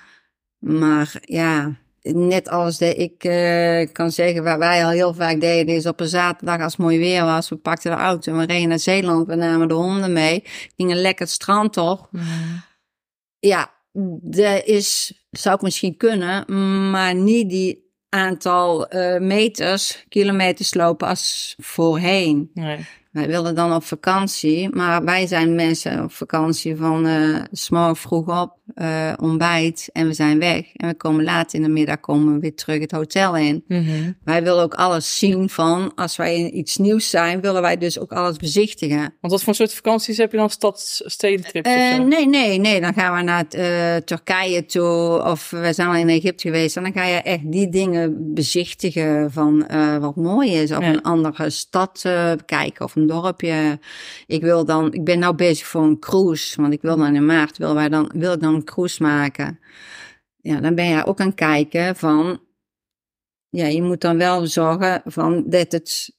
Maar 0.59 1.15
ja, 1.21 1.75
net 2.01 2.49
als 2.49 2.77
dat 2.77 2.97
ik 2.97 3.17
kan 3.91 4.11
zeggen, 4.11 4.43
wat 4.43 4.57
wij 4.57 4.85
al 4.85 4.89
heel 4.89 5.13
vaak 5.13 5.41
deden, 5.41 5.75
is 5.75 5.85
op 5.85 5.99
een 5.99 6.07
zaterdag 6.07 6.61
als 6.61 6.71
het 6.71 6.81
mooi 6.81 6.99
weer 6.99 7.23
was, 7.23 7.49
we 7.49 7.55
pakten 7.55 7.91
de 7.91 7.97
auto 7.97 8.31
en 8.31 8.37
we 8.37 8.45
reden 8.45 8.69
naar 8.69 8.79
Zeeland, 8.79 9.27
we 9.27 9.35
namen 9.35 9.67
de 9.67 9.73
honden 9.73 10.13
mee, 10.13 10.43
gingen 10.77 11.01
lekker 11.01 11.25
het 11.25 11.33
strand. 11.33 11.75
Mhm. 11.75 12.25
Ja, 13.41 13.71
dat 14.21 14.63
is, 14.65 15.13
zou 15.31 15.55
ik 15.55 15.61
misschien 15.61 15.97
kunnen, 15.97 16.45
maar 16.91 17.15
niet 17.15 17.49
die 17.49 17.89
aantal 18.09 18.87
eh, 18.87 19.21
meters, 19.21 20.05
kilometers 20.09 20.73
lopen 20.73 21.07
als 21.07 21.55
voorheen. 21.57 22.51
Nee. 22.53 22.85
Wij 23.11 23.27
willen 23.27 23.55
dan 23.55 23.73
op 23.73 23.83
vakantie, 23.83 24.75
maar 24.75 25.03
wij 25.03 25.27
zijn 25.27 25.55
mensen 25.55 26.03
op 26.03 26.11
vakantie 26.11 26.75
van 26.75 27.07
s'morgen 27.51 27.95
vroeg 27.95 28.41
op, 28.41 28.57
eh, 28.75 29.13
ontbijt 29.21 29.89
en 29.93 30.07
we 30.07 30.13
zijn 30.13 30.39
weg. 30.39 30.65
En 30.75 30.87
we 30.87 30.95
komen 30.95 31.23
laat 31.23 31.53
in 31.53 31.61
de 31.61 31.69
middag 31.69 31.99
komen 31.99 32.33
we 32.33 32.39
weer 32.39 32.55
terug 32.55 32.79
het 32.79 32.91
hotel 32.91 33.37
in. 33.37 33.63
Mhm. 33.67 34.11
Wij 34.23 34.43
willen 34.43 34.63
ook 34.63 34.73
alles 34.73 35.17
zien 35.17 35.49
van, 35.49 35.91
als 35.95 36.15
wij 36.15 36.37
in 36.37 36.57
iets 36.57 36.77
nieuws 36.77 37.09
zijn, 37.09 37.41
willen 37.41 37.61
wij 37.61 37.77
dus 37.77 37.99
ook 37.99 38.11
alles 38.11 38.37
bezichtigen. 38.37 38.99
Want 39.21 39.33
wat 39.33 39.43
voor 39.43 39.55
soort 39.55 39.73
vakanties 39.73 40.17
heb 40.17 40.31
je 40.31 40.37
dan? 40.37 40.49
Stads, 40.49 41.01
stedentrips 41.05 41.69
of 41.69 41.75
Eh, 41.75 41.99
nee, 41.99 42.27
nee, 42.27 42.57
nee. 42.59 42.81
Dan 42.81 42.93
gaan 42.93 43.15
we 43.15 43.21
naar 43.23 43.45
eh, 43.49 43.95
Turkije 43.95 44.65
toe 44.65 45.23
of 45.23 45.49
we 45.49 45.73
zijn 45.73 45.87
al 45.87 45.95
in 45.95 46.09
Egypte 46.09 46.47
geweest. 46.47 46.77
En 46.77 46.83
dan 46.83 46.93
ga 46.93 47.05
je 47.05 47.15
echt 47.21 47.51
die 47.51 47.69
dingen 47.69 48.33
bezichtigen 48.33 49.31
van 49.31 49.67
wat 49.99 50.15
mooi 50.15 50.51
is. 50.51 50.71
Of 50.71 50.79
Ja. 50.81 50.87
een 50.89 51.01
andere 51.01 51.49
stad 51.49 52.01
eh, 52.03 52.31
kijken 52.45 52.85
of 52.85 52.95
een 52.95 53.07
dorpje. 53.07 53.79
Ik 54.27 54.41
wil 54.41 54.65
dan, 54.65 54.93
ik 54.93 55.03
ben 55.03 55.19
nou 55.19 55.35
bezig 55.35 55.67
voor 55.67 55.83
een 55.83 55.99
cruise. 55.99 56.61
Want 56.61 56.73
ik 56.73 56.81
wil 56.81 56.97
dan 56.97 57.15
in 57.15 57.25
maart, 57.25 57.57
wil, 57.57 57.73
wij 57.73 57.89
dan, 57.89 58.11
wil 58.15 58.33
ik 58.33 58.39
dan 58.41 58.60
een 58.61 58.73
cruise 58.73 59.03
maken. 59.03 59.59
Ja, 60.37 60.59
dan 60.59 60.75
ben 60.75 60.85
je 60.85 61.05
ook 61.05 61.19
aan 61.19 61.25
het 61.27 61.35
kijken 61.35 61.95
van, 61.95 62.39
ja, 63.49 63.65
je 63.65 63.81
moet 63.81 64.01
dan 64.01 64.17
wel 64.17 64.47
zorgen 64.47 65.01
van 65.05 65.43
dat 65.49 65.71
het 65.71 66.15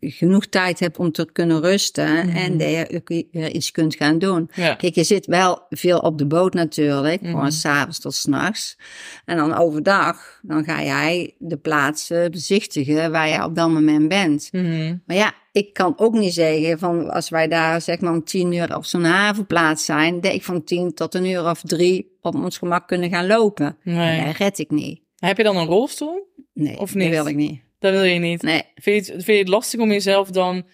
genoeg 0.00 0.46
tijd 0.46 0.80
hebt 0.80 0.98
om 0.98 1.12
te 1.12 1.32
kunnen 1.32 1.60
rusten 1.60 2.26
Mhm. 2.26 2.36
en 2.36 2.58
dat 2.58 2.68
je 2.70 2.88
ook 2.94 3.08
weer 3.32 3.50
iets 3.50 3.70
kunt 3.70 3.94
gaan 3.96 4.18
doen. 4.18 4.50
Ja. 4.54 4.74
Kijk, 4.74 4.94
je 4.94 5.04
zit 5.04 5.26
wel 5.26 5.66
veel 5.70 5.98
op 5.98 6.18
de 6.18 6.26
boot 6.26 6.54
natuurlijk, 6.54 7.20
Mhm. 7.20 7.30
gewoon 7.30 7.52
s'avonds 7.52 7.98
tot 8.00 8.14
s'nachts. 8.14 8.78
En 9.24 9.36
dan 9.36 9.54
overdag, 9.54 10.38
dan 10.42 10.64
ga 10.64 10.82
jij 10.82 11.34
de 11.38 11.56
plaatsen 11.56 12.30
bezichtigen 12.30 13.10
waar 13.10 13.28
je 13.28 13.44
op 13.44 13.54
dat 13.54 13.68
moment 13.70 14.08
bent. 14.08 14.48
Mhm. 14.52 14.96
Maar 15.06 15.16
ja, 15.16 15.34
ik 15.58 15.72
kan 15.72 15.92
ook 15.96 16.12
niet 16.14 16.32
zeggen 16.34 16.78
van 16.78 17.10
als 17.10 17.28
wij 17.28 17.48
daar 17.48 17.80
zeg 17.80 18.00
maar 18.00 18.12
om 18.12 18.24
tien 18.24 18.52
uur 18.52 18.76
op 18.76 18.84
zo'n 18.84 19.04
havenplaats 19.04 19.84
zijn, 19.84 20.20
dat 20.20 20.32
ik 20.32 20.42
van 20.42 20.64
tien 20.64 20.94
tot 20.94 21.14
een 21.14 21.26
uur 21.26 21.50
of 21.50 21.60
drie 21.62 22.16
op 22.20 22.34
ons 22.34 22.58
gemak 22.58 22.88
kunnen 22.88 23.10
gaan 23.10 23.26
lopen. 23.26 23.76
Nee. 23.82 24.24
Dat 24.24 24.36
red 24.36 24.58
ik 24.58 24.70
niet. 24.70 25.00
Heb 25.18 25.36
je 25.36 25.42
dan 25.42 25.56
een 25.56 25.66
rolstoel? 25.66 26.32
Nee, 26.54 26.78
Of 26.78 26.92
dat 26.92 27.02
niet? 27.02 27.10
wil 27.10 27.26
ik 27.26 27.36
niet. 27.36 27.60
Dat 27.78 27.92
wil 27.92 28.02
je 28.02 28.18
niet. 28.18 28.42
Nee, 28.42 28.62
Vind, 28.74 29.06
je 29.06 29.12
het, 29.12 29.24
vind 29.24 29.36
je 29.36 29.42
het 29.44 29.48
lastig 29.52 29.80
om 29.80 29.90
jezelf 29.90 30.30
dan 30.30 30.66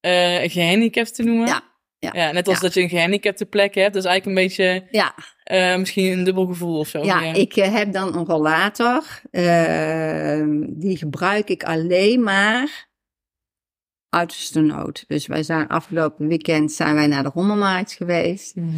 eh 0.00 0.50
gehandicapt 0.50 1.14
te 1.14 1.22
noemen? 1.22 1.46
Ja, 1.46 1.62
ja, 1.98 2.32
net 2.32 2.46
als 2.48 2.56
ja. 2.56 2.62
dat 2.62 2.74
je 2.74 2.80
een 2.80 2.88
gehandicapte 2.88 3.46
plek 3.46 3.74
hebt. 3.74 3.94
Dat 3.94 4.04
is 4.04 4.08
eigenlijk 4.08 4.38
een 4.38 4.44
beetje 4.46 4.86
ja, 4.90 5.14
eh, 5.44 5.76
misschien 5.78 6.12
een 6.12 6.24
dubbel 6.24 6.46
gevoel 6.46 6.78
of 6.78 6.88
zo. 6.88 7.04
ja, 7.04 7.22
ik 7.32 7.56
eh, 7.56 7.74
heb 7.74 7.92
dan 7.92 8.16
een 8.16 8.24
rollator. 8.24 9.04
eh, 9.30 10.44
die 10.68 10.96
gebruik 10.96 11.48
ik 11.48 11.62
alleen 11.64 12.22
maar 12.22 12.88
uiterste 14.14 14.60
nood. 14.60 15.04
Dus 15.08 15.26
wij 15.26 15.42
zijn 15.42 15.68
afgelopen 15.68 16.28
weekend 16.28 16.72
zijn 16.72 16.94
wij 16.94 17.06
naar 17.06 17.22
de 17.22 17.30
rommelmarkt 17.34 17.92
geweest. 17.92 18.56
Mhm. 18.56 18.70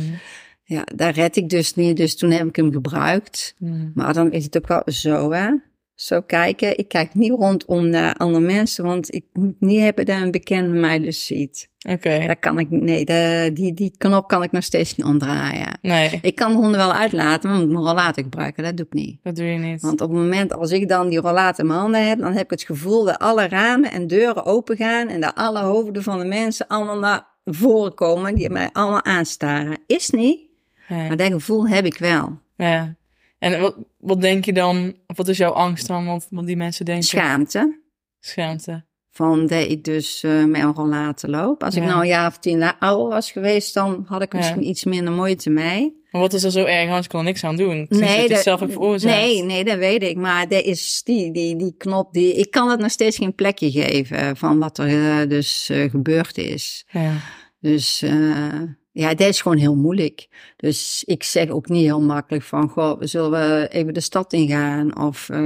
Ja, 0.64 0.83
daar 0.94 1.12
red 1.12 1.37
ik 1.37 1.49
dus 1.49 1.75
niet, 1.75 1.96
dus 1.96 2.16
toen 2.16 2.31
heb 2.31 2.46
ik 2.46 2.57
hem 2.57 2.72
gebruikt. 2.72 3.55
Mhm. 3.59 3.90
Maar 3.94 4.14
dan 4.14 4.33
is 4.33 4.44
het 4.44 4.57
ook 4.57 4.68
wel 4.68 4.83
zo, 4.87 5.33
hè. 5.33 5.51
Zo 5.97 6.21
kijken. 6.21 6.79
Ik 6.79 6.89
kijk 6.89 7.15
niet 7.15 7.31
rondom 7.31 7.89
naar 7.89 8.15
andere 8.15 8.45
mensen, 8.45 8.85
want 8.85 9.15
ik 9.15 9.25
moet 9.33 9.61
niet 9.61 9.81
hebben 9.81 10.05
dat 10.07 10.21
een 10.21 10.31
bekende 10.31 10.79
mij 10.79 10.99
dus 10.99 11.27
ziet. 11.27 11.69
Oké. 11.89 12.19
Daar 12.27 12.37
kan 12.37 12.59
ik, 12.59 12.71
nee, 12.71 13.05
de, 13.05 13.51
die, 13.55 13.75
die 13.75 13.95
knop 13.99 14.29
kan 14.29 14.43
ik 14.43 14.53
nog 14.53 14.63
steeds 14.63 14.97
niet 14.97 15.07
omdraaien. 15.07 15.79
Nee, 15.83 16.19
Ik 16.23 16.35
kan 16.35 16.51
de 16.53 16.57
honden 16.59 16.77
wel 16.77 16.93
uitlaten, 16.93 17.49
maar 17.51 17.59
moet 17.59 17.69
ik 17.69 17.73
mijn 17.75 17.85
rollator 17.87 18.23
gebruiken. 18.23 18.63
Dat 18.65 18.77
doe 18.77 18.87
ik 18.87 18.93
niet. 18.93 19.19
dat 19.23 19.37
doe 19.37 19.45
je 19.45 19.59
niet. 19.59 19.81
Want 19.81 20.01
op 20.01 20.11
het 20.11 20.19
moment 20.19 20.53
als 20.53 20.71
ik 20.71 20.89
dan 20.89 21.09
die 21.09 21.21
rollator 21.21 21.61
in 21.61 21.67
mijn 21.67 21.81
handen 21.81 22.09
heb, 22.09 22.19
dan 22.19 22.33
heb 22.33 22.45
ik 22.45 22.51
het 22.51 22.63
gevoel 22.63 23.05
dat 23.05 23.19
alle 23.19 23.49
ramen 23.49 23.91
en 23.91 24.07
deuren 24.07 24.45
open 24.45 24.77
gaan 24.77 25.09
en 25.09 25.21
dat 25.21 25.35
alle 25.35 25.61
hoofden 25.61 26.03
van 26.03 26.19
de 26.19 26.25
mensen 26.25 26.67
allemaal 26.67 26.99
naar 26.99 27.27
voren 27.45 27.95
komen 27.95 28.35
die 28.35 28.51
mij 28.51 28.71
allemaal 28.73 29.05
aanstaren. 29.05 29.79
Is 29.87 30.11
niet, 30.11 30.41
maar 30.89 31.17
dat 31.17 31.33
gevoel 31.33 31.69
heb 31.69 31.85
ik 31.85 31.99
wel. 31.99 32.39
ja. 32.57 32.95
En 33.39 33.61
wat, 33.61 33.77
wat 34.07 34.21
denk 34.21 34.45
je 34.45 34.53
dan, 34.53 34.95
of 35.07 35.16
wat 35.16 35.29
is 35.29 35.37
jouw 35.37 35.51
angst 35.53 35.87
dan, 35.87 36.07
wat, 36.07 36.27
wat 36.31 36.47
die 36.47 36.57
mensen 36.57 36.85
denken? 36.85 37.05
Schaamte. 37.05 37.81
Schaamte. 38.21 38.85
Van 39.11 39.47
dat 39.47 39.71
ik 39.71 39.85
dus 39.85 40.23
eh, 40.23 40.45
met 40.45 40.62
een 40.62 40.73
rollator 40.75 41.31
loop. 41.31 41.62
Als 41.62 41.75
ik 41.75 41.83
nou 41.83 42.01
een 42.01 42.07
jaar 42.07 42.27
of 42.27 42.38
tien 42.38 42.59
jaar 42.59 42.77
ouder 42.79 43.09
was 43.09 43.31
geweest, 43.31 43.75
dan 43.75 44.05
had 44.09 44.23
ik 44.23 44.33
Ja. 44.33 44.38
misschien 44.38 44.69
iets 44.69 44.85
minder 44.85 45.12
moeite 45.12 45.51
mee. 45.51 46.05
Maar 46.11 46.21
wat 46.21 46.33
is 46.33 46.45
er 46.45 46.51
zo 46.51 46.64
erg? 46.64 46.88
Anders 46.88 47.07
kan 47.07 47.21
er 47.21 47.27
niks 47.27 47.45
aan 47.45 47.57
doen. 47.57 47.87
Sinds 47.90 48.29
dat 48.29 48.42
zelf 48.42 48.61
veroorzaakt. 48.61 49.16
nee, 49.16 49.42
nee, 49.42 49.64
dat 49.64 49.79
weet 49.79 50.03
ik. 50.03 50.16
Maar 50.16 50.49
dat 50.49 50.64
is 50.64 51.03
die, 51.05 51.33
die, 51.33 51.57
die 51.57 51.75
knop, 51.79 52.12
die, 52.12 52.35
ik 52.35 52.51
kan 52.51 52.71
het 52.71 52.81
nog 52.81 52.90
steeds 52.90 53.16
geen 53.16 53.35
plekje 53.35 53.71
geven 53.71 54.37
van 54.37 54.59
wat 54.59 54.79
er 54.79 55.21
eh, 55.21 55.29
dus 55.29 55.69
eh, 55.69 55.90
gebeurd 55.90 56.38
is. 56.38 56.87
Ja. 56.90 57.12
Dus 57.61 58.03
eh, 58.03 58.62
ja, 58.97 59.15
dat 59.15 59.29
is 59.29 59.41
gewoon 59.41 59.57
heel 59.57 59.77
moeilijk. 59.77 60.29
Dus 60.57 61.03
ik 61.07 61.23
zeg 61.23 61.49
ook 61.49 61.69
niet 61.69 61.85
heel 61.85 62.01
makkelijk 62.01 62.45
van, 62.45 62.69
goh, 62.69 62.97
zullen 63.01 63.31
we 63.31 63.69
even 63.71 63.95
de 63.95 64.01
stad 64.01 64.33
ingaan? 64.33 64.99
Of 64.99 65.29
eh, 65.29 65.39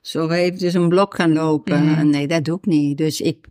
zullen 0.00 0.28
we 0.28 0.34
even 0.34 0.58
dus 0.58 0.74
een 0.74 0.88
blok 0.88 1.14
gaan 1.14 1.32
lopen? 1.32 1.84
Mhm. 1.84 2.10
Nee, 2.10 2.26
dat 2.26 2.44
doe 2.44 2.58
ik 2.58 2.66
niet. 2.66 2.98
Dus 2.98 3.20
ik 3.20 3.46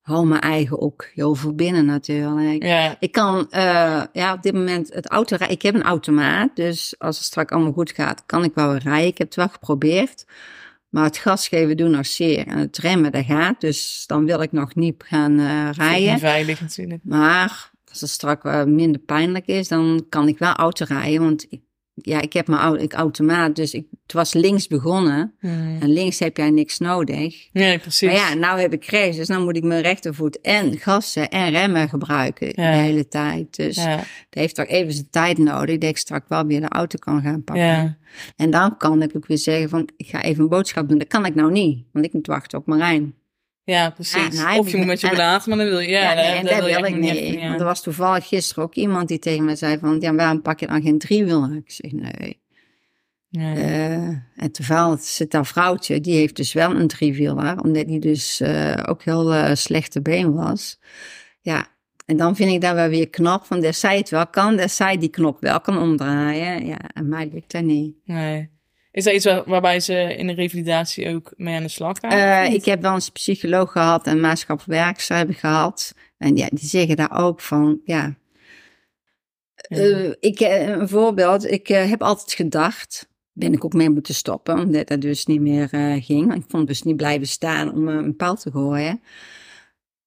hou 0.00 0.26
mijn 0.26 0.40
eigen 0.40 0.80
ook 0.80 1.10
heel 1.14 1.34
veel 1.34 1.54
binnen 1.54 1.84
natuurlijk. 1.84 2.62
Ja. 2.62 2.96
Ik 3.00 3.12
kan, 3.12 3.50
eh, 3.50 4.02
ja, 4.12 4.32
op 4.32 4.42
dit 4.42 4.54
moment 4.54 4.94
het 4.94 5.08
autorijden. 5.08 5.56
Ik 5.56 5.62
heb 5.62 5.74
een 5.74 5.82
automaat, 5.82 6.56
dus 6.56 6.94
als 6.98 7.16
het 7.16 7.26
straks 7.26 7.52
allemaal 7.52 7.72
goed 7.72 7.90
gaat, 7.90 8.22
kan 8.26 8.44
ik 8.44 8.54
wel 8.54 8.70
weer 8.70 8.82
rijden. 8.82 9.08
Ik 9.08 9.18
heb 9.18 9.26
het 9.26 9.36
wel 9.36 9.48
geprobeerd. 9.48 10.24
Maar 10.88 11.04
het 11.04 11.18
gas 11.18 11.48
geven 11.48 11.76
doet 11.76 11.90
nog 11.90 12.06
zeer. 12.06 12.46
En 12.46 12.58
het 12.58 12.78
remmen, 12.78 13.12
dat 13.12 13.24
gaat. 13.24 13.60
Dus 13.60 14.04
dan 14.06 14.24
wil 14.24 14.42
ik 14.42 14.52
nog 14.52 14.74
niet 14.74 15.04
gaan 15.06 15.38
eh, 15.38 15.68
rijden. 15.72 16.12
Niet 16.12 16.20
veilig 16.20 16.60
natuurlijk. 16.60 17.00
Maar 17.04 17.76
als 17.90 18.00
het 18.00 18.10
straks 18.10 18.42
wat 18.42 18.68
minder 18.68 19.00
pijnlijk 19.00 19.46
is, 19.46 19.68
dan 19.68 20.06
kan 20.08 20.28
ik 20.28 20.38
wel 20.38 20.52
auto 20.52 20.84
rijden. 20.88 21.20
Want 21.20 21.46
ik, 21.48 21.60
ja, 21.94 22.20
ik 22.20 22.32
heb 22.32 22.46
mijn 22.46 22.80
ik 22.80 22.92
automaat, 22.92 23.56
dus 23.56 23.74
ik, 23.74 23.86
het 24.02 24.12
was 24.12 24.32
links 24.32 24.66
begonnen. 24.66 25.34
Mhm. 25.40 25.76
En 25.80 25.92
links 25.92 26.18
heb 26.18 26.36
jij 26.36 26.50
niks 26.50 26.78
nodig. 26.78 27.48
Nee, 27.52 27.78
precies. 27.78 28.08
Maar 28.08 28.16
ja, 28.16 28.34
nou 28.34 28.60
heb 28.60 28.72
ik 28.72 28.84
rechts, 28.84 29.16
dus 29.16 29.26
dan 29.26 29.44
moet 29.44 29.56
ik 29.56 29.62
mijn 29.64 29.82
rechtervoet 29.82 30.40
en 30.40 30.78
gassen 30.78 31.28
en 31.28 31.50
remmen 31.50 31.88
gebruiken 31.88 32.46
Ja. 32.46 32.70
de 32.70 32.76
hele 32.76 33.08
tijd. 33.08 33.56
Dus 33.56 33.76
ja. 33.76 33.96
het 33.98 34.06
heeft 34.30 34.54
toch 34.54 34.66
even 34.66 34.92
zijn 34.92 35.10
tijd 35.10 35.38
nodig 35.38 35.78
dat 35.78 35.90
ik 35.90 35.96
straks 35.96 36.28
wel 36.28 36.46
weer 36.46 36.60
de 36.60 36.68
auto 36.68 36.98
kan 36.98 37.22
gaan 37.22 37.44
pakken. 37.44 37.64
Ja. 37.64 37.96
En 38.36 38.50
dan 38.50 38.76
kan 38.76 39.02
ik 39.02 39.16
ook 39.16 39.26
weer 39.26 39.38
zeggen 39.38 39.68
van, 39.68 39.88
ik 39.96 40.06
ga 40.06 40.22
even 40.22 40.42
een 40.42 40.48
boodschap 40.48 40.88
doen. 40.88 40.98
Dat 40.98 41.08
kan 41.08 41.26
ik 41.26 41.34
nou 41.34 41.52
niet, 41.52 41.84
want 41.92 42.04
ik 42.04 42.12
moet 42.12 42.26
wachten 42.26 42.58
op 42.58 42.66
Marijn. 42.66 43.14
Ja, 43.72 43.90
precies. 43.90 44.38
Ja, 44.38 44.58
of 44.58 44.70
je 44.70 44.76
moet 44.76 44.86
met 44.86 45.00
je 45.00 45.14
maar 45.16 45.42
dan 45.46 45.56
wil 45.58 45.78
je... 45.78 45.88
Ja, 45.88 46.00
Ja, 46.00 46.14
nee, 46.14 46.42
dat, 46.42 46.50
en 46.50 46.60
dat 46.60 46.70
wil 46.70 46.84
ik 46.84 46.96
niet. 46.96 47.40
ja. 47.40 47.48
Want 47.48 47.60
er 47.60 47.66
was 47.66 47.82
toevallig 47.82 48.28
gisteren 48.28 48.64
ook 48.64 48.74
iemand 48.74 49.08
die 49.08 49.18
tegen 49.18 49.44
me 49.44 49.56
zei 49.56 49.78
van, 49.78 50.00
ja, 50.00 50.14
waarom 50.14 50.42
pak 50.42 50.60
je 50.60 50.66
dan 50.66 50.82
geen 50.82 50.98
driewieler? 50.98 51.56
Ik 51.56 51.70
zeg, 51.70 51.92
nee. 51.92 52.40
Eh, 53.30 54.08
en 54.36 54.52
toevallig 54.52 55.00
zit 55.00 55.30
dat 55.30 55.48
vrouwtje, 55.48 56.00
die 56.00 56.14
heeft 56.14 56.36
dus 56.36 56.52
wel 56.52 56.70
een 56.70 56.86
driewieler, 56.86 57.60
omdat 57.60 57.86
die 57.86 58.00
dus 58.00 58.40
eh, 58.40 58.82
ook 58.86 59.02
heel 59.02 59.34
eh, 59.34 59.54
slechte 59.54 60.02
been 60.02 60.34
was. 60.34 60.80
Ja, 61.40 61.66
en 62.06 62.16
dan 62.16 62.36
vind 62.36 62.52
ik 62.52 62.60
dat 62.60 62.74
wel 62.74 62.88
weer 62.88 63.08
knap, 63.08 63.44
van 63.44 63.60
dat 63.60 63.74
zij 63.74 63.96
het 63.96 64.10
wel 64.10 64.26
kan, 64.26 64.56
dat 64.56 64.70
zij 64.70 64.98
die 64.98 65.08
knop 65.08 65.40
wel 65.40 65.60
kan 65.60 65.78
omdraaien. 65.78 66.66
Ja, 66.66 66.78
en 66.94 67.08
mij 67.08 67.28
lukt 67.32 67.52
dat 67.52 67.62
niet. 67.62 67.96
Nee. 68.04 68.57
Is 68.98 69.04
dat 69.04 69.14
iets 69.14 69.24
waar- 69.24 69.44
waarbij 69.46 69.80
ze 69.80 70.14
in 70.16 70.26
de 70.26 70.32
revalidatie 70.32 71.14
ook 71.14 71.32
mee 71.36 71.56
aan 71.56 71.62
de 71.62 71.68
slag 71.68 71.98
gaan? 72.00 72.10
Eh, 72.10 72.52
ik 72.54 72.64
heb 72.64 72.82
wel 72.82 72.94
eens 72.94 73.06
een 73.06 73.12
psycholoog 73.12 73.72
gehad 73.72 74.06
en 74.06 74.20
maatschappelijk 74.20 74.80
werkster 74.80 75.16
heb 75.16 75.30
ik 75.30 75.38
gehad. 75.38 75.94
En 76.16 76.36
ja, 76.36 76.48
die 76.50 76.68
zeggen 76.68 76.96
daar 76.96 77.18
ook 77.18 77.40
van, 77.40 77.80
ja. 77.84 78.14
Eh, 79.54 80.10
ik, 80.20 80.40
eh, 80.40 80.68
een 80.68 80.88
voorbeeld, 80.88 81.50
ik 81.50 81.66
heb 81.66 82.02
altijd 82.02 82.32
gedacht, 82.32 83.08
ben 83.32 83.52
ik 83.52 83.64
ook 83.64 83.72
mee 83.72 83.90
moeten 83.90 84.14
stoppen, 84.14 84.58
omdat 84.58 84.88
dat 84.88 85.00
dus 85.00 85.26
niet 85.26 85.40
meer 85.40 85.68
ging. 86.02 86.34
Ik 86.34 86.44
vond 86.48 86.66
dus 86.66 86.82
niet 86.82 86.96
blijven 86.96 87.26
staan 87.26 87.72
om 87.72 87.88
een 87.88 88.16
paal 88.16 88.36
te 88.36 88.50
gooien. 88.50 89.02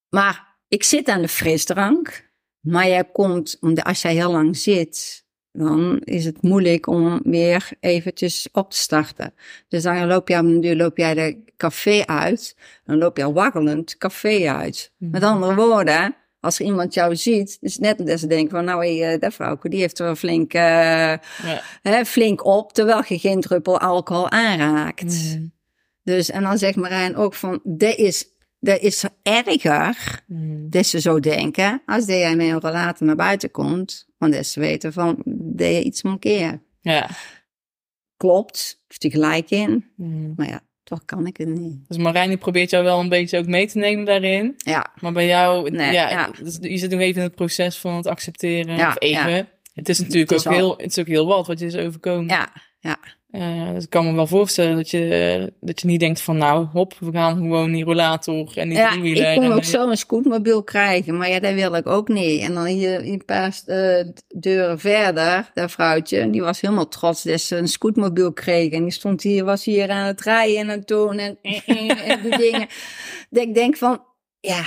Maar 0.09 0.57
ik 0.67 0.83
zit 0.83 1.07
aan 1.07 1.21
de 1.21 1.27
frisdrank, 1.27 2.29
maar 2.59 2.87
jij 2.87 3.05
komt, 3.05 3.57
omdat 3.59 3.85
als 3.85 4.01
jij 4.01 4.13
heel 4.13 4.31
lang 4.31 4.57
zit, 4.57 5.25
dan 5.51 5.99
is 6.03 6.25
het 6.25 6.41
moeilijk 6.41 6.87
om 6.87 7.19
weer 7.23 7.69
eventjes 7.79 8.49
op 8.51 8.71
te 8.71 8.77
starten. 8.77 9.33
Dus 9.67 9.83
dan 9.83 10.07
loop 10.07 10.27
je, 10.27 10.35
een 10.35 10.61
duur 10.61 10.75
loop 10.75 10.97
jij 10.97 11.13
de 11.13 11.43
café 11.57 12.05
uit, 12.05 12.55
dan 12.85 12.97
loop 12.97 13.17
je 13.17 13.31
waggelend 13.33 13.97
café 13.97 14.53
uit. 14.53 14.91
Mhm. 14.97 15.11
Met 15.11 15.23
andere 15.23 15.55
woorden, 15.55 16.15
als 16.39 16.59
er 16.59 16.65
iemand 16.65 16.93
jou 16.93 17.15
ziet, 17.15 17.57
is 17.61 17.73
het 17.73 17.81
net 17.81 18.07
dat 18.07 18.19
ze 18.19 18.27
denken 18.27 18.51
van, 18.51 18.65
nou, 18.65 18.85
hey, 18.85 19.13
eh, 19.13 19.19
dat 19.19 19.33
vrouwke, 19.33 19.69
die 19.69 19.79
heeft 19.79 19.99
er 19.99 20.05
wel 20.05 20.15
flink, 20.15 20.53
eh, 20.53 20.61
Ja. 20.61 21.19
hè, 21.81 22.05
flink 22.05 22.45
op, 22.45 22.73
terwijl 22.73 23.03
je 23.07 23.19
geen 23.19 23.41
druppel 23.41 23.79
alcohol 23.79 24.29
aanraakt. 24.29 25.03
Mhm. 25.03 25.45
Dus, 26.03 26.29
en 26.29 26.43
dan 26.43 26.57
zegt 26.57 26.75
Marijn 26.75 27.15
ook 27.15 27.33
van, 27.33 27.59
dat 27.63 27.95
is, 27.95 28.25
dat 28.63 28.79
is 28.79 29.03
erger, 29.23 30.21
Mhm. 30.27 30.69
dat 30.69 30.85
ze 30.85 30.99
zo 31.01 31.19
denken, 31.19 31.81
als 31.85 32.05
dat 32.05 32.17
jij 32.17 32.35
met 32.35 32.47
een 32.47 32.59
relater 32.59 33.05
naar 33.05 33.15
buiten 33.15 33.51
komt, 33.51 34.07
want 34.17 34.33
dat 34.33 34.45
ze 34.45 34.59
weten 34.59 34.93
van, 34.93 35.21
dat 35.25 35.67
je 35.67 35.83
iets 35.83 36.01
mankeert. 36.03 36.59
Ja. 36.81 37.09
Klopt, 38.17 38.81
heeft 38.87 39.01
hij 39.01 39.11
gelijk 39.11 39.49
in, 39.49 39.85
Mhm. 39.95 40.31
maar 40.35 40.47
ja, 40.47 40.59
toch 40.83 41.05
kan 41.05 41.27
ik 41.27 41.37
het 41.37 41.47
niet. 41.47 41.87
Dus 41.87 41.97
Marijn 41.97 42.29
die 42.29 42.37
probeert 42.37 42.69
jou 42.69 42.83
wel 42.83 42.99
een 42.99 43.09
beetje 43.09 43.37
ook 43.37 43.45
mee 43.45 43.67
te 43.67 43.77
nemen 43.77 44.05
daarin. 44.05 44.53
Ja, 44.57 44.91
Maar 44.99 45.11
bij 45.11 45.27
jou, 45.27 45.69
Nee, 45.69 45.93
ja, 45.93 46.09
ja. 46.09 46.29
dus 46.43 46.57
je 46.61 46.77
zit 46.77 46.91
nog 46.91 46.99
even 46.99 47.21
in 47.21 47.27
het 47.27 47.35
proces 47.35 47.77
van 47.77 47.95
het 47.95 48.07
accepteren. 48.07 48.75
Ja, 48.77 48.87
of 48.87 48.95
even. 48.99 49.47
Het 49.73 49.89
is 49.89 49.99
natuurlijk 49.99 50.29
Het 50.29 50.39
is 50.39 50.47
ook 50.47 50.53
heel, 50.53 50.71
het 50.77 50.85
is 50.91 50.99
ook 50.99 51.07
heel 51.07 51.25
wat 51.27 51.47
wat 51.47 51.59
je 51.59 51.65
is 51.65 51.75
overkomen. 51.75 52.27
ja, 52.27 52.51
ja. 52.79 52.97
Eh, 53.31 53.73
dus 53.73 53.83
ik 53.83 53.89
kan 53.89 54.05
me 54.05 54.13
wel 54.13 54.27
voorstellen 54.27 54.75
dat 54.75 54.89
je, 54.89 55.53
dat 55.59 55.81
je 55.81 55.87
niet 55.87 55.99
denkt 55.99 56.21
van 56.21 56.37
nou, 56.37 56.65
hop, 56.65 56.93
we 56.99 57.11
gaan 57.11 57.35
gewoon 57.35 57.71
die 57.71 57.83
rollator 57.83 58.57
en 58.57 58.69
die 58.69 58.77
Ja, 58.77 59.29
ik 59.29 59.39
kon 59.39 59.51
ook 59.51 59.63
zo 59.63 59.89
een 59.89 59.97
scootmobiel 59.97 60.63
krijgen, 60.63 61.17
maar 61.17 61.29
ja, 61.29 61.39
dat 61.39 61.53
wil 61.53 61.75
ik 61.75 61.87
ook 61.87 62.07
niet. 62.07 62.41
En 62.41 62.53
dan 62.53 62.65
hier 62.65 63.05
een 63.05 63.25
paar 63.25 63.61
eh, 63.65 64.05
deuren 64.27 64.79
verder, 64.79 65.51
dat 65.53 65.71
vrouwtje, 65.71 66.29
die 66.29 66.41
was 66.41 66.61
helemaal 66.61 66.87
trots 66.87 67.23
dat 67.23 67.41
ze 67.41 67.55
een 67.55 67.67
scootmobiel 67.67 68.33
kreeg. 68.33 68.71
En 68.71 68.83
die 68.83 68.91
stond 68.91 69.23
hier, 69.23 69.43
was 69.43 69.65
hier 69.65 69.89
aan 69.89 70.07
het 70.07 70.21
rijden 70.21 70.57
en 70.57 70.69
aan 70.69 70.77
het 70.77 70.87
doen 70.87 71.17
en, 71.17 71.37
en, 71.41 72.21
die 72.21 72.37
dingen. 72.51 72.67
Dat 73.29 73.43
ik 73.43 73.53
denk 73.53 73.77
van, 73.77 74.03
ja, 74.39 74.63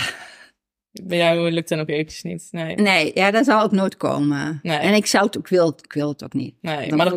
Bij 1.03 1.19
jou 1.19 1.51
lukt 1.51 1.69
dat 1.69 1.79
ook 1.79 1.89
eventjes 1.89 2.23
niet. 2.23 2.49
Nee, 2.51 2.75
nee, 2.77 3.11
ja, 3.15 3.31
dat 3.31 3.45
zou 3.45 3.63
ook 3.63 3.73
nooit 3.73 3.97
komen. 3.97 4.61
Nee. 4.63 4.79
En 4.79 4.95
ik 4.95 5.07
zou 5.07 5.25
het 5.25 5.39
ook 5.39 5.49
wil, 5.49 5.79
ik 5.83 5.93
wil 5.93 6.09
het 6.09 6.25
ook 6.25 6.33
niet. 6.33 6.55
nee. 6.61 6.89
Dan 6.89 6.99
maar 6.99 7.13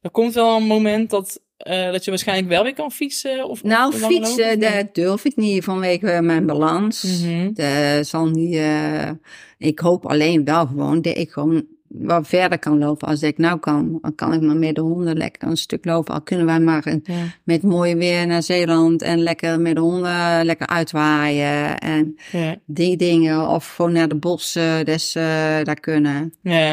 er, 0.00 0.10
komt 0.10 0.34
wel 0.34 0.56
een 0.56 0.66
moment 0.66 1.10
dat, 1.10 1.40
eh, 1.56 1.90
dat 1.92 2.04
je 2.04 2.10
waarschijnlijk 2.10 2.48
wel 2.48 2.62
weer 2.62 2.74
kan 2.74 2.90
fietsen? 2.92 3.48
Of, 3.48 3.62
Nou, 3.62 3.92
of 3.94 4.00
fietsen, 4.00 4.60
dat 4.60 4.94
durf 4.94 5.24
ik 5.24 5.36
niet 5.36 5.64
vanwege 5.64 6.20
mijn 6.22 6.46
balans. 6.46 7.02
Mhm. 7.22 7.52
Dat 7.52 8.06
zal 8.06 8.26
niet, 8.26 8.54
eh, 8.54 9.10
ik 9.58 9.78
hoop 9.78 10.06
alleen 10.06 10.44
wel 10.44 10.66
gewoon 10.66 11.02
dat 11.02 11.16
ik 11.16 11.30
gewoon 11.30 11.64
wat 11.88 12.28
verder 12.28 12.58
kan 12.58 12.78
lopen 12.78 13.08
als 13.08 13.22
ik 13.22 13.38
nou 13.38 13.58
kan. 13.58 13.98
Dan 14.02 14.14
kan 14.14 14.32
ik 14.32 14.40
maar 14.40 14.56
met 14.56 14.74
de 14.74 14.80
honden 14.80 15.16
lekker 15.16 15.48
een 15.48 15.56
stuk 15.56 15.84
lopen. 15.84 16.14
Al 16.14 16.22
kunnen 16.22 16.46
wij 16.46 16.60
maar 16.60 16.86
een- 16.86 17.00
Ja. 17.04 17.14
met 17.44 17.62
mooi 17.62 17.94
weer 17.94 18.26
naar 18.26 18.42
Zeeland 18.42 19.02
en 19.02 19.18
lekker 19.18 19.60
met 19.60 19.74
de 19.74 19.80
honden 19.80 20.44
lekker 20.44 20.66
uitwaaien. 20.66 21.78
En 21.78 22.16
Ja. 22.32 22.56
die 22.66 22.96
dingen. 22.96 23.48
Of 23.48 23.74
gewoon 23.74 23.92
naar 23.92 24.08
de 24.08 24.14
bossen, 24.16 24.84
dus 24.84 25.14
eh 25.14 25.22
daar 25.62 25.80
kunnen. 25.80 26.34
Ja. 26.42 26.72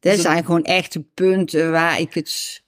Dat 0.00 0.12
Dus 0.12 0.22
zijn 0.22 0.44
gewoon 0.44 0.62
echte 0.64 1.00
punten 1.14 1.70
waar 1.70 2.00
ik 2.00 2.14
het 2.14 2.62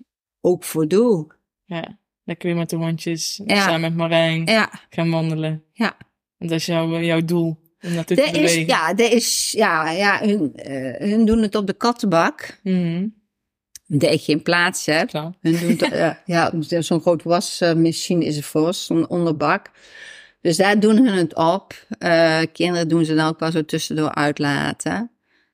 ook 0.46 0.64
voor 0.64 0.88
doe. 0.88 1.26
ja. 1.64 1.98
Lekker 2.24 2.48
weer 2.48 2.56
met 2.56 2.70
de 2.70 2.76
hondjes. 2.76 3.40
Ja. 3.44 3.62
Samen 3.62 3.80
met 3.80 3.94
Marijn. 3.94 4.46
Ja, 4.46 4.70
Gaan 4.90 5.10
wandelen. 5.10 5.64
ja. 5.72 5.96
Want 6.38 6.50
dat 6.50 6.60
is 6.60 6.66
jouw, 6.66 7.00
jouw 7.00 7.24
doel. 7.24 7.64
Om 7.80 8.04
te 8.04 8.14
is, 8.14 8.54
ja, 8.54 8.94
dat 8.94 9.10
is, 9.12 9.52
ja, 9.56 9.90
ja 9.90 10.20
hun, 10.20 10.54
eh, 10.54 11.08
hun 11.08 11.24
doen 11.24 11.42
het 11.42 11.54
op 11.54 11.66
de 11.66 11.72
kattenbak. 11.72 12.60
Mhm. 12.62 13.06
Dat 13.86 14.12
ik 14.12 14.20
geen 14.20 14.42
plaats 14.42 14.86
heb. 14.86 15.08
Klaar. 15.08 15.32
Hun 15.40 15.58
doen 15.58 15.68
het, 15.68 15.82
eh, 15.82 16.10
ja, 16.36 16.52
zo'n 16.80 17.00
groot 17.00 17.22
wasmachine 17.22 18.24
is 18.24 18.36
er 18.36 18.42
voor, 18.42 18.74
zo'n 18.74 19.08
onderbak. 19.08 19.70
Dus 20.40 20.56
daar 20.56 20.80
doen 20.80 20.96
hun 20.96 21.16
het 21.16 21.34
op. 21.34 21.86
Eh, 21.98 22.42
kinderen 22.52 22.88
doen 22.88 23.04
ze 23.04 23.14
dan 23.14 23.28
ook 23.28 23.40
wel 23.40 23.50
zo 23.50 23.64
tussendoor 23.64 24.14
uitlaten. 24.14 25.10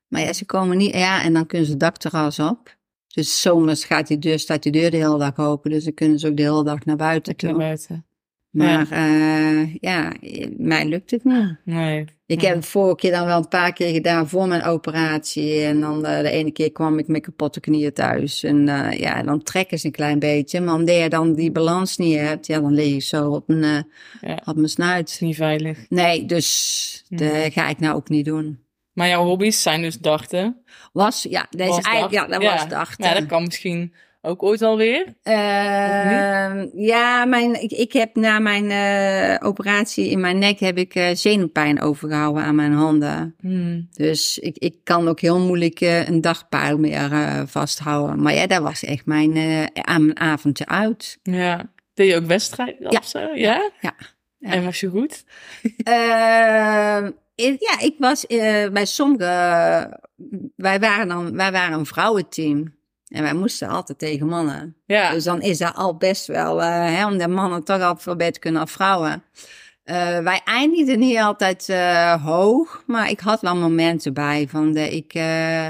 Maar 0.09 0.21
ja, 0.21 0.33
ze 0.33 0.45
komen 0.45 0.77
niet, 0.77 0.95
ja, 0.95 1.23
en 1.23 1.33
dan 1.33 1.47
kunnen 1.47 1.67
ze 1.67 1.73
het 1.73 1.81
dakterras 1.81 2.39
op. 2.39 2.77
Dus 3.15 3.41
zomers 3.41 3.85
gaat 3.85 4.07
die 4.07 4.19
deur, 4.19 4.39
staat 4.39 4.63
die 4.63 4.73
deur 4.73 4.91
de 4.91 4.97
hele 4.97 5.19
dag 5.19 5.39
open. 5.39 5.71
Dus 5.71 5.85
dan 5.85 5.95
kunnen 5.95 6.19
ze 6.19 6.29
ook 6.29 6.37
de 6.37 6.43
hele 6.43 6.65
dag 6.65 6.85
naar 6.85 6.97
buiten 6.97 7.35
naar 7.39 7.57
buiten. 7.57 8.05
Maar 8.51 8.91
eh, 8.91 9.75
ja, 9.75 10.13
mij 10.57 10.87
lukt 10.87 11.11
het 11.11 11.25
niet. 11.25 11.57
Nee. 11.65 12.05
Ik 12.27 12.41
Ja. 12.41 12.47
heb 12.47 12.57
het 12.57 12.67
vorige 12.67 12.97
keer 12.97 13.11
dan 13.11 13.27
wel 13.27 13.37
een 13.39 13.49
paar 13.49 13.73
keer 13.73 13.93
gedaan 13.93 14.29
voor 14.29 14.49
mijn 14.49 14.63
operatie. 14.65 15.61
En 15.63 15.81
dan 15.81 16.05
eh, 16.07 16.21
de 16.23 16.31
ene 16.31 16.51
keer 16.51 16.73
kwam 16.73 16.99
ik 16.99 17.07
met 17.09 17.23
kapotte 17.23 17.61
knieën 17.61 17.93
thuis. 17.93 18.43
En 18.43 18.69
eh, 18.69 18.99
ja, 18.99 19.23
dan 19.23 19.43
trekken 19.43 19.79
ze 19.79 19.87
een 19.87 19.93
klein 19.93 20.19
beetje. 20.19 20.61
Maar 20.61 20.75
omdat 20.75 20.97
je 20.97 21.09
dan 21.09 21.35
die 21.35 21.51
balans 21.53 21.97
niet 21.97 22.19
hebt, 22.19 22.47
ja, 22.47 22.61
dan 22.61 22.75
lig 22.75 22.95
ik 22.95 23.03
zo 23.03 23.31
op 23.31 23.49
mijn, 23.49 23.87
Ja. 24.21 24.43
op 24.45 24.57
mijn 24.57 24.69
snuit. 24.69 25.17
niet 25.21 25.37
veilig. 25.37 25.79
Nee, 25.89 26.25
dus 26.27 27.05
Ja. 27.09 27.17
dat 27.17 27.53
ga 27.53 27.69
ik 27.69 27.79
nou 27.79 27.97
ook 27.97 28.09
niet 28.09 28.25
doen. 28.25 28.59
Maar 28.93 29.09
jouw 29.09 29.25
hobby's 29.25 29.63
zijn 29.63 29.83
dus 29.83 29.99
dachten. 29.99 30.63
Was, 30.93 31.27
ja, 31.29 31.47
dat 31.51 31.79
is 31.79 31.85
eigenlijk, 31.85 32.15
ja, 32.15 32.39
dat 32.39 32.43
was 32.43 32.69
de 32.69 32.77
achter. 32.77 33.05
Ja, 33.05 33.15
dat 33.15 33.27
kan 33.27 33.43
misschien 33.43 33.95
ook 34.25 34.43
ooit 34.43 34.63
alweer. 34.63 35.15
Ehm, 35.23 36.67
ja, 36.75 37.25
mijn, 37.25 37.63
ik, 37.63 37.71
ik 37.71 37.93
heb 37.93 38.17
na 38.17 38.39
mijn 38.39 38.71
eh, 38.71 39.47
operatie 39.47 40.11
in 40.11 40.21
mijn 40.21 40.39
nek 40.39 40.59
heb 40.61 40.79
ik 40.79 40.95
eh, 40.95 41.15
zenuwpijn 41.15 41.81
overgehouden 41.81 42.43
aan 42.43 42.55
mijn 42.55 42.73
handen. 42.73 43.35
Hmm. 43.41 43.89
Dus 43.93 44.39
ik, 44.39 44.59
ik 44.59 44.75
kan 44.85 45.09
ook 45.09 45.21
heel 45.21 45.39
moeilijk 45.39 45.81
eh, 45.81 46.09
een 46.09 46.21
dagpaal 46.21 46.79
meer 46.79 47.11
vasthouden. 47.47 48.23
Maar 48.23 48.35
ja, 48.35 48.47
dat 48.47 48.63
was 48.63 48.85
echt 48.85 49.07
mijn, 49.07 49.37
aan 49.75 50.05
mijn 50.05 50.21
avondje 50.21 50.67
uit. 50.67 51.19
Ja. 51.23 51.71
Deed 51.95 52.09
je 52.11 52.17
ook 52.17 52.27
wedstrijden 52.27 52.91
Ja. 52.91 52.99
of 52.99 53.07
zo? 53.07 53.19
Ja? 53.19 53.71
Ja. 53.81 53.95
Ja. 54.39 54.51
En 54.51 54.65
was 54.65 54.81
je 54.81 54.89
goed? 54.89 55.25
Ja, 57.35 57.81
ik 57.81 57.95
was 57.99 58.27
eh, 58.27 58.69
bij 58.69 58.85
sommige. 58.85 59.25
wij, 60.57 60.81
waren 60.81 61.09
dan, 61.09 61.37
wij 61.37 61.53
waren 61.53 61.79
een 61.79 61.87
vrouwenteam. 61.87 62.81
En 63.09 63.23
wij 63.23 63.35
moesten 63.35 63.69
altijd 63.69 63.99
tegen 63.99 64.27
mannen. 64.27 64.77
Ja. 64.87 65.11
Dus 65.11 65.25
dan 65.25 65.41
is 65.41 65.59
dat 65.59 65.75
al 65.75 65.97
best 65.97 66.27
wel, 66.27 66.63
eh, 66.63 66.69
hè, 66.69 67.07
om 67.07 67.19
de 67.19 67.29
mannen 67.29 67.65
toch 67.65 67.81
al 67.81 67.97
veel 67.97 68.17
beter 68.17 68.41
kunnen 68.41 68.61
als 68.61 68.71
vrouwen. 68.71 69.25
Eh, 69.85 70.19
wij 70.19 70.41
eindigden 70.45 70.99
niet 70.99 71.19
altijd 71.19 71.69
eh, 71.69 72.25
hoog, 72.25 72.83
maar 72.87 73.11
ik 73.11 73.21
had 73.21 73.41
wel 73.41 73.57
momenten 73.57 74.15
bij 74.15 74.49
van 74.49 74.73
dat 74.73 74.93
ik, 74.93 75.15
eh, 75.15 75.67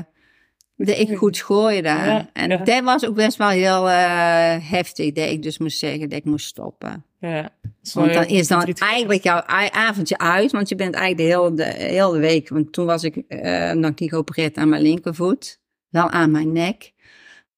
dat 0.76 0.98
ik 0.98 1.16
goed 1.16 1.38
gooide. 1.38 1.88
Ja, 1.88 2.28
en 2.32 2.50
ja. 2.50 2.56
dat 2.56 2.82
was 2.82 3.06
ook 3.06 3.14
best 3.14 3.36
wel 3.36 3.48
heel 3.48 3.90
eh, 3.90 4.70
heftig, 4.70 5.12
dat 5.12 5.28
ik 5.28 5.42
dus 5.42 5.58
moest 5.58 5.78
zeggen 5.78 6.08
dat 6.08 6.18
ik 6.18 6.24
moest 6.24 6.46
stoppen. 6.46 7.04
Ja. 7.28 7.50
Want 7.92 8.12
dan 8.14 8.26
is 8.26 8.48
dan 8.48 8.64
eigenlijk 8.74 9.22
jouw 9.22 9.42
avondje 9.70 10.18
uit, 10.18 10.52
want 10.52 10.68
je 10.68 10.74
bent 10.74 10.94
eigenlijk 10.94 11.28
de 11.30 11.36
hele, 11.36 11.54
de 11.54 11.84
hele 11.84 12.18
week, 12.18 12.48
want 12.48 12.72
toen 12.72 12.86
was 12.86 13.04
ik 13.04 13.16
eh, 13.16 13.72
nog 13.72 13.92
niet 13.98 14.10
geopereerd 14.10 14.56
aan 14.56 14.68
mijn 14.68 14.82
linkervoet, 14.82 15.60
wel 15.88 16.10
aan 16.10 16.30
mijn 16.30 16.52
nek. 16.52 16.92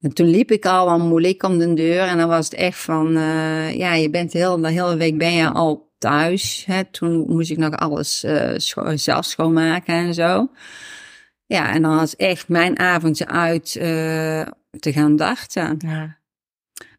En 0.01 0.13
toen 0.13 0.27
liep 0.27 0.51
ik 0.51 0.67
al 0.67 0.87
wel 0.87 0.99
moeilijk 0.99 1.43
om 1.43 1.59
de 1.59 1.75
deur 1.75 2.01
en 2.03 2.19
dan 2.19 2.29
was 2.29 2.45
het 2.45 2.55
echt 2.55 2.79
van, 2.79 3.17
eh, 3.17 3.75
ja, 3.75 3.95
je 3.95 4.11
bent 4.11 4.33
de 4.33 4.39
hele, 4.39 4.61
de 4.61 4.71
hele 4.71 4.97
week 4.97 5.19
ben 5.19 5.33
je 5.33 5.49
al 5.49 5.93
thuis. 5.99 6.65
Hè? 6.67 6.85
Toen 6.85 7.25
moest 7.29 7.51
ik 7.51 7.59
nog 7.59 7.77
alles 7.77 8.25
eh, 8.25 8.53
scho- 8.57 8.97
zelf 8.97 9.25
schoonmaken 9.25 9.95
en 9.95 10.15
zo. 10.15 10.49
Ja, 11.47 11.73
en 11.73 11.83
dan 11.83 11.97
was 11.97 12.17
echt 12.17 12.49
mijn 12.49 12.79
avondje 12.79 13.27
uit 13.27 13.73
te 13.73 14.93
gaan 14.93 15.17
dachten. 15.17 15.75
Ja. 15.79 16.19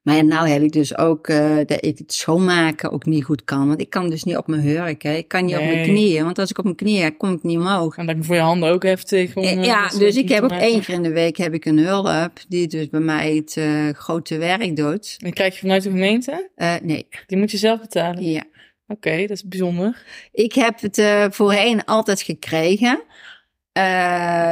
Maar 0.05 0.25
nou 0.25 0.47
heb 0.47 0.61
ik 0.61 0.71
dus 0.71 0.97
ook 0.97 1.27
eh, 1.27 1.55
dat 1.65 1.85
ik 1.85 1.97
het 1.97 2.13
schoonmaken 2.13 2.91
ook 2.91 3.05
niet 3.05 3.23
goed 3.23 3.43
kan. 3.43 3.67
Want 3.67 3.81
ik 3.81 3.89
kan 3.89 4.09
dus 4.09 4.23
niet 4.23 4.37
op 4.37 4.47
mijn 4.47 4.61
hurk. 4.61 5.01
Hè. 5.03 5.13
Ik 5.13 5.27
kan 5.27 5.45
niet 5.45 5.55
op 5.55 5.63
mijn 5.63 5.83
knieën. 5.83 6.23
Want 6.23 6.39
als 6.39 6.49
ik 6.49 6.57
op 6.57 6.63
mijn 6.63 6.75
knieën 6.75 7.17
kom 7.17 7.33
ik 7.33 7.43
niet 7.43 7.57
omhoog. 7.57 7.97
En 7.97 8.05
dat 8.05 8.15
voor 8.19 8.35
je 8.35 8.41
handen 8.41 8.69
ook 8.69 8.83
heftig. 8.83 9.35
om, 9.35 9.43
Eh, 9.43 9.51
eh, 9.51 9.63
ja, 9.63 9.87
dus 9.87 10.15
ik 10.15 10.29
heb 10.29 10.43
ook 10.43 10.51
één 10.51 10.81
keer 10.81 10.93
in 10.93 11.03
de 11.03 11.11
week 11.11 11.37
heb 11.37 11.53
ik 11.53 11.65
een 11.65 11.77
hulp. 11.77 12.31
Die 12.47 12.67
dus 12.67 12.89
bij 12.89 12.99
mij 12.99 13.35
het 13.35 13.59
grote 13.97 14.37
werk 14.37 14.75
doet. 14.75 15.17
En 15.19 15.33
krijg 15.33 15.53
je 15.53 15.59
vanuit 15.59 15.83
de 15.83 15.89
gemeente? 15.89 16.49
Nee, 16.83 17.07
Die 17.27 17.37
moet 17.37 17.51
je 17.51 17.57
zelf 17.57 17.79
betalen. 17.81 18.23
ja. 18.23 18.43
Oké, 18.87 19.17
dat 19.21 19.29
is 19.29 19.47
bijzonder. 19.47 20.03
Ik 20.31 20.53
heb 20.53 20.81
het 20.81 21.01
voorheen 21.35 21.85
altijd 21.85 22.21
gekregen. 22.21 23.01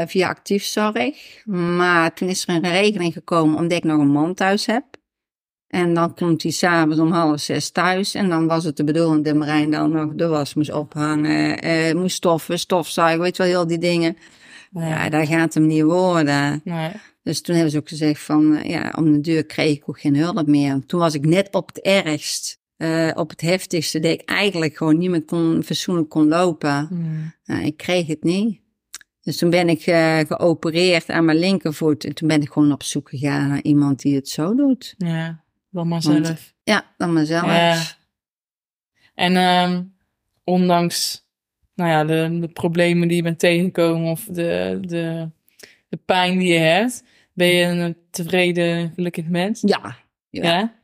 via 0.07 0.27
actiefzorg. 0.27 1.45
Maar 1.45 2.13
toen 2.13 2.27
is 2.29 2.47
er 2.47 2.55
een 2.55 2.71
regeling 2.71 3.13
gekomen 3.13 3.57
omdat 3.57 3.77
ik 3.77 3.83
nog 3.83 3.99
een 3.99 4.11
man 4.11 4.33
thuis 4.33 4.65
heb. 4.65 4.83
En 5.73 5.93
dan 5.93 6.13
komt 6.13 6.43
hij 6.43 6.51
s'avonds 6.51 6.99
om 6.99 7.11
half 7.11 7.39
zes 7.39 7.69
thuis. 7.69 8.13
En 8.13 8.29
dan 8.29 8.47
was 8.47 8.63
het 8.63 8.77
de 8.77 8.83
bedoeling 8.83 9.25
dat 9.25 9.35
Marijn 9.35 9.71
dan 9.71 9.91
nog 9.91 10.13
de 10.15 10.27
was 10.27 10.53
moest 10.53 10.71
ophangen. 10.71 11.59
eh, 11.59 11.93
moest 11.93 12.15
stoffen, 12.15 12.59
stofzuigen, 12.59 13.21
weet 13.21 13.37
je 13.37 13.43
wel, 13.43 13.51
heel 13.51 13.67
die 13.67 13.77
dingen. 13.77 14.17
Ja, 14.71 15.09
dat 15.09 15.27
gaat 15.27 15.53
hem 15.53 15.65
niet 15.65 15.83
worden. 15.83 16.61
Nee. 16.63 16.91
Dus 17.23 17.41
toen 17.41 17.55
hebben 17.55 17.71
ze 17.71 17.77
ook 17.77 17.89
gezegd 17.89 18.21
van, 18.21 18.55
eh, 18.55 18.69
ja, 18.69 18.93
om 18.97 19.11
de 19.11 19.21
deur 19.21 19.45
kreeg 19.45 19.77
ik 19.77 19.89
ook 19.89 19.99
geen 19.99 20.15
hulp 20.15 20.47
meer. 20.47 20.85
Toen 20.85 20.99
was 20.99 21.13
ik 21.13 21.25
net 21.25 21.47
op 21.51 21.67
het 21.67 21.81
ergst, 21.81 22.59
eh, 22.77 23.11
op 23.15 23.29
het 23.29 23.41
heftigste, 23.41 23.99
dat 23.99 24.11
ik 24.11 24.21
eigenlijk 24.29 24.77
gewoon 24.77 24.97
niet 24.97 25.09
meer 25.09 25.25
kon, 25.25 25.63
fatsoenlijk 25.63 26.09
kon 26.09 26.27
lopen. 26.27 26.87
Hmm. 26.87 27.33
Nou, 27.45 27.65
ik 27.65 27.77
kreeg 27.77 28.07
het 28.07 28.23
niet. 28.23 28.59
Dus 29.21 29.37
toen 29.37 29.49
ben 29.49 29.69
ik 29.69 29.81
eh, 29.81 30.19
geopereerd 30.19 31.09
aan 31.09 31.25
mijn 31.25 31.37
linkervoet. 31.37 32.03
En 32.03 32.13
toen 32.13 32.27
ben 32.27 32.41
ik 32.41 32.51
gewoon 32.51 32.71
op 32.71 32.83
zoek 32.83 33.09
gegaan 33.09 33.47
naar 33.47 33.61
iemand 33.61 34.01
die 34.01 34.15
het 34.15 34.29
zo 34.29 34.55
doet. 34.55 34.93
Ja, 34.97 35.42
wel 35.73 35.85
maar 35.85 36.01
Want- 36.01 36.25
zelf. 36.25 36.53
Ja, 36.63 36.93
dan 36.97 37.13
mezelf. 37.13 37.45
Ja. 37.45 37.81
En 39.15 39.35
ehm, 39.35 39.83
ondanks 40.43 41.21
nou 41.75 41.89
ja, 41.89 42.03
de, 42.03 42.39
de 42.39 42.47
problemen 42.47 43.07
die 43.07 43.17
je 43.17 43.23
bent 43.23 43.39
tegengekomen 43.39 44.11
of 44.11 44.25
de, 44.25 44.77
de, 44.81 45.29
de 45.89 45.97
pijn 46.05 46.37
die 46.39 46.53
je 46.53 46.59
hebt, 46.59 47.03
ben 47.33 47.47
je 47.47 47.65
een 47.65 47.97
tevreden, 48.09 48.91
gelukkig 48.95 49.25
mens? 49.27 49.61
Ja. 49.61 49.95
Ja. 50.29 50.43
Ja. 50.43 50.81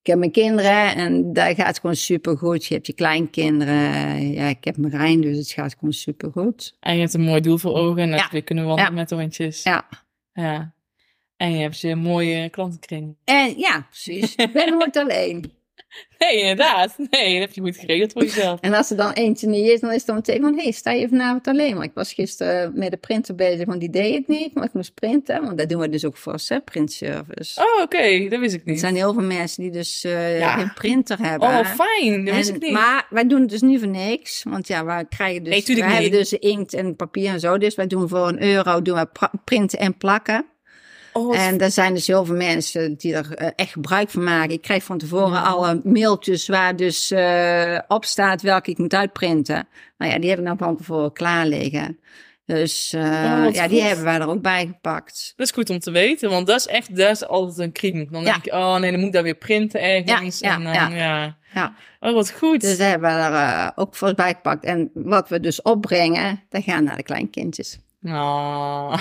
Ik 0.00 0.12
heb 0.12 0.18
mijn 0.18 0.30
kinderen 0.32 0.94
en 0.96 1.32
daar 1.32 1.54
gaat 1.54 1.66
het 1.66 1.78
gewoon 1.78 1.96
supergoed. 1.96 2.64
Je 2.66 2.74
hebt 2.74 2.86
je 2.86 2.92
kleinkinderen. 2.92 4.32
Ja, 4.32 4.46
ik 4.46 4.64
heb 4.64 4.76
Marijn, 4.76 5.20
dus 5.20 5.36
het 5.36 5.50
gaat 5.50 5.74
gewoon 5.78 5.92
supergoed. 5.94 6.76
En 6.80 6.94
je 6.94 7.00
hebt 7.00 7.14
een 7.14 7.20
mooi 7.24 7.40
doel 7.40 7.58
voor 7.58 7.74
ogen 7.74 8.02
en 8.02 8.10
dat 8.10 8.28
Ja. 8.30 8.40
kunnen 8.40 8.64
wandelen 8.66 8.90
Ja. 8.90 8.96
met 8.96 9.08
de 9.08 9.14
hondjes. 9.14 9.62
Ja. 9.62 9.88
Ja. 10.32 10.74
En 11.36 11.52
je 11.52 11.58
hebt 11.62 11.80
je 11.80 11.94
mooie 11.96 12.48
klantenkring. 12.50 13.16
En 13.24 13.58
ja, 13.58 13.86
precies. 13.90 14.34
Ik 14.34 14.52
ben 14.52 14.70
nooit 14.78 14.96
alleen. 15.06 15.54
Nee, 16.18 16.40
inderdaad. 16.40 16.94
Nee, 17.10 17.32
dat 17.32 17.40
heb 17.48 17.52
je 17.52 17.60
goed 17.60 17.76
geregeld 17.76 18.12
voor 18.12 18.22
jezelf. 18.22 18.60
En 18.60 18.74
als 18.74 18.90
er 18.90 18.96
dan 18.96 19.12
eentje 19.12 19.46
niet 19.46 19.66
is, 19.68 19.80
dan 19.80 19.90
is 19.90 19.96
het 19.96 20.06
dan 20.06 20.14
meteen 20.14 20.40
van... 20.40 20.54
Hé, 20.56 20.62
hey, 20.62 20.72
sta 20.72 20.90
je 20.90 21.08
vanavond 21.08 21.46
alleen? 21.46 21.74
Maar 21.76 21.84
ik 21.84 21.94
was 21.94 22.12
gisteren 22.12 22.72
met 22.74 22.90
de 22.90 22.96
printer 22.96 23.34
bezig, 23.34 23.66
want 23.66 23.80
die 23.80 23.90
deed 23.90 24.14
het 24.14 24.28
niet. 24.28 24.54
Maar 24.54 24.64
ik 24.64 24.72
moest 24.72 24.94
printen, 24.94 25.42
want 25.42 25.58
dat 25.58 25.68
doen 25.68 25.80
we 25.80 25.88
dus 25.88 26.04
ook 26.04 26.16
voor 26.16 26.38
hè, 26.46 26.60
printservice. 26.60 27.60
Oh, 27.60 27.82
oké. 27.82 28.28
Dat 28.28 28.40
wist 28.40 28.54
ik 28.54 28.60
Er 28.64 28.70
niet. 28.70 28.80
zijn 28.80 28.94
heel 28.94 29.12
veel 29.12 29.22
mensen 29.22 29.62
die 29.62 29.70
dus 29.70 30.04
eh, 30.04 30.38
Ja. 30.38 30.56
geen 30.58 30.72
printer 30.74 31.18
hebben. 31.18 31.48
Oh, 31.48 31.66
fijn. 31.66 32.24
Dat 32.24 32.34
wist 32.34 32.48
ik 32.48 32.62
niet. 32.62 32.72
Maar 32.72 33.06
wij 33.10 33.26
doen 33.26 33.40
het 33.40 33.50
dus 33.50 33.60
niet 33.62 33.78
voor 33.78 33.88
niks. 33.88 34.42
Want 34.42 34.68
ja, 34.68 34.84
wij 34.84 35.04
krijgen 35.04 35.42
dus, 35.44 35.66
Nee, 35.66 35.76
wij 35.78 35.92
hebben 35.92 36.10
dus 36.10 36.32
inkt 36.32 36.74
en 36.74 36.96
papier 36.96 37.28
en 37.28 37.40
zo. 37.40 37.58
Dus 37.58 37.74
wij 37.74 37.86
doen 37.86 38.08
voor 38.08 38.28
een 38.28 38.42
euro 38.42 38.82
doen 38.82 39.08
pra- 39.12 39.32
printen 39.44 39.78
en 39.78 39.96
plakken. 39.96 40.46
Oh, 41.16 41.38
En 41.38 41.60
er 41.60 41.70
zijn 41.70 41.94
dus 41.94 42.06
heel 42.06 42.24
veel 42.24 42.36
mensen 42.36 42.94
die 42.96 43.14
er 43.14 43.34
eh, 43.34 43.48
echt 43.56 43.72
gebruik 43.72 44.10
van 44.10 44.24
maken. 44.24 44.50
Ik 44.54 44.62
krijg 44.62 44.82
van 44.84 44.98
tevoren 44.98 45.32
Ja. 45.32 45.40
alle 45.42 45.80
mailtjes 45.84 46.48
waar 46.48 46.76
dus 46.76 47.10
eh, 47.10 47.78
op 47.88 48.04
staat 48.04 48.42
welke 48.42 48.70
ik 48.70 48.78
moet 48.78 48.94
uitprinten. 48.94 49.68
Nou 49.98 50.12
ja, 50.12 50.18
die 50.18 50.30
heb 50.30 50.38
ik 50.38 50.44
dan 50.44 50.58
van 50.58 50.76
tevoren 50.76 51.12
klaar 51.12 51.46
liggen. 51.46 51.98
Dus 52.46 52.92
eh, 52.92 53.44
Oh, 53.46 53.52
ja, 53.54 53.68
die 53.68 53.82
hebben 53.82 54.04
wij 54.04 54.14
er 54.20 54.28
ook 54.28 54.42
bij 54.42 54.66
gepakt. 54.66 55.32
Dat 55.36 55.46
is 55.46 55.52
goed 55.52 55.70
om 55.70 55.78
te 55.78 55.90
weten, 55.90 56.30
want 56.30 56.46
dat 56.46 56.58
is 56.58 56.66
echt, 56.66 56.96
dat 56.96 57.10
is 57.10 57.26
altijd 57.26 57.58
een 57.58 57.72
kriem. 57.72 58.08
Dan 58.10 58.22
Ja. 58.22 58.32
denk 58.32 58.44
je, 58.44 58.52
oh 58.52 58.76
nee, 58.76 58.90
dan 58.90 58.98
moet 59.00 59.08
ik 59.08 59.14
dat 59.14 59.22
weer 59.22 59.34
printen 59.34 59.80
ergens. 59.82 60.38
Ja, 60.38 60.48
ja, 60.48 60.54
en 60.56 60.62
dan, 60.62 60.72
ja. 60.98 61.36
ja. 61.54 61.74
Oh, 62.00 62.14
wat 62.14 62.30
goed. 62.30 62.60
Dus 62.60 62.78
daar 62.78 62.88
hebben 62.88 63.10
we 63.14 63.16
er 63.20 63.32
eh, 63.32 63.68
ook 63.74 63.94
voor 63.96 64.14
bij 64.14 64.34
gepakt. 64.34 64.64
En 64.64 64.90
wat 64.94 65.28
we 65.28 65.40
dus 65.40 65.62
opbrengen, 65.62 66.42
dat 66.48 66.62
gaan 66.62 66.84
naar 66.84 66.96
de 66.96 67.02
kleinkindjes. 67.02 67.78
Oh, 68.06 68.94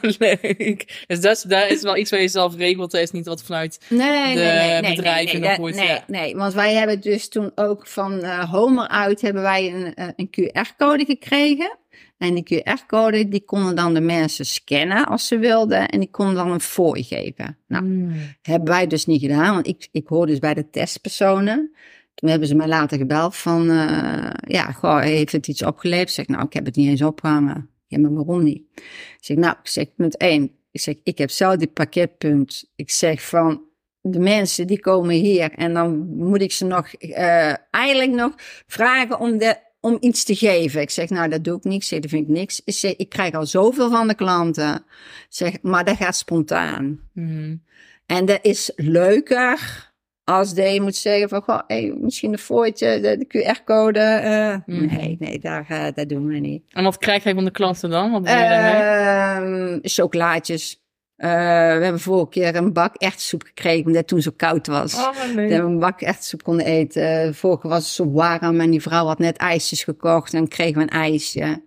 leuk. 0.18 1.04
Dus 1.06 1.20
dat 1.20 1.36
is, 1.36 1.42
dat 1.42 1.70
is 1.70 1.82
wel 1.82 1.96
iets 1.96 2.10
waar 2.10 2.20
je 2.20 2.28
zelf 2.28 2.56
regelt. 2.56 2.90
Dat 2.90 3.00
is 3.00 3.10
niet 3.10 3.26
wat 3.26 3.42
vanuit... 3.42 3.80
Nee, 3.88 4.34
De 4.34 4.40
nee, 4.40 4.80
nee, 4.80 4.94
bedrijven 4.94 5.40
nee, 5.40 5.50
nog 5.50 5.58
nee, 5.58 5.74
nee, 5.74 5.86
ja. 5.88 6.04
nee, 6.06 6.36
want 6.36 6.54
wij 6.54 6.74
hebben 6.74 7.00
dus 7.00 7.28
toen 7.28 7.52
ook 7.54 7.86
van 7.86 8.22
eh, 8.22 8.50
Homer 8.50 8.88
uit 8.88 9.20
hebben 9.20 9.42
wij 9.42 9.72
een, 9.74 9.94
eh, 9.94 10.08
een 10.16 10.30
QR-code 10.30 11.04
gekregen. 11.04 11.76
En 12.18 12.34
die 12.34 12.62
QR-code 12.64 13.28
die 13.28 13.44
konden 13.44 13.76
dan 13.76 13.94
de 13.94 14.00
mensen 14.00 14.46
scannen 14.46 15.04
als 15.06 15.26
ze 15.26 15.38
wilden 15.38 15.88
en 15.88 16.00
die 16.00 16.10
konden 16.10 16.34
dan 16.34 16.50
een 16.50 16.60
fooi 16.60 17.02
geven. 17.02 17.58
Nou, 17.68 17.84
Mm. 17.84 18.12
hebben 18.42 18.68
wij 18.68 18.86
dus 18.86 19.06
niet 19.06 19.20
gedaan, 19.20 19.54
want 19.54 19.66
ik, 19.66 19.88
ik 19.92 20.06
hoor 20.06 20.26
dus 20.26 20.38
bij 20.38 20.54
de 20.54 20.70
testpersonen. 20.70 21.74
Toen 22.14 22.30
hebben 22.30 22.48
ze 22.48 22.54
mij 22.54 22.66
later 22.68 22.98
gebeld 22.98 23.36
van, 23.36 23.70
eh, 23.70 24.30
ja, 24.46 24.72
goh, 24.72 25.00
heeft 25.00 25.32
het 25.32 25.48
iets 25.48 25.64
opgeleverd? 25.64 26.08
Ik 26.08 26.14
zeg, 26.14 26.26
nou, 26.26 26.44
ik 26.44 26.52
heb 26.52 26.64
het 26.64 26.76
niet 26.76 26.88
eens 26.88 27.02
opgehangen. 27.02 27.70
Ja, 27.92 27.98
maar 27.98 28.14
waarom 28.14 28.42
niet? 28.42 28.62
Ik 28.74 29.18
zeg, 29.20 29.36
nou, 29.36 29.56
ik 29.62 29.68
zeg, 29.68 29.94
punt 29.94 30.16
één. 30.16 30.50
Ik 30.70 30.80
zeg, 30.80 30.94
ik 31.02 31.18
heb 31.18 31.30
zelf 31.30 31.56
die 31.56 31.68
pakketpunt. 31.68 32.70
Ik 32.76 32.90
zeg 32.90 33.22
van, 33.22 33.62
de 34.00 34.18
mensen 34.18 34.66
die 34.66 34.80
komen 34.80 35.14
hier 35.14 35.52
en 35.52 35.74
dan 35.74 36.16
moet 36.16 36.42
ik 36.42 36.52
ze 36.52 36.64
nog, 36.64 36.92
eh, 36.94 37.54
eigenlijk 37.70 38.10
nog 38.10 38.32
vragen 38.66 39.20
om, 39.20 39.38
de, 39.38 39.56
om 39.80 39.96
iets 40.00 40.24
te 40.24 40.34
geven. 40.34 40.80
Ik 40.80 40.90
zeg, 40.90 41.08
nou, 41.08 41.28
dat 41.28 41.44
doe 41.44 41.56
ik 41.56 41.64
niet. 41.64 41.82
Ik 41.82 41.88
zeg, 41.88 42.00
dat 42.00 42.10
vind 42.10 42.28
ik 42.28 42.34
niks. 42.34 42.62
Ik 42.64 42.74
zeg, 42.74 42.96
ik 42.96 43.08
krijg 43.08 43.34
al 43.34 43.46
zoveel 43.46 43.90
van 43.90 44.08
de 44.08 44.14
klanten. 44.14 44.74
Ik 44.74 45.26
zeg, 45.28 45.62
maar 45.62 45.84
dat 45.84 45.96
gaat 45.96 46.16
spontaan. 46.16 47.00
Mm. 47.12 47.62
En 48.06 48.24
dat 48.24 48.38
is 48.42 48.72
leuker 48.76 49.91
als 50.32 50.54
dat 50.54 50.72
je 50.72 50.80
moet 50.80 50.96
zeggen 50.96 51.28
van, 51.28 51.42
goh, 51.42 51.58
hey, 51.66 51.94
misschien 52.00 52.32
een 52.32 52.38
fooitje, 52.38 53.00
de, 53.00 53.16
de 53.16 53.26
QR-code. 53.26 53.98
eh, 54.00 54.56
Mhm. 54.66 54.96
Nee, 54.96 55.16
nee, 55.18 55.38
daar, 55.38 55.66
eh, 55.68 55.84
dat 55.94 56.08
doen 56.08 56.26
we 56.26 56.38
niet. 56.38 56.62
En 56.72 56.84
wat 56.84 56.98
krijg 56.98 57.24
jij 57.24 57.34
van 57.34 57.44
de 57.44 57.50
klanten 57.50 57.90
dan? 57.90 58.10
Wat? 58.10 58.24
Ehm 58.24 59.78
chocolaatjes. 59.82 60.80
Eh, 61.16 61.28
we 61.76 61.82
hebben 61.84 62.00
vorige 62.00 62.28
keer 62.28 62.56
een 62.56 62.72
bak 62.72 62.94
erwtensoep 62.96 63.42
gekregen, 63.42 63.80
omdat 63.84 63.96
het 64.00 64.06
toen 64.08 64.22
zo 64.22 64.30
koud 64.36 64.66
was. 64.66 64.94
Oh, 64.94 65.04
Dat 65.04 65.34
nee. 65.34 65.48
we 65.48 65.54
een 65.54 65.78
bak 65.78 66.00
erwtensoep 66.00 66.42
konden 66.42 66.66
eten. 66.66 67.34
Vorige 67.34 67.68
was 67.68 67.78
het 67.84 67.92
zo 67.92 68.10
warm 68.12 68.60
en 68.60 68.70
die 68.70 68.82
vrouw 68.82 69.06
had 69.06 69.18
net 69.18 69.36
ijsjes 69.36 69.84
gekocht 69.84 70.34
en 70.34 70.48
kregen 70.48 70.74
we 70.74 70.80
een 70.82 70.88
ijsje. 70.88 71.62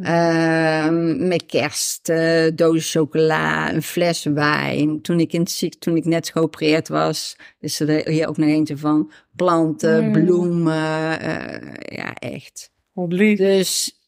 Ehm, 0.00 1.28
met 1.28 1.46
kerst, 1.46 2.08
eh 2.08 2.46
doos 2.54 2.90
chocola, 2.90 3.72
een 3.72 3.82
fles 3.82 4.24
wijn. 4.24 5.00
Toen 5.02 5.20
ik, 5.20 5.32
in 5.32 5.40
het 5.40 5.50
ziek, 5.50 5.74
toen 5.74 5.96
ik 5.96 6.04
net 6.04 6.28
geopereerd 6.28 6.88
was, 6.88 7.36
is 7.60 7.80
er 7.80 8.08
hier 8.08 8.28
ook 8.28 8.36
nog 8.36 8.48
eentje 8.48 8.76
van. 8.76 9.12
Planten, 9.36 10.04
Mm. 10.06 10.12
bloemen, 10.12 11.20
eh, 11.20 11.96
ja 11.96 12.14
echt. 12.14 12.72
Wat 12.92 13.12
lief. 13.12 13.38
Dus 13.38 13.98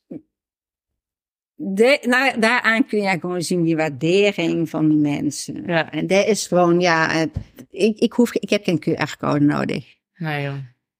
de, 1.54 1.98
nou, 2.02 2.40
daaraan 2.40 2.86
kun 2.86 3.02
je 3.02 3.18
gewoon 3.20 3.42
zien 3.42 3.62
die 3.62 3.76
waardering 3.76 4.68
van 4.70 4.88
de 4.88 4.94
mensen. 4.94 5.62
Ja. 5.66 5.90
En 5.92 6.06
dat 6.06 6.26
is 6.26 6.46
gewoon, 6.46 6.80
ja, 6.80 7.10
het- 7.10 7.36
ik, 7.70 7.98
ik, 7.98 8.12
hoef, 8.12 8.34
ik 8.34 8.50
heb 8.50 8.64
geen 8.64 8.78
QR-code 8.80 9.44
nodig. 9.44 9.94
Nee, 10.16 10.42
joh. 10.44 10.54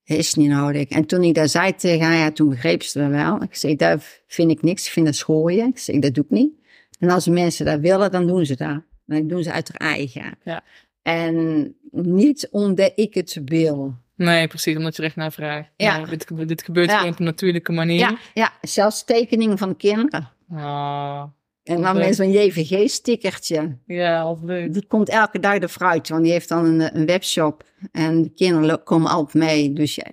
Is 0.07 0.35
niet 0.35 0.49
nodig. 0.51 0.89
En 0.89 1.07
toen 1.07 1.23
ik 1.23 1.35
dat 1.35 1.51
zei 1.51 1.75
tegen 1.75 2.07
haar, 2.07 2.17
ja, 2.17 2.31
toen 2.31 2.49
begreep 2.49 2.83
ze 2.83 2.99
dat 2.99 3.11
wel. 3.11 3.43
Ik 3.43 3.55
zei, 3.55 3.77
dat 3.77 4.21
vind 4.27 4.51
ik 4.51 4.63
niks, 4.63 4.87
ik 4.87 4.93
vind 4.93 5.07
dat 5.07 5.15
schooien. 5.15 5.69
Ik 5.69 5.79
zei, 5.79 5.99
dat 5.99 6.15
doe 6.15 6.25
ik 6.25 6.31
niet. 6.31 6.53
En 6.99 7.11
als 7.11 7.27
mensen 7.27 7.65
dat 7.67 7.81
willen, 7.81 8.11
dan 8.11 8.27
doen 8.27 8.47
ze 8.47 8.57
dat. 8.57 8.81
Dan 9.07 9.27
doen 9.29 9.43
ze 9.43 9.53
uit 9.53 9.69
hun 9.69 9.89
eigen. 9.89 10.39
Ja. 10.45 10.63
En 11.03 11.75
niet 11.91 12.49
omdat 12.51 12.93
ik 12.95 13.15
het 13.15 13.41
wil. 13.45 13.95
Nee, 14.17 14.47
precies, 14.49 14.77
omdat 14.77 14.97
je 14.97 15.03
er 15.03 15.09
echt 15.09 15.17
naar 15.17 15.33
vraagt. 15.33 15.69
Ja. 15.77 15.97
Nou, 15.97 16.09
dit, 16.09 16.49
dit 16.49 16.63
gebeurt 16.63 16.91
Ja. 16.91 17.09
op 17.09 17.19
een 17.19 17.25
natuurlijke 17.25 17.73
manier. 17.73 17.99
Ja, 17.99 18.19
ja, 18.35 18.53
zelfs 18.61 19.05
tekeningen 19.05 19.59
van 19.59 19.77
kinderen. 19.77 20.29
Ah, 20.53 21.23
En 21.67 21.83
dan 21.83 21.97
met 21.97 22.17
zo'n 22.17 22.31
JVG-stickertje. 22.31 23.79
ja, 23.87 24.25
wat 24.25 24.39
leuk. 24.43 24.73
Die 24.73 24.87
komt 24.87 25.09
elke 25.09 25.39
dag 25.39 25.59
de 25.59 25.69
fruit, 25.69 26.09
want 26.09 26.23
die 26.23 26.33
heeft 26.33 26.49
dan 26.49 26.65
een, 26.65 26.97
een 26.97 27.07
webshop. 27.07 27.65
En 27.93 28.23
de 28.23 28.31
kinderen 28.31 28.83
komen 28.83 29.11
altijd 29.11 29.45
mee. 29.45 29.73
Dus 29.73 29.95
je 29.95 30.05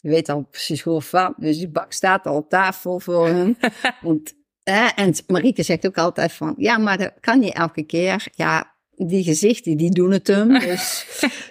weet 0.00 0.28
al 0.28 0.46
precies 0.50 0.82
hoe 0.82 0.94
of 0.94 1.10
wat. 1.10 1.34
Dus 1.36 1.58
die 1.58 1.68
bak 1.68 1.92
staat 1.92 2.26
al 2.26 2.36
op 2.36 2.48
tafel 2.48 3.00
voor 3.00 3.28
hun. 3.28 3.56
Want, 4.00 4.34
hè, 4.62 4.86
en 4.86 5.14
Marieke 5.26 5.62
zegt 5.62 5.86
ook 5.86 5.98
altijd 5.98 6.32
van, 6.32 6.54
ja, 6.56 6.78
maar 6.78 6.98
dat 6.98 7.12
kan 7.20 7.38
niet 7.38 7.54
elke 7.54 7.82
keer. 7.82 8.26
Ja, 8.34 8.74
die 8.90 9.24
gezichten, 9.24 9.76
die 9.76 9.90
doen 9.90 10.10
het 10.10 10.26
hem. 10.26 10.58
Dus 10.68 11.06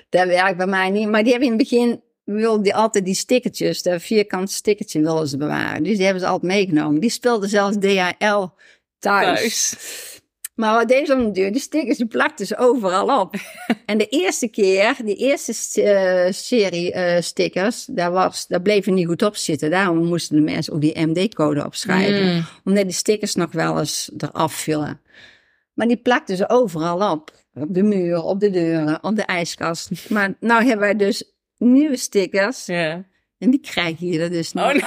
dat 0.10 0.28
werkt 0.28 0.58
bij 0.58 0.68
mij 0.68 0.90
niet. 0.90 1.10
Maar 1.10 1.24
die 1.24 1.32
hebben 1.32 1.52
in 1.52 1.58
het 1.58 1.70
begin, 1.70 2.02
wilden 2.24 2.64
die 2.64 2.76
altijd 2.76 3.06
die 3.06 3.14
stickertjes, 3.14 3.84
dat 3.84 4.02
vierkant 4.02 4.52
stickertje 4.52 5.02
willen 5.02 5.28
ze 5.28 5.38
bewaren. 5.38 5.84
Dus 5.84 5.96
die 5.96 6.04
hebben 6.04 6.22
ze 6.22 6.28
altijd 6.28 6.52
meegenomen. 6.52 7.02
Die 7.02 7.10
speelden 7.10 7.50
zelfs 7.50 7.78
DHL 7.80 8.48
thuis. 9.12 9.40
Thuis. 9.40 10.14
Maar 10.56 10.74
wat 10.74 10.88
deed 10.88 11.08
ze 11.08 11.14
om 11.14 11.24
de 11.24 11.32
deur? 11.32 11.52
Die 11.52 11.62
stickers 11.62 11.98
die 11.98 12.08
plakten 12.08 12.46
ze 12.46 12.58
overal 12.58 13.20
op. 13.20 13.36
en 13.86 13.98
de 13.98 14.08
eerste 14.08 14.48
keer, 14.48 14.96
die 15.06 15.16
eerste 15.16 15.82
eh, 15.82 16.32
serie 16.32 16.92
eh, 16.92 17.22
stickers, 17.22 17.86
daar, 17.86 18.12
was, 18.12 18.48
daar 18.48 18.62
bleven 18.62 18.94
niet 18.94 19.08
goed 19.08 19.24
op 19.24 19.36
zitten. 19.36 19.70
Daarom 19.70 20.06
moesten 20.06 20.36
de 20.36 20.42
mensen 20.42 20.74
ook 20.74 20.82
die 20.82 21.06
MD-code 21.08 21.66
opschrijven. 21.66 22.36
Mm. 22.36 22.46
Omdat 22.64 22.84
die 22.84 22.94
stickers 22.94 23.36
nog 23.36 23.52
wel 23.52 23.80
eens 23.80 24.12
eraf 24.18 24.54
vielen. 24.54 25.02
Maar 25.74 25.88
die 25.88 25.98
plakten 25.98 26.38
ze 26.38 26.50
overal 26.50 27.12
op. 27.12 27.32
Op 27.54 27.74
de 27.74 27.84
muur, 27.84 28.24
op 28.24 28.40
de 28.40 28.50
deuren, 28.50 29.04
op 29.04 29.16
de 29.16 29.26
ijskast. 29.26 30.10
Maar 30.10 30.34
nou 30.40 30.64
hebben 30.64 30.80
wij 30.80 30.96
dus 30.96 31.34
nieuwe 31.58 31.98
stickers. 31.98 32.66
En 33.38 33.50
die 33.52 33.60
krijgen 33.60 34.08
je 34.08 34.20
er 34.20 34.30
dus 34.30 34.54
niet 34.54 34.64
Oh 34.64 34.70
nee. 34.70 34.80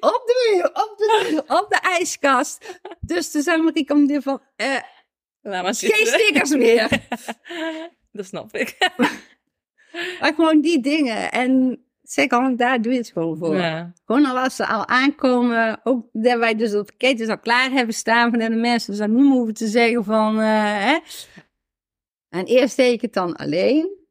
Op 0.00 0.22
de 0.26 0.50
muur, 0.52 0.64
op 0.66 0.94
de 0.96 1.26
muur, 1.30 1.40
op 1.58 1.66
de 1.68 1.78
ijskast. 1.82 2.80
Dus 3.00 3.30
toen 3.30 3.42
zei 3.42 3.62
Marieke 3.62 3.92
om 3.92 4.06
die 4.06 4.20
van... 4.20 4.42
eh, 4.56 4.76
Laat 5.40 5.62
maar 5.62 5.74
geen 5.74 6.06
stickers 6.06 6.50
meer. 6.50 6.88
Dat 8.12 8.26
snap 8.26 8.56
ik. 8.56 8.76
Maar 10.20 10.34
gewoon 10.34 10.60
die 10.60 10.80
dingen. 10.80 11.30
En 11.32 11.84
zeg 12.02 12.28
al, 12.28 12.56
daar 12.56 12.82
doe 12.82 12.92
je 12.92 12.98
het 12.98 13.10
gewoon 13.10 13.36
voor. 13.38 13.56
Ja. 13.56 13.92
Gewoon 14.04 14.24
al 14.26 14.38
als 14.38 14.56
ze 14.56 14.66
al 14.66 14.86
aankomen, 14.86 15.80
ook 15.84 16.06
dat 16.12 16.38
wij 16.38 16.54
dus 16.54 16.74
op 16.74 16.86
pakketjes 16.86 17.28
al 17.28 17.38
klaar 17.38 17.70
hebben 17.70 17.94
staan 17.94 18.30
van 18.30 18.38
de 18.38 18.50
mensen. 18.50 18.90
Dus 18.90 19.00
dan 19.00 19.14
niet 19.14 19.24
meer 19.24 19.32
hoeven 19.32 19.54
te 19.54 19.66
zeggen 19.66 20.04
van, 20.04 20.40
eh, 20.40 20.84
hè. 20.84 20.98
En 22.28 22.44
eerst 22.44 22.76
deed 22.76 22.92
ik 22.92 23.00
het 23.00 23.12
dan 23.12 23.36
alleen. 23.36 24.05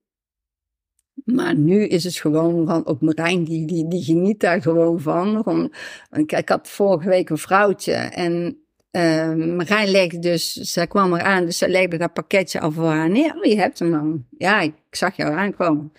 Maar 1.25 1.55
nu 1.55 1.87
is 1.87 2.03
het 2.03 2.15
gewoon 2.15 2.67
van, 2.67 2.85
ook 2.85 3.01
Marijn, 3.01 3.43
die, 3.43 3.65
die, 3.65 3.87
die 3.87 4.03
geniet 4.03 4.39
daar 4.39 4.61
gewoon 4.61 5.01
van. 5.01 5.43
Gewoon, 5.43 5.73
ik, 6.11 6.49
had 6.49 6.69
vorige 6.69 7.09
week 7.09 7.29
een 7.29 7.37
vrouwtje 7.37 7.93
en 7.93 8.59
eh 8.91 9.33
Marijn 9.33 9.87
legde 9.87 10.19
dus, 10.19 10.53
zij 10.53 10.87
kwam 10.87 11.13
eraan, 11.13 11.45
dus 11.45 11.57
zij 11.57 11.69
legde 11.69 11.97
dat 11.97 12.13
pakketje 12.13 12.59
al 12.59 12.71
voor 12.71 12.85
haar 12.85 13.09
neer. 13.09 13.35
Oh, 13.35 13.43
je 13.43 13.55
hebt 13.55 13.79
hem 13.79 13.91
dan. 13.91 14.25
Ja, 14.37 14.61
ik 14.61 14.73
zag 14.89 15.15
jou 15.15 15.33
aankomen. 15.33 15.91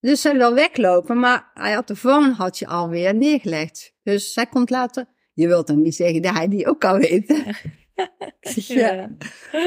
Dus 0.00 0.20
zij 0.20 0.36
wil 0.36 0.54
weglopen, 0.54 1.18
maar 1.18 1.50
hij 1.54 1.72
had 1.72 1.88
de 1.88 1.96
vorm 1.96 2.30
had 2.32 2.58
je 2.58 2.66
alweer 2.66 3.14
neergelegd. 3.14 3.94
Dus 4.02 4.32
zij 4.32 4.46
komt 4.46 4.70
later. 4.70 5.06
Je 5.34 5.46
wilt 5.46 5.66
dan 5.66 5.82
niet 5.82 5.94
zeggen 5.94 6.22
dat 6.22 6.34
hij 6.34 6.48
die 6.48 6.66
ook 6.66 6.84
al 6.84 6.98
weet. 6.98 7.42
ja. 8.80 9.10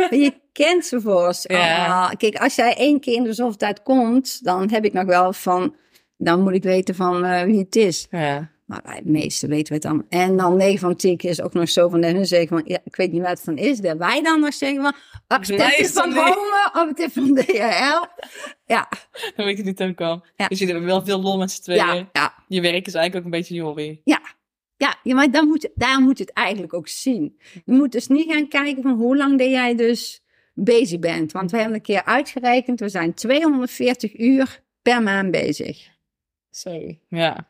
Je 0.10 0.34
kent 0.52 0.86
ze 0.86 1.02
voor 1.02 1.28
ons 1.28 1.44
Ja. 1.48 1.78
allemaal. 1.78 2.18
Kijk, 2.18 2.36
als 2.36 2.56
jij 2.56 2.76
één 2.78 3.00
keer 3.00 3.16
in 3.16 3.24
de 3.24 3.34
zoveel 3.34 3.58
tijd 3.58 3.84
komt, 3.84 4.44
dan 4.44 4.70
heb 4.72 4.86
ik 4.86 4.94
nog 4.94 5.06
wel 5.06 5.34
van. 5.34 5.76
Dan 6.18 6.42
moet 6.42 6.54
ik 6.54 6.64
weten 6.64 6.96
van 6.96 7.26
eh, 7.26 7.44
wie 7.44 7.60
het 7.60 7.76
is. 7.76 8.08
Ja. 8.10 8.50
Maar 8.66 8.82
bij 8.84 9.02
de 9.04 9.10
meeste 9.12 9.48
weten 9.48 9.68
we 9.68 9.74
het 9.74 9.82
dan. 9.82 10.06
En 10.10 10.38
dan 10.38 10.56
9 10.58 10.80
van 10.80 10.96
10 10.96 11.18
keer 11.18 11.30
is 11.30 11.42
ook 11.42 11.54
nog 11.54 11.70
zo 11.70 11.90
van 11.90 12.04
hun 12.04 12.26
zeggen 12.26 12.48
van, 12.48 12.62
ja, 12.66 12.80
ik 12.84 12.96
weet 12.96 13.12
niet 13.12 13.22
wat 13.22 13.30
het 13.30 13.42
van 13.42 13.58
is. 13.58 13.80
Dat 13.80 13.98
wij 13.98 14.22
dan 14.22 14.40
nog 14.40 14.54
zeggen 14.54 14.82
van, 14.82 14.94
oh, 15.28 15.38
het 15.38 15.80
is 15.80 15.92
van. 15.92 16.14
Home 16.14 16.70
of 16.74 16.88
het 16.88 17.00
is 17.00 17.14
van 17.14 17.36
DHL. 17.36 18.06
Ja, 18.66 18.90
Dan 19.36 19.46
weet 19.46 19.58
je 19.58 19.64
niet 19.64 19.82
ook 19.82 20.02
al. 20.02 20.26
Ja. 20.36 20.48
Dus 20.48 20.60
jullie 20.60 20.74
hebben 20.74 20.92
wel 20.92 21.06
veel 21.06 21.22
lol 21.22 21.38
met 21.38 21.52
z'n 21.52 21.62
tweeën. 21.62 21.86
ja, 21.86 22.10
ja. 22.12 22.34
Je 22.48 22.62
werk 22.62 22.88
is 22.88 22.94
eigenlijk 22.94 23.16
ook 23.16 23.24
een 23.34 23.40
beetje 23.40 23.56
je 23.56 23.62
hobby. 23.62 24.00
Ja, 24.04 24.22
ja 24.78 24.96
maar 25.04 25.32
dan 25.32 25.48
moet, 25.48 25.70
daar 25.76 26.02
moet 26.02 26.18
je 26.18 26.24
het 26.24 26.34
eigenlijk 26.34 26.74
ook 26.74 26.88
zien. 26.88 27.40
Je 27.66 27.72
moet 27.74 27.92
dus 27.92 28.08
niet 28.08 28.32
gaan 28.32 28.48
kijken 28.48 28.84
van 28.84 28.92
hoe 28.94 29.18
lang 29.18 29.38
dat 29.40 29.50
jij 29.50 29.76
dus 29.76 30.21
bezig 30.54 31.00
bent. 31.00 31.32
Want 31.32 31.52
we 31.52 31.58
hebben 31.58 31.76
een 31.76 31.82
keer 31.82 32.06
uitgerekend, 32.06 32.80
we 32.80 32.90
zijn 32.90 33.14
240 33.14 34.20
uur 34.20 34.64
per 34.82 35.04
maand 35.04 35.32
bezig. 35.32 35.90
Zo. 36.50 36.96
Ja. 37.08 37.50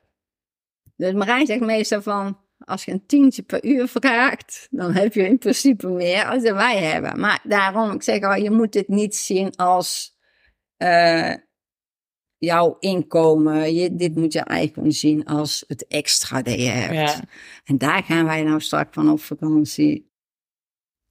Dus 0.95 1.13
Marijn 1.13 1.45
zegt 1.45 1.61
meestal 1.61 2.01
van, 2.01 2.39
als 2.59 2.85
je 2.85 2.91
een 2.91 3.05
tientje 3.05 3.41
per 3.41 3.65
uur 3.65 3.87
vraagt, 3.87 4.67
dan 4.71 4.93
heb 4.93 5.13
je 5.13 5.27
in 5.27 5.37
principe 5.37 5.87
meer 5.87 6.25
als 6.25 6.43
dat 6.43 6.55
wij 6.55 6.77
hebben. 6.77 7.19
Maar 7.19 7.39
daarom, 7.43 7.91
ik 7.91 8.03
zeg 8.03 8.21
al, 8.21 8.35
je 8.35 8.51
moet 8.51 8.73
het 8.73 8.87
niet 8.87 9.15
zien 9.15 9.55
als, 9.55 10.17
eh, 10.77 11.33
jouw 12.45 12.77
inkomen. 12.79 13.73
Je, 13.73 13.95
dit 13.95 14.15
moet 14.15 14.33
je 14.33 14.39
eigenlijk 14.39 14.93
zien 14.93 15.25
als 15.25 15.63
het 15.67 15.87
extra 15.87 16.41
dat 16.41 16.61
je 16.61 16.69
hebt. 16.69 16.93
Ja. 16.93 17.23
En 17.63 17.77
daar 17.77 18.03
gaan 18.03 18.25
wij 18.25 18.43
nou 18.43 18.61
straks 18.61 18.89
van 18.93 19.09
op 19.09 19.21
vakantie. 19.21 20.11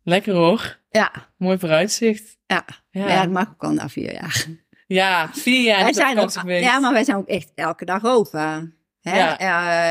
Lekker 0.03 0.35
hoor. 0.35 0.80
Ja, 0.91 1.13
Mooi 1.37 1.59
vooruitzicht. 1.59 2.37
ja. 2.47 2.65
Ja, 2.91 3.09
ja. 3.09 3.23
dat 3.23 3.31
mag 3.33 3.49
ook 3.53 3.63
al 3.65 3.73
na 3.73 3.89
vier 3.89 4.13
jaar. 4.13 4.47
Ja, 4.87 5.31
vier 5.33 5.63
jaar 5.63 5.83
Wij 5.83 5.93
zijn 5.93 6.15
vakantie 6.15 6.39
ook, 6.39 6.47
geweest. 6.47 6.65
ja, 6.65 6.79
maar 6.79 6.93
wij 6.93 7.05
zijn 7.05 7.17
ook 7.17 7.29
echt 7.29 7.53
elke 7.55 7.85
dag 7.85 8.05
over. 8.05 8.73
Hè? 9.01 9.17
Ja. 9.19 9.39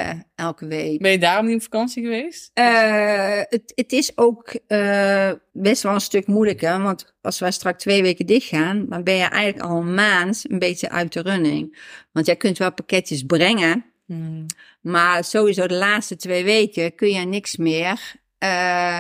Eh, 0.10 0.20
elke 0.36 0.66
week. 0.68 1.02
Ben 1.02 1.12
je 1.12 1.20
daarom 1.20 1.46
niet 1.46 1.56
op 1.56 1.62
vakantie 1.62 2.04
geweest? 2.04 2.52
Eh, 2.54 3.38
het, 3.44 3.72
het 3.76 3.92
is 3.92 4.18
ook 4.18 4.54
eh, 4.68 5.32
best 5.54 5.84
wel 5.84 5.94
een 5.94 6.02
stuk 6.02 6.28
moeilijker. 6.28 6.82
Want 6.82 7.14
als 7.22 7.40
wij 7.40 7.52
straks 7.52 7.84
twee 7.84 8.02
weken 8.02 8.26
dicht 8.26 8.48
gaan, 8.48 8.86
dan 8.90 9.04
ben 9.04 9.16
je 9.16 9.24
eigenlijk 9.24 9.64
al 9.72 9.78
een 9.78 9.94
maand 9.94 10.46
een 10.50 10.60
beetje 10.60 10.90
uit 10.90 11.14
de 11.14 11.22
running. 11.22 11.80
Want 12.12 12.26
jij 12.26 12.36
kunt 12.36 12.58
wel 12.58 12.74
pakketjes 12.74 13.24
brengen, 13.24 13.86
Hmm. 14.06 14.46
maar 14.82 15.24
sowieso 15.24 15.68
de 15.68 15.74
laatste 15.76 16.16
twee 16.16 16.44
weken 16.44 16.96
kun 16.96 17.10
je 17.10 17.26
niks 17.26 17.58
meer 17.58 18.00
eh, 18.38 19.00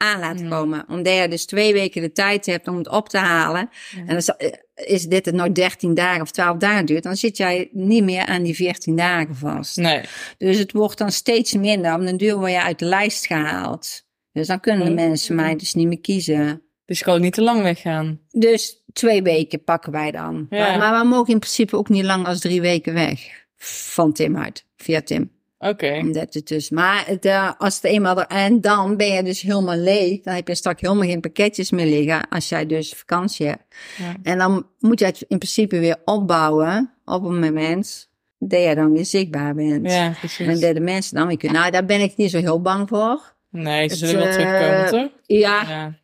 aan 0.00 0.20
laten 0.20 0.48
komen. 0.48 0.84
Omdat 0.88 1.16
je 1.16 1.28
dus 1.28 1.46
twee 1.46 1.72
weken 1.72 2.02
de 2.02 2.12
tijd 2.12 2.46
hebt 2.46 2.68
om 2.68 2.76
het 2.76 2.88
op 2.88 3.08
te 3.08 3.18
halen. 3.18 3.70
En 3.96 4.06
dan 4.06 4.16
is- 4.16 4.32
is 4.74 5.04
dit 5.06 5.24
het 5.26 5.34
nog 5.34 5.52
13 5.52 5.94
dagen 5.94 6.22
of 6.22 6.30
12 6.30 6.56
dagen 6.56 6.86
duurt, 6.86 7.02
dan 7.02 7.16
zit 7.16 7.36
jij 7.36 7.68
niet 7.72 8.04
meer 8.04 8.26
aan 8.26 8.42
die 8.42 8.54
14 8.54 8.96
dagen 8.96 9.36
vast. 9.36 9.76
Nee. 9.76 10.00
Dus 10.38 10.58
het 10.58 10.72
wordt 10.72 10.98
dan 10.98 11.12
steeds 11.12 11.52
minder. 11.54 11.94
Op 11.94 12.00
den 12.00 12.16
duur 12.16 12.36
word 12.36 12.50
je 12.50 12.62
uit 12.62 12.78
de 12.78 12.84
lijst 12.84 13.26
gehaald. 13.26 14.08
Dus 14.32 14.46
dan 14.46 14.60
kunnen 14.60 14.86
de 14.86 14.92
mensen 14.94 15.34
mij 15.34 15.56
dus 15.56 15.74
niet 15.74 15.86
meer 15.86 16.00
kiezen. 16.00 16.62
Dus 16.84 17.06
ook 17.06 17.18
niet 17.20 17.32
te 17.32 17.42
lang 17.42 17.62
weggaan. 17.62 18.20
Dus 18.30 18.82
twee 18.92 19.22
weken 19.22 19.64
pakken 19.64 19.92
wij 19.92 20.10
dan. 20.10 20.46
Ja. 20.50 20.58
Maar, 20.68 20.78
maar 20.78 21.02
we 21.02 21.08
mogen 21.08 21.32
in 21.32 21.38
principe 21.38 21.76
ook 21.76 21.88
niet 21.88 22.04
langer 22.04 22.24
dan 22.26 22.38
drie 22.38 22.60
weken 22.60 22.94
weg. 22.94 23.20
Van 23.56 24.12
Tim 24.12 24.36
uit. 24.36 24.66
Via 24.76 25.00
Tim. 25.02 25.30
Oké. 25.62 25.98
Omdat 25.98 26.34
het 26.34 26.48
dus, 26.48 26.70
maar 26.70 27.06
het, 27.06 27.24
eh, 27.24 27.50
als 27.58 27.74
het 27.74 27.84
eenmaal 27.84 28.18
er, 28.20 28.26
en 28.26 28.60
dan 28.60 28.96
ben 28.96 29.06
je 29.12 29.22
dus 29.22 29.40
helemaal 29.40 29.76
leeg. 29.76 30.20
Dan 30.20 30.34
heb 30.34 30.48
je 30.48 30.54
straks 30.54 30.80
helemaal 30.80 31.08
geen 31.08 31.20
pakketjes 31.20 31.70
meer 31.70 31.86
liggen. 31.86 32.28
Als 32.28 32.48
jij 32.48 32.66
dus 32.66 32.92
vakantie 32.92 33.46
hebt. 33.46 33.62
Ja. 33.98 34.14
En 34.22 34.38
dan 34.38 34.66
moet 34.78 34.98
je 34.98 35.04
het 35.04 35.24
in 35.28 35.38
principe 35.38 35.78
weer 35.78 35.96
opbouwen. 36.04 36.92
Op 37.04 37.24
een 37.24 37.38
moment 37.40 38.08
dat 38.38 38.62
je 38.62 38.74
dan 38.74 38.92
weer 38.92 39.04
zichtbaar 39.04 39.54
bent. 39.54 39.90
Ja, 39.90 40.04
En 40.06 40.14
precies. 40.14 40.60
dat 40.60 40.74
de 40.74 40.80
mensen 40.80 41.16
dan 41.16 41.26
weer 41.26 41.36
kunnen. 41.36 41.58
Nou, 41.60 41.72
daar 41.72 41.84
ben 41.84 42.00
ik 42.00 42.16
niet 42.16 42.30
zo 42.30 42.38
heel 42.38 42.60
bang 42.60 42.88
voor. 42.88 43.34
Nee, 43.50 43.88
ze 43.88 43.94
Het, 43.94 44.08
zullen 44.08 44.14
wel 44.18 44.26
eh, 44.26 44.34
terugkomen, 44.34 44.86
toch? 45.02 45.20
Ja, 45.26 45.62
Ja. 45.68 45.94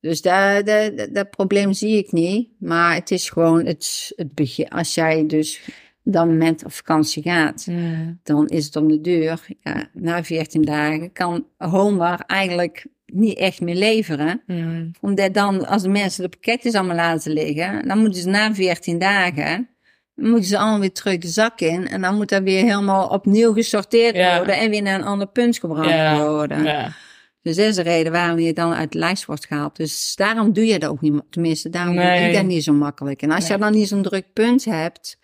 dus 0.00 0.22
dat, 0.22 0.66
dat, 0.66 0.96
dat, 0.98 1.14
dat 1.14 1.30
probleem 1.30 1.72
zie 1.72 1.96
ik 1.98 2.12
niet. 2.12 2.48
Maar 2.58 2.94
het 2.94 3.10
is 3.10 3.30
gewoon 3.30 3.66
het, 3.66 4.12
het 4.16 4.34
begin. 4.34 4.68
Als 4.68 4.94
jij 4.94 5.26
dus 5.26 5.60
dan 6.10 6.36
met 6.36 6.64
op 6.64 6.72
vakantie 6.72 7.22
gaat, 7.22 7.66
dan 8.22 8.46
is 8.46 8.64
het 8.64 8.76
om 8.76 8.88
de 8.88 9.00
deur. 9.00 9.46
Ja, 9.60 9.88
na 9.92 10.24
14 10.24 10.62
dagen 10.62 11.12
kan 11.12 11.46
Homer 11.56 12.20
eigenlijk 12.26 12.86
niet 13.06 13.38
echt 13.38 13.60
meer 13.60 13.74
leveren. 13.74 14.42
Omdat 15.00 15.34
dan, 15.34 15.66
als 15.66 15.82
de 15.82 15.88
mensen 15.88 16.22
de 16.22 16.28
pakketjes 16.28 16.74
allemaal 16.74 16.96
laten 16.96 17.32
liggen, 17.32 17.88
dan 17.88 17.98
moeten 17.98 18.20
ze 18.22 18.28
na 18.28 18.54
14 18.54 18.98
dagen, 18.98 19.68
moeten 20.14 20.44
ze 20.44 20.58
allemaal 20.58 20.80
weer 20.80 20.92
terug 20.92 21.18
de 21.18 21.28
zak 21.28 21.60
in. 21.60 21.88
En 21.88 22.00
dan 22.00 22.14
moet 22.16 22.28
dat 22.28 22.42
weer 22.42 22.62
helemaal 22.62 23.08
opnieuw 23.08 23.52
gesorteerd 23.52 24.36
worden 24.36 24.56
en 24.58 24.70
weer 24.70 24.82
naar 24.82 24.98
een 24.98 25.06
ander 25.06 25.26
punt 25.28 25.58
gebracht 25.58 26.18
worden. 26.18 26.94
Dus 27.42 27.56
dat 27.56 27.66
is 27.66 27.74
de 27.74 27.82
reden 27.82 28.12
waarom 28.12 28.38
je 28.38 28.52
dan 28.52 28.72
uit 28.74 28.92
de 28.92 28.98
lijst 28.98 29.24
wordt 29.24 29.46
gehaald. 29.46 29.76
Dus 29.76 30.16
daarom 30.16 30.52
doe 30.52 30.66
je 30.66 30.78
dat 30.78 30.90
ook 30.90 31.00
niet, 31.00 31.22
tenminste, 31.30 31.68
daarom 31.68 31.94
doe 31.94 32.04
Nee. 32.04 32.28
ik 32.28 32.34
dat 32.34 32.44
niet 32.44 32.64
zo 32.64 32.72
makkelijk. 32.72 33.22
En 33.22 33.30
als 33.30 33.48
Nee. 33.48 33.52
je 33.52 33.64
dan 33.64 33.72
niet 33.72 33.88
zo'n 33.88 34.02
druk 34.02 34.32
punt 34.32 34.64
hebt, 34.64 35.18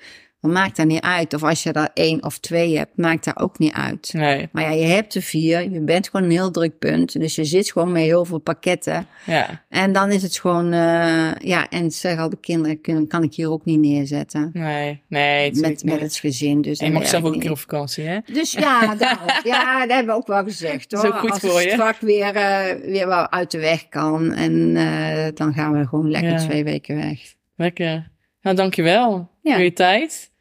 dan 0.44 0.52
maakt 0.52 0.76
dat 0.76 0.86
niet 0.86 1.00
uit. 1.00 1.34
Of 1.34 1.42
als 1.42 1.62
je 1.62 1.72
er 1.72 1.88
één 1.94 2.22
of 2.24 2.38
twee 2.38 2.76
hebt, 2.76 2.96
maakt 2.96 3.24
dat 3.24 3.38
ook 3.38 3.58
niet 3.58 3.72
uit. 3.72 4.10
Nee. 4.12 4.48
Maar 4.52 4.62
ja, 4.62 4.70
je 4.70 4.84
hebt 4.86 5.14
er 5.14 5.22
vier, 5.22 5.70
je 5.70 5.80
bent 5.80 6.08
gewoon 6.08 6.26
een 6.26 6.32
heel 6.32 6.50
druk 6.50 6.78
punt. 6.78 7.20
Dus 7.20 7.34
je 7.34 7.44
zit 7.44 7.72
gewoon 7.72 7.92
met 7.92 8.02
heel 8.02 8.24
veel 8.24 8.38
pakketten. 8.38 9.06
Ja. 9.26 9.64
En 9.68 9.92
dan 9.92 10.10
is 10.10 10.22
het 10.22 10.38
gewoon, 10.38 10.72
eh, 10.72 11.30
ja, 11.38 11.68
en 11.68 11.90
zeg 11.90 12.18
al 12.18 12.28
de 12.28 12.40
kinderen, 12.40 12.80
kunnen, 12.80 13.06
kan 13.06 13.22
ik 13.22 13.34
hier 13.34 13.50
ook 13.50 13.64
niet 13.64 13.78
neerzetten. 13.80 14.50
Nee. 14.52 15.02
Nee, 15.08 15.52
Met, 15.54 15.84
met 15.84 16.00
het 16.00 16.16
gezin. 16.16 16.60
Dus 16.62 16.78
En 16.78 16.86
je 16.86 16.92
mag 16.92 17.06
zelf 17.06 17.24
ook 17.24 17.34
een 17.34 17.40
keer 17.40 17.50
op 17.50 17.58
vakantie, 17.58 18.04
hè? 18.04 18.18
Dus 18.32 18.52
ja, 18.52 18.94
daarom. 18.94 19.26
ja, 19.44 19.80
dat 19.80 19.90
hebben 19.96 20.14
we 20.14 20.20
ook 20.20 20.26
wel 20.26 20.42
gezegd 20.44 20.92
hoor. 20.92 21.12
Goed 21.12 21.30
Als 21.30 21.40
voor 21.40 21.62
je. 21.62 21.70
strak 21.70 22.00
weer, 22.00 22.34
eh, 22.36 22.74
weer 22.90 23.06
wel 23.06 23.30
uit 23.30 23.50
de 23.50 23.58
weg 23.58 23.88
kan. 23.88 24.32
En 24.32 24.76
eh, 24.76 25.26
dan 25.34 25.52
gaan 25.54 25.72
we 25.72 25.86
gewoon 25.86 26.10
lekker 26.10 26.30
Ja. 26.30 26.38
twee 26.38 26.64
weken 26.64 26.96
weg. 26.96 27.18
Lekker. 27.56 28.12
Nou, 28.40 28.56
dankjewel 28.56 29.30
Ja. 29.42 29.54
voor 29.54 29.62
je 29.64 29.72
tijd. 29.72 30.32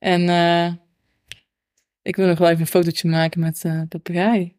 En 0.00 0.28
eh, 0.28 0.72
ik 2.02 2.16
wil 2.16 2.26
nog 2.26 2.38
wel 2.38 2.48
even 2.48 2.60
een 2.60 2.66
fotootje 2.66 3.08
maken 3.08 3.40
met 3.40 3.64
eh 3.64 3.82
papegaai. 3.88 4.56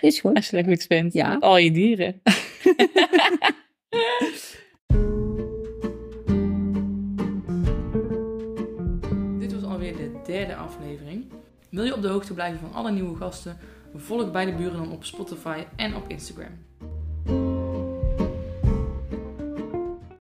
Is 0.00 0.20
goed. 0.20 0.34
Als 0.34 0.48
je 0.50 0.56
dat 0.56 0.66
goed 0.66 0.82
vindt. 0.82 1.14
Ja. 1.14 1.32
Met 1.32 1.42
al 1.42 1.56
je 1.56 1.70
dieren. 1.70 2.22
Dit 9.38 9.52
was 9.52 9.62
alweer 9.62 9.96
de 9.96 10.20
derde 10.26 10.54
aflevering. 10.54 11.32
Wil 11.70 11.84
je 11.84 11.94
op 11.94 12.02
de 12.02 12.08
hoogte 12.08 12.34
blijven 12.34 12.58
van 12.60 12.72
alle 12.72 12.92
nieuwe 12.92 13.16
gasten? 13.16 13.58
Volg 13.94 14.30
bij 14.30 14.44
de 14.44 14.52
buren 14.52 14.76
dan 14.76 14.92
op 14.92 15.04
Spotify 15.04 15.64
en 15.76 15.94
op 15.94 16.04
Instagram. 16.08 16.65